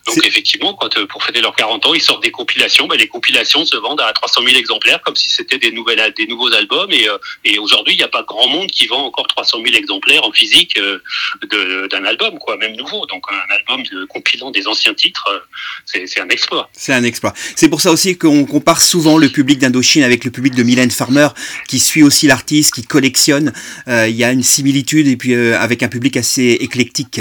donc 0.06 0.24
effectivement, 0.24 0.74
quand 0.74 0.96
euh, 0.96 1.06
pour 1.06 1.24
fêter 1.24 1.40
leurs 1.40 1.54
40 1.54 1.86
ans, 1.86 1.94
ils 1.94 2.00
sortent 2.00 2.22
des 2.22 2.30
compilations. 2.30 2.86
Ben, 2.86 2.96
les 2.96 3.08
compilations 3.08 3.66
se 3.66 3.76
vendent 3.76 4.00
à 4.00 4.12
300 4.12 4.42
000 4.44 4.56
exemplaires, 4.56 5.00
comme 5.02 5.16
si 5.16 5.28
c'était 5.28 5.58
des 5.58 5.72
nouvelles, 5.72 6.14
des 6.16 6.26
nouveaux 6.26 6.52
albums. 6.52 6.92
Et, 6.92 7.08
euh, 7.08 7.18
et 7.44 7.58
aujourd'hui, 7.58 7.94
il 7.94 7.96
n'y 7.96 8.04
a 8.04 8.08
pas 8.08 8.22
grand 8.22 8.46
monde 8.48 8.70
qui 8.70 8.86
vend 8.86 9.04
encore 9.04 9.26
300 9.26 9.58
000 9.64 9.76
exemplaires 9.76 10.24
en 10.24 10.30
physique 10.30 10.78
euh, 10.78 11.88
d'un 11.88 12.04
album, 12.04 12.38
quoi, 12.38 12.56
même 12.56 12.76
nouveau. 12.76 13.04
Donc 13.06 13.24
un 13.30 13.54
album 13.54 13.82
de, 13.82 14.04
compilant 14.04 14.52
des 14.52 14.68
anciens 14.68 14.94
titres, 14.94 15.44
c'est 15.84 16.20
un 16.20 16.28
exploit. 16.28 16.70
C'est 16.72 16.92
un 16.92 17.02
exploit. 17.02 17.34
C'est 17.56 17.68
pour 17.68 17.80
ça 17.80 17.90
aussi 17.90 18.16
qu'on 18.16 18.44
compare 18.44 18.80
souvent 18.80 19.18
le 19.18 19.28
public 19.28 19.58
d'Indochine 19.58 20.04
avec 20.04 20.24
le 20.24 20.30
public 20.30 20.54
de 20.54 20.62
Mylène 20.62 20.90
Farmer, 20.90 21.28
qui 21.68 21.80
suit 21.80 22.04
aussi 22.04 22.28
l'artiste, 22.28 22.74
qui 22.74 22.84
collectionne. 22.84 23.52
Il 23.86 24.14
y 24.14 24.24
a 24.24 24.30
une 24.30 24.42
similitude 24.42 25.05
et 25.06 25.16
puis 25.16 25.34
avec 25.34 25.82
un 25.82 25.88
public 25.88 26.16
assez 26.16 26.58
éclectique. 26.60 27.20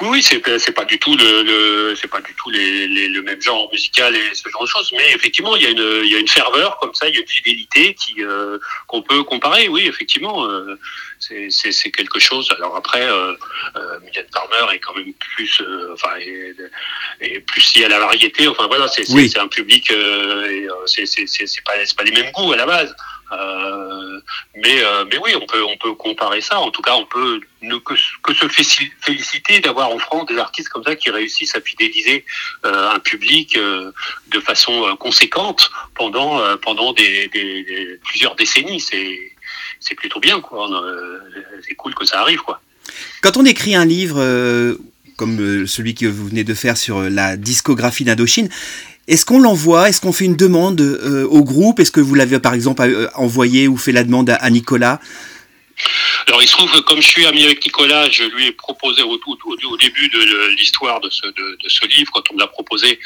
Oui, 0.00 0.22
c'est 0.22 0.42
c'est 0.58 0.72
pas 0.72 0.84
du 0.84 0.98
tout 0.98 1.16
le, 1.16 1.94
c'est 1.94 2.08
pas 2.08 2.20
du 2.20 2.34
tout 2.34 2.50
les, 2.50 2.88
le 3.08 3.22
même 3.22 3.40
genre 3.40 3.68
musical 3.70 4.14
et 4.16 4.34
ce 4.34 4.48
genre 4.48 4.62
de 4.62 4.68
choses, 4.68 4.92
mais 4.96 5.12
effectivement 5.14 5.54
il 5.54 5.62
y 5.62 5.66
a 5.66 5.70
une 5.70 6.02
il 6.04 6.10
y 6.10 6.16
a 6.16 6.18
une 6.18 6.28
ferveur 6.28 6.76
comme 6.80 6.92
ça, 6.94 7.08
il 7.08 7.14
y 7.14 7.18
a 7.18 7.20
une 7.20 7.28
fidélité 7.28 7.94
qui 7.94 8.16
euh, 8.18 8.58
qu'on 8.88 9.02
peut 9.02 9.22
comparer. 9.22 9.68
Oui, 9.68 9.86
effectivement, 9.86 10.44
euh, 10.46 10.76
c'est 11.20 11.50
c'est 11.50 11.90
quelque 11.92 12.18
chose. 12.18 12.48
Alors 12.56 12.76
après, 12.76 13.02
euh, 13.02 13.34
euh 13.76 13.98
Farmer 14.32 14.74
est 14.74 14.80
quand 14.80 14.96
même 14.96 15.12
plus 15.14 15.60
euh, 15.60 15.92
enfin 15.92 16.16
et, 17.20 17.40
plus 17.40 17.76
lié 17.76 17.84
à 17.84 17.88
la 17.88 18.00
variété. 18.00 18.48
Enfin 18.48 18.66
voilà, 18.66 18.88
c'est 18.88 19.04
c'est 19.04 19.38
un 19.38 19.48
public 19.48 19.92
c'est 20.86 21.06
c'est 21.06 21.26
c'est 21.26 21.64
pas 21.64 21.74
c'est 21.84 21.96
pas 21.96 22.04
les 22.04 22.12
mêmes 22.12 22.32
goûts 22.32 22.52
à 22.52 22.56
la 22.56 22.66
base. 22.66 22.94
Euh, 23.32 24.20
mais, 24.56 24.82
euh, 24.82 25.04
mais 25.10 25.18
oui, 25.18 25.34
on 25.34 25.46
peut, 25.46 25.64
on 25.64 25.76
peut 25.76 25.94
comparer 25.94 26.40
ça. 26.40 26.60
En 26.60 26.70
tout 26.70 26.82
cas, 26.82 26.94
on 26.94 27.06
peut 27.06 27.40
ne 27.62 27.76
que, 27.76 27.94
que 28.22 28.34
se 28.34 28.46
féliciter 28.48 29.60
d'avoir 29.60 29.90
en 29.90 29.98
France 29.98 30.26
des 30.26 30.38
artistes 30.38 30.68
comme 30.68 30.84
ça 30.84 30.96
qui 30.96 31.10
réussissent 31.10 31.54
à 31.54 31.60
fidéliser 31.60 32.24
euh, 32.64 32.90
un 32.90 32.98
public 32.98 33.56
de 33.56 34.40
façon 34.40 34.96
conséquente 34.98 35.70
pendant, 35.94 36.40
pendant 36.58 36.94
plusieurs 38.04 38.34
décennies. 38.36 38.80
C'est, 38.80 39.32
c'est 39.80 39.94
plutôt 39.94 40.20
bien, 40.20 40.40
quoi. 40.40 40.68
C'est 41.66 41.74
cool 41.74 41.94
que 41.94 42.04
ça 42.04 42.20
arrive, 42.20 42.40
quoi. 42.40 42.60
Quand 43.22 43.36
on 43.36 43.44
écrit 43.44 43.74
un 43.74 43.84
livre 43.84 44.76
comme 45.16 45.66
celui 45.66 45.94
que 45.94 46.06
vous 46.06 46.28
venez 46.28 46.42
de 46.42 46.54
faire 46.54 46.76
sur 46.76 47.02
la 47.02 47.36
discographie 47.36 48.04
d'Indochine, 48.04 48.48
est-ce 49.08 49.26
qu'on 49.26 49.40
l'envoie? 49.40 49.88
Est-ce 49.88 50.00
qu'on 50.00 50.12
fait 50.12 50.24
une 50.24 50.36
demande 50.36 50.80
euh, 50.80 51.26
au 51.26 51.42
groupe? 51.42 51.80
Est-ce 51.80 51.90
que 51.90 52.00
vous 52.00 52.14
l'avez 52.14 52.38
par 52.38 52.54
exemple 52.54 52.82
euh, 52.82 53.08
envoyé 53.16 53.66
ou 53.66 53.76
fait 53.76 53.92
la 53.92 54.04
demande 54.04 54.30
à, 54.30 54.50
Nicolas? 54.50 55.00
Alors 56.26 56.42
il 56.42 56.48
se 56.48 56.52
trouve 56.52 56.70
que 56.70 56.80
comme 56.80 57.00
je 57.02 57.08
suis 57.08 57.26
ami 57.26 57.44
avec 57.44 57.64
Nicolas, 57.64 58.08
je 58.10 58.24
lui 58.24 58.46
ai 58.46 58.52
proposé 58.52 59.02
au, 59.02 59.18
au, 59.18 59.76
début 59.76 60.08
de 60.08 60.48
l'histoire 60.56 61.00
de 61.00 61.10
ce, 61.10 61.26
de, 61.26 61.68
ce, 61.68 61.86
livre, 61.86 62.10
quand 62.12 62.22
on 62.30 62.34
me 62.34 62.40
l'a 62.40 62.46
proposé, 62.46 62.98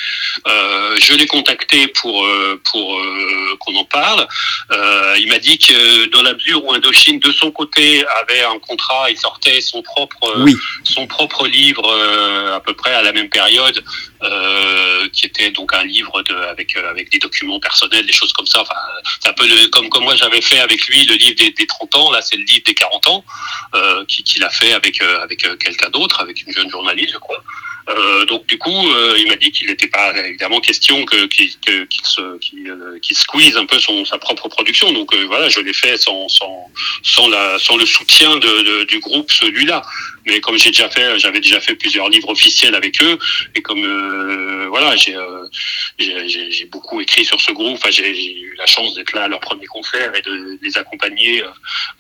euh, 0.47 0.99
je 1.01 1.14
l'ai 1.14 1.27
contacté 1.27 1.87
pour 1.89 2.27
pour 2.64 3.01
qu'on 3.61 3.75
en 3.77 3.85
parle. 3.85 4.27
il 5.19 5.29
m'a 5.29 5.39
dit 5.39 5.59
que 5.59 6.07
dans 6.07 6.23
la 6.23 6.35
mesure 6.35 6.64
où 6.64 6.73
Indochine 6.73 7.19
de 7.19 7.33
son 7.33 7.51
côté 7.51 8.05
avait 8.21 8.43
un 8.43 8.59
contrat, 8.59 9.11
il 9.11 9.17
sortait 9.17 9.61
son 9.61 9.83
propre 9.83 10.47
son 10.85 11.07
propre 11.07 11.47
livre 11.47 11.89
à 12.55 12.61
peu 12.61 12.75
près 12.75 12.95
à 12.95 13.03
la 13.03 13.12
même 13.12 13.29
période 13.29 13.83
euh, 14.23 15.09
qui 15.12 15.27
était 15.27 15.51
donc 15.51 15.75
un 15.75 15.85
livre 15.85 16.23
de, 16.23 16.35
avec 16.35 16.75
euh, 16.77 16.91
avec 16.91 17.11
des 17.11 17.19
documents 17.19 17.61
personnels, 17.61 18.07
des 18.07 18.12
choses 18.12 18.33
comme 18.33 18.47
ça. 18.47 18.62
Enfin, 18.62 18.75
c'est 19.21 19.29
un 19.29 19.33
peu 19.35 19.47
comme 19.71 19.89
comme 19.91 20.05
moi 20.05 20.17
j'avais 20.17 20.41
fait 20.41 20.59
avec 20.59 20.87
lui 20.87 21.05
le 21.05 21.14
livre 21.14 21.37
des, 21.37 21.51
des 21.51 21.67
30 21.67 21.95
ans. 21.97 22.11
Là, 22.11 22.23
c'est 22.23 22.37
le 22.37 22.45
livre 22.45 22.62
des 22.67 22.75
40 22.75 23.09
ans 23.09 23.25
euh, 23.75 24.05
qu'il 24.05 24.45
a 24.45 24.51
fait 24.51 24.73
avec 24.73 25.01
euh, 25.03 25.23
avec 25.23 25.47
quelqu'un 25.59 25.91
d'autre, 25.91 26.21
avec 26.21 26.43
une 26.47 26.53
jeune 26.53 26.71
journaliste, 26.71 27.12
je 27.12 27.19
crois. 27.19 27.43
Euh, 27.89 28.25
donc 28.25 28.47
du 28.47 28.59
coup, 28.59 28.89
euh, 28.91 29.14
il 29.17 29.29
m'a 29.29 29.37
dit 29.37 29.53
qu'il 29.53 29.69
n'était 29.69 29.87
pas 29.87 30.12
évidemment 30.27 30.61
question 30.61 31.05
que 31.05 31.27
qu'il 31.27 31.51
se 32.03 32.39
qu'il 32.39 33.17
squeeze 33.17 33.57
un 33.57 33.67
peu 33.67 33.79
son 33.79 34.05
sa 34.05 34.19
propre 34.19 34.49
production. 34.49 34.93
Donc 34.93 35.14
voilà, 35.14 35.49
je 35.49 35.61
l'ai 35.61 35.73
fait 35.73 35.97
sans 35.97 36.29
sans 36.29 36.71
sans 37.03 37.29
la 37.29 37.59
sans 37.59 37.77
le 37.77 37.87
soutien 37.87 38.37
du 38.37 38.99
groupe 39.01 39.31
celui-là. 39.31 39.83
Mais 40.27 40.41
comme 40.41 40.59
j'ai 40.59 40.70
déjà 40.70 40.89
fait, 40.91 41.18
j'avais 41.18 41.41
déjà 41.41 41.61
fait 41.61 41.77
plusieurs 41.77 42.09
livres 42.09 42.29
officiels 42.29 42.74
avec 42.74 43.01
eux, 43.03 43.18
et 43.55 43.62
comme 43.62 43.85
euh, 43.85 44.66
voilà, 44.68 44.97
j'ai 44.97 45.16
euh, 45.16 45.47
j'ai 45.99 46.64
beaucoup 46.66 47.01
écrit 47.01 47.24
sur 47.24 47.41
ce 47.41 47.53
groupe. 47.53 47.74
Enfin, 47.74 47.91
j'ai 47.91 48.41
eu 48.41 48.55
la 48.59 48.66
chance 48.66 48.95
d'être 48.95 49.12
là 49.12 49.24
à 49.24 49.29
leur 49.29 49.41
premier 49.41 49.66
concert 49.66 50.14
et 50.14 50.22
de 50.22 50.59
les 50.62 50.79
accompagner 50.79 51.43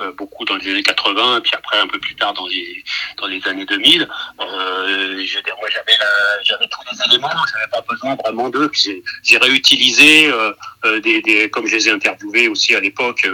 euh, 0.00 0.12
beaucoup 0.12 0.44
dans 0.44 0.56
les 0.56 0.70
années 0.70 0.82
80, 0.82 1.40
puis 1.42 1.52
après 1.54 1.78
un 1.78 1.86
peu 1.86 1.98
plus 1.98 2.14
tard 2.16 2.34
dans 2.34 2.46
les 2.48 2.84
dans 3.18 3.26
les 3.26 3.46
années 3.46 3.64
2000. 3.64 4.02
Euh, 4.02 5.24
je 5.24 5.38
moi, 5.60 5.68
j'avais 5.72 5.96
j'avais 6.44 6.66
tous 6.68 6.80
les 6.90 7.12
éléments, 7.12 7.30
j'avais 7.52 7.70
pas 7.70 7.84
besoin 7.88 8.16
vraiment 8.16 8.48
d'eux. 8.48 8.70
J'ai 8.74 9.38
réutilisé 9.38 10.30
des, 11.02 11.50
comme 11.50 11.66
je 11.66 11.76
les 11.76 11.88
ai 11.88 11.92
interviewés 11.92 12.48
aussi 12.48 12.74
à 12.74 12.80
l'époque 12.80 13.28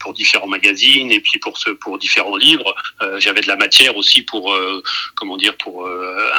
pour 0.00 0.14
différents 0.14 0.46
magazines 0.46 1.10
et 1.10 1.20
puis 1.20 1.38
pour 1.38 1.58
ce 1.58 1.70
pour 1.70 1.98
différents 1.98 2.36
livres, 2.36 2.74
j'avais 3.18 3.40
de 3.40 3.48
la 3.48 3.56
matière 3.56 3.96
aussi 3.96 4.13
pour 4.22 4.52
euh, 4.52 4.82
comment 5.14 5.36
dire 5.36 5.56
pour 5.56 5.86
euh, 5.86 6.30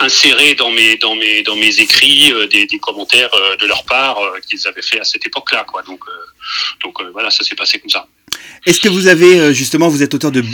insérer 0.00 0.54
dans 0.54 0.70
mes 0.70 0.96
dans 0.96 1.14
mes 1.14 1.42
dans 1.42 1.56
mes 1.56 1.80
écrits 1.80 2.32
euh, 2.32 2.46
des, 2.46 2.66
commentaires 2.78 3.30
de 3.60 3.66
leur 3.66 3.84
part 3.84 4.18
qu'ils 4.48 4.66
avaient 4.66 4.82
fait 4.82 5.00
à 5.00 5.04
cette 5.04 5.26
époque-là 5.26 5.64
quoi. 5.64 5.82
Donc 5.82 6.00
donc 6.82 7.02
voilà, 7.12 7.30
ça 7.30 7.44
s'est 7.44 7.56
passé 7.56 7.78
comme 7.78 7.90
ça. 7.90 8.06
Est-ce 8.66 8.80
que 8.80 8.88
vous 8.88 9.08
avez, 9.08 9.52
justement, 9.54 9.88
vous 9.88 10.02
êtes 10.02 10.14
auteur 10.14 10.30
de, 10.30 10.44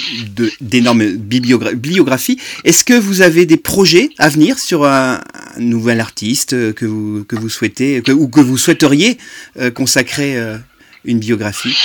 d'énormes 0.60 1.12
bibliographies, 1.12 2.40
est-ce 2.64 2.84
que 2.84 2.94
vous 2.94 3.20
avez 3.22 3.46
des 3.46 3.56
projets 3.56 4.10
à 4.18 4.28
venir 4.28 4.58
sur 4.58 4.84
un, 4.84 5.20
nouvel 5.58 6.00
artiste 6.00 6.74
que 6.74 6.86
vous, 6.86 7.24
que 7.24 7.36
vous 7.36 7.48
souhaitez, 7.48 8.02
ou 8.10 8.28
que 8.28 8.40
vous 8.40 8.58
souhaiteriez 8.58 9.18
consacrer 9.74 10.36
une 11.04 11.18
biographie? 11.18 11.76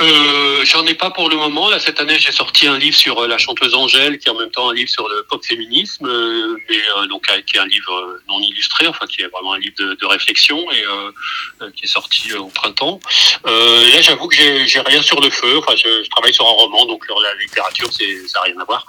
Euh, 0.00 0.64
J'en 0.64 0.84
ai 0.86 0.94
pas 0.94 1.10
pour 1.10 1.28
le 1.28 1.36
moment. 1.36 1.68
Là, 1.70 1.78
cette 1.78 2.00
année, 2.00 2.18
j'ai 2.18 2.32
sorti 2.32 2.66
un 2.66 2.78
livre 2.78 2.96
sur 2.96 3.18
euh, 3.18 3.26
la 3.26 3.38
chanteuse 3.38 3.74
Angèle, 3.74 4.18
qui 4.18 4.28
est 4.28 4.30
en 4.30 4.38
même 4.38 4.50
temps 4.50 4.70
un 4.70 4.74
livre 4.74 4.90
sur 4.90 5.08
le 5.08 5.24
pop 5.28 5.44
féminisme, 5.44 6.06
euh, 6.06 6.56
mais 6.68 6.76
euh, 6.96 7.06
donc 7.06 7.26
qui 7.46 7.56
est 7.56 7.60
un 7.60 7.66
livre 7.66 8.20
non 8.28 8.40
illustré, 8.40 8.86
enfin 8.86 9.06
qui 9.06 9.22
est 9.22 9.28
vraiment 9.28 9.54
un 9.54 9.58
livre 9.58 9.76
de, 9.78 10.06
réflexion 10.06 10.66
et 10.72 10.84
qui 11.76 11.84
est 11.84 11.88
sorti 11.88 12.32
au 12.34 12.46
printemps. 12.46 12.98
là, 13.44 14.00
j'avoue 14.02 14.26
que 14.26 14.36
j'ai 14.36 14.80
rien 14.80 15.02
sur 15.02 15.20
le 15.20 15.30
feu. 15.30 15.58
Enfin, 15.58 15.74
je, 15.76 16.02
je, 16.02 16.10
travaille 16.10 16.34
sur 16.34 16.46
un 16.46 16.52
roman, 16.52 16.84
donc 16.86 17.06
la 17.08 17.34
littérature, 17.34 17.88
c'est 17.92 18.26
ça 18.26 18.40
n'a 18.40 18.46
rien 18.46 18.58
à 18.58 18.64
voir 18.64 18.84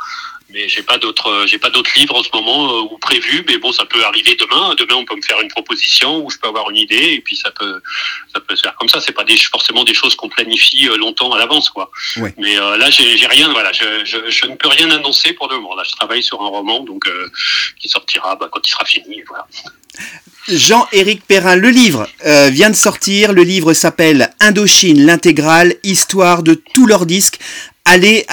mais 0.53 0.67
j'ai 0.67 0.83
pas 0.83 0.97
d'autres 0.97 1.45
j'ai 1.47 1.57
pas 1.57 1.69
d'autres 1.69 1.91
livres 1.95 2.15
en 2.15 2.23
ce 2.23 2.29
moment 2.33 2.73
euh, 2.73 2.81
ou 2.91 2.97
prévus 2.97 3.43
mais 3.47 3.57
bon 3.57 3.71
ça 3.71 3.85
peut 3.85 4.03
arriver 4.03 4.35
demain. 4.35 4.75
Demain 4.75 4.95
on 4.95 5.05
peut 5.05 5.15
me 5.15 5.21
faire 5.21 5.39
une 5.41 5.49
proposition 5.49 6.23
ou 6.23 6.29
je 6.29 6.37
peux 6.37 6.47
avoir 6.47 6.69
une 6.69 6.77
idée 6.77 7.13
et 7.13 7.21
puis 7.21 7.35
ça 7.35 7.51
peut 7.51 7.81
ça 8.33 8.39
peut 8.39 8.55
se 8.55 8.61
faire 8.61 8.75
comme 8.75 8.89
ça. 8.89 9.01
C'est 9.01 9.11
pas 9.11 9.23
des, 9.23 9.37
forcément 9.37 9.83
des 9.83 9.93
choses 9.93 10.15
qu'on 10.15 10.29
planifie 10.29 10.87
euh, 10.87 10.97
longtemps 10.97 11.31
à 11.33 11.39
l'avance 11.39 11.69
quoi. 11.69 11.91
Mais 12.37 12.57
euh, 12.57 12.77
là 12.77 12.89
j'ai 12.89 13.27
rien 13.27 13.51
voilà. 13.51 13.71
Je, 13.71 14.05
je, 14.05 14.29
je, 14.29 14.45
ne 14.45 14.55
peux 14.55 14.67
rien 14.67 14.89
annoncer 14.91 15.33
pour 15.33 15.49
le 15.49 15.57
moment 15.57 15.75
là 15.75 15.83
je 15.85 15.91
travaille 15.91 16.23
sur 16.23 16.41
un 16.41 16.47
roman 16.47 16.81
donc 16.81 17.07
euh, 17.07 17.29
qui 17.79 17.89
sortira 17.89 18.35
bah, 18.35 18.49
quand 18.51 18.67
il 18.67 18.71
sera 18.71 18.85
fini 18.85 19.21
voilà. 19.27 19.47
Jean-Éric 20.47 21.25
Perrin, 21.25 21.55
le 21.55 21.69
livre 21.69 22.07
euh, 22.25 22.49
vient 22.49 22.69
de 22.69 22.75
sortir. 22.75 23.31
Le 23.31 23.43
livre 23.43 23.73
s'appelle 23.73 24.31
Indochine, 24.39 25.05
l'intégrale, 25.05 25.75
histoire 25.83 26.41
de 26.43 26.55
tous 26.55 26.87
leurs 26.87 27.05
disques 27.05 27.39
allez 27.91 28.25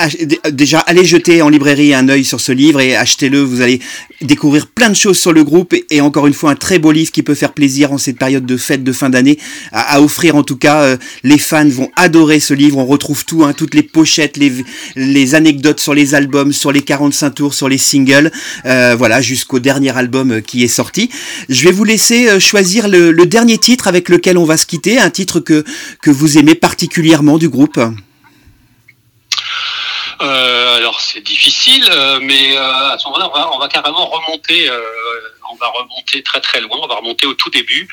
déjà 0.52 0.78
allez 0.80 1.04
jeter 1.04 1.42
en 1.42 1.48
librairie 1.48 1.92
un 1.92 2.08
œil 2.08 2.24
sur 2.24 2.40
ce 2.40 2.52
livre 2.52 2.80
et 2.80 2.96
achetez-le. 2.96 3.40
Vous 3.40 3.60
allez 3.60 3.80
découvrir 4.20 4.68
plein 4.68 4.88
de 4.88 4.94
choses 4.94 5.18
sur 5.18 5.32
le 5.32 5.42
groupe 5.44 5.74
et 5.90 6.00
encore 6.00 6.26
une 6.26 6.34
fois 6.34 6.50
un 6.50 6.54
très 6.54 6.78
beau 6.78 6.92
livre 6.92 7.10
qui 7.10 7.22
peut 7.22 7.34
faire 7.34 7.52
plaisir 7.52 7.92
en 7.92 7.98
cette 7.98 8.18
période 8.18 8.46
de 8.46 8.56
fête 8.56 8.84
de 8.84 8.92
fin 8.92 9.10
d'année 9.10 9.38
à, 9.72 10.00
offrir. 10.00 10.36
En 10.36 10.44
tout 10.44 10.56
cas, 10.56 10.82
euh, 10.82 10.96
les 11.24 11.38
fans 11.38 11.68
vont 11.68 11.90
adorer 11.96 12.40
ce 12.40 12.54
livre. 12.54 12.78
On 12.78 12.86
retrouve 12.86 13.24
tout, 13.24 13.44
hein, 13.44 13.52
toutes 13.52 13.74
les 13.74 13.82
pochettes, 13.82 14.36
les, 14.36 15.34
anecdotes 15.34 15.80
sur 15.80 15.94
les 15.94 16.14
albums, 16.14 16.52
sur 16.52 16.72
les 16.72 16.82
45 16.82 17.30
tours, 17.30 17.54
sur 17.54 17.68
les 17.68 17.78
singles, 17.78 18.30
euh, 18.64 18.94
voilà 18.96 19.20
jusqu'au 19.20 19.58
dernier 19.58 19.96
album 19.96 20.32
euh, 20.32 20.40
qui 20.40 20.62
est 20.62 20.68
sorti. 20.68 21.10
Je 21.48 21.64
vais 21.64 21.72
vous 21.72 21.84
laisser 21.84 22.40
choisir 22.40 22.88
le, 22.88 23.10
le 23.10 23.26
dernier 23.26 23.58
titre 23.58 23.88
avec 23.88 24.08
lequel 24.08 24.38
on 24.38 24.44
va 24.44 24.56
se 24.56 24.66
quitter, 24.66 24.98
un 24.98 25.10
titre 25.10 25.40
que 25.40 25.64
que 26.00 26.10
vous 26.10 26.38
aimez 26.38 26.54
particulièrement 26.54 27.38
du 27.38 27.48
groupe. 27.48 27.80
Euh, 30.20 30.76
alors 30.76 31.00
c'est 31.00 31.20
difficile, 31.20 31.84
euh, 31.90 32.18
mais 32.20 32.56
euh, 32.56 32.90
à 32.90 32.98
ce 32.98 33.06
moment-là, 33.06 33.30
on 33.52 33.58
va, 33.58 33.68
carrément 33.68 34.06
remonter, 34.06 34.70
on 35.50 35.54
va 35.56 35.68
remonter 35.68 36.22
très 36.22 36.40
très 36.40 36.60
loin, 36.60 36.78
on 36.82 36.86
va 36.86 36.96
remonter 36.96 37.26
au 37.26 37.34
tout 37.34 37.50
début. 37.50 37.88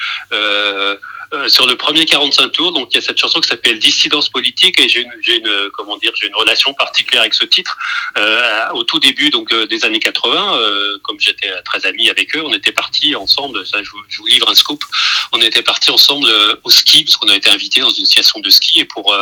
Sur 1.48 1.68
le 1.68 1.76
premier 1.76 2.06
45 2.06 2.52
tours, 2.52 2.72
donc 2.72 2.90
il 2.92 2.96
y 2.96 2.98
a 2.98 3.02
cette 3.02 3.18
chanson 3.18 3.40
qui 3.40 3.50
s'appelle 3.50 3.80
Dissidence 3.80 4.30
politique 4.30 4.80
et 4.80 4.90
j'ai 4.90 5.02
une, 5.02 5.12
une, 5.28 5.70
comment 5.74 5.98
dire, 5.98 6.12
j'ai 6.20 6.28
une 6.28 6.36
relation 6.36 6.74
particulière 6.74 7.22
avec 7.22 7.34
ce 7.34 7.46
titre. 7.46 7.78
Euh, 8.18 8.70
au 8.74 8.84
tout 8.84 9.00
début 9.00 9.30
donc 9.30 9.52
euh, 9.52 9.68
des 9.68 9.86
années 9.86 10.00
80, 10.00 10.58
euh, 10.58 10.98
comme 11.04 11.20
j'étais 11.20 11.52
très 11.64 11.86
ami 11.86 12.10
avec 12.10 12.36
eux, 12.36 12.44
on 12.46 12.54
était 12.54 12.72
partis 12.72 13.16
ensemble. 13.16 13.66
Ça, 13.66 13.84
je 13.84 13.90
vous, 13.90 14.00
je 14.08 14.18
vous, 14.20 14.28
livre 14.28 14.50
un 14.50 14.56
scoop. 14.56 14.84
On 15.32 15.42
était 15.42 15.62
partis 15.62 15.92
ensemble 15.92 16.28
au 16.64 16.70
ski 16.70 17.04
parce 17.04 17.18
qu'on 17.18 17.30
a 17.30 17.36
été 17.36 17.50
invités 17.50 17.82
dans 17.82 17.90
une 17.90 18.06
station 18.06 18.40
de 18.40 18.50
ski 18.50 18.80
et 18.80 18.86
pour 18.86 19.16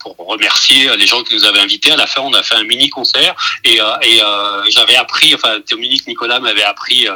pour 0.00 0.16
remercier 0.18 0.94
les 0.96 1.06
gens 1.06 1.22
qui 1.22 1.34
nous 1.34 1.44
avaient 1.44 1.60
invités. 1.60 1.92
À 1.92 1.96
la 1.96 2.06
fin, 2.06 2.20
on 2.22 2.32
a 2.32 2.42
fait 2.42 2.56
un 2.56 2.64
mini 2.64 2.90
concert 2.90 3.34
et, 3.64 3.76
et 4.02 4.20
j'avais 4.68 4.96
appris, 4.96 5.34
enfin 5.34 5.58
Dominique 5.70 6.06
Nicolas 6.06 6.40
m'avait 6.40 6.64
appris 6.64 7.06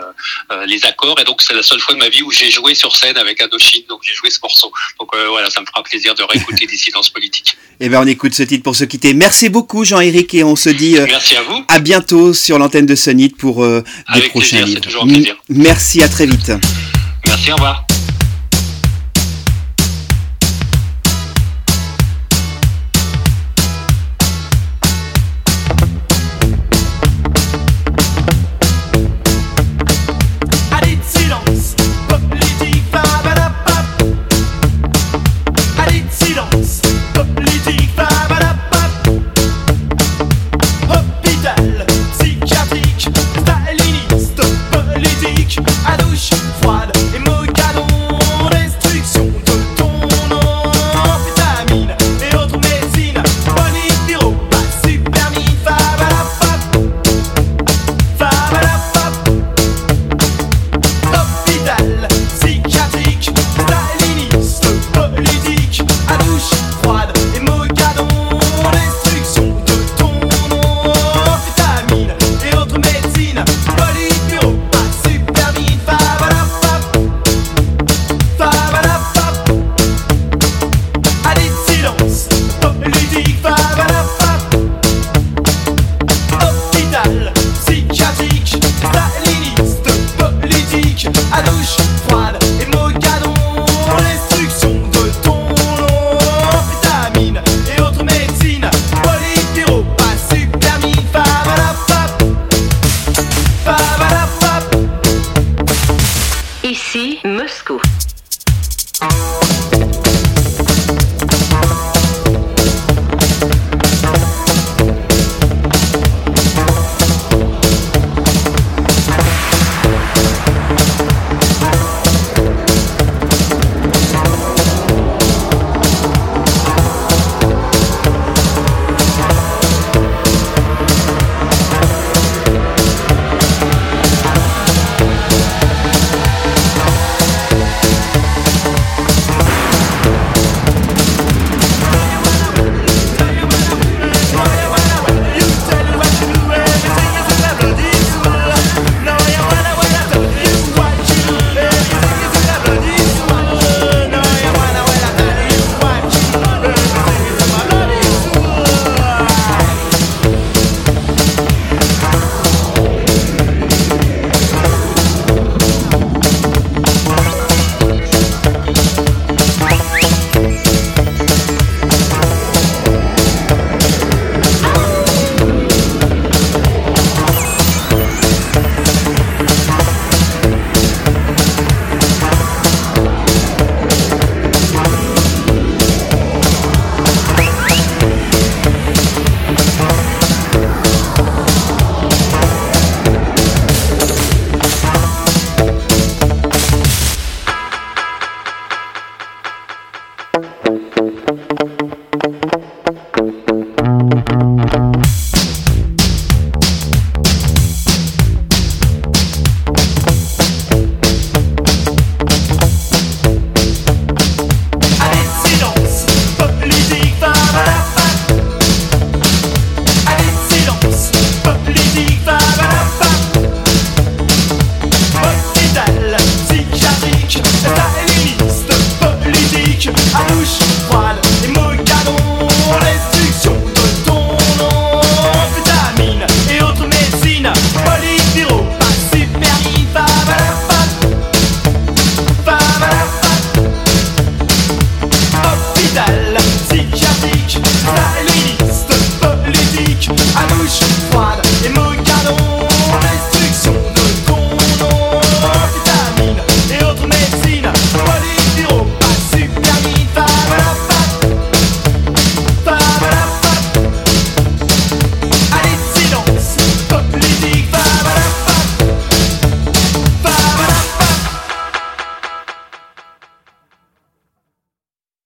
les 0.66 0.84
accords 0.86 1.18
et 1.20 1.24
donc 1.24 1.42
c'est 1.42 1.54
la 1.54 1.62
seule 1.62 1.80
fois 1.80 1.94
de 1.94 2.00
ma 2.00 2.08
vie 2.08 2.22
où 2.22 2.30
j'ai 2.30 2.50
joué 2.50 2.74
sur 2.74 2.96
scène 2.96 3.16
avec 3.16 3.40
Adochine. 3.40 3.84
Donc 3.88 4.00
j'ai 4.02 4.14
joué 4.14 4.30
ce 4.36 4.40
morceau. 4.42 4.72
Donc 5.00 5.08
euh, 5.14 5.28
voilà, 5.28 5.50
ça 5.50 5.60
me 5.60 5.66
fera 5.66 5.82
plaisir 5.82 6.14
de 6.14 6.22
réécouter 6.22 6.66
des 6.70 6.76
silences 6.76 7.10
politiques. 7.10 7.56
Eh 7.80 7.88
bien, 7.88 8.00
on 8.02 8.06
écoute 8.06 8.34
ce 8.34 8.42
titre 8.42 8.62
pour 8.62 8.76
se 8.76 8.84
quitter. 8.84 9.14
Merci 9.14 9.48
beaucoup, 9.48 9.84
Jean-Éric, 9.84 10.34
et 10.34 10.44
on 10.44 10.56
se 10.56 10.70
dit 10.70 10.96
euh, 10.96 11.06
Merci 11.06 11.36
à, 11.36 11.42
vous. 11.42 11.64
à 11.68 11.80
bientôt 11.80 12.32
sur 12.32 12.58
l'antenne 12.58 12.86
de 12.86 12.94
Sonit 12.94 13.30
pour 13.30 13.64
euh, 13.64 13.82
des 14.14 14.22
prochains 14.28 14.62
livres. 14.62 14.80
Toujours 14.80 15.04
un 15.04 15.08
plaisir. 15.08 15.36
Merci, 15.48 16.02
à 16.02 16.08
très 16.08 16.26
vite. 16.26 16.52
Merci, 17.26 17.50
au 17.52 17.54
revoir. 17.54 17.86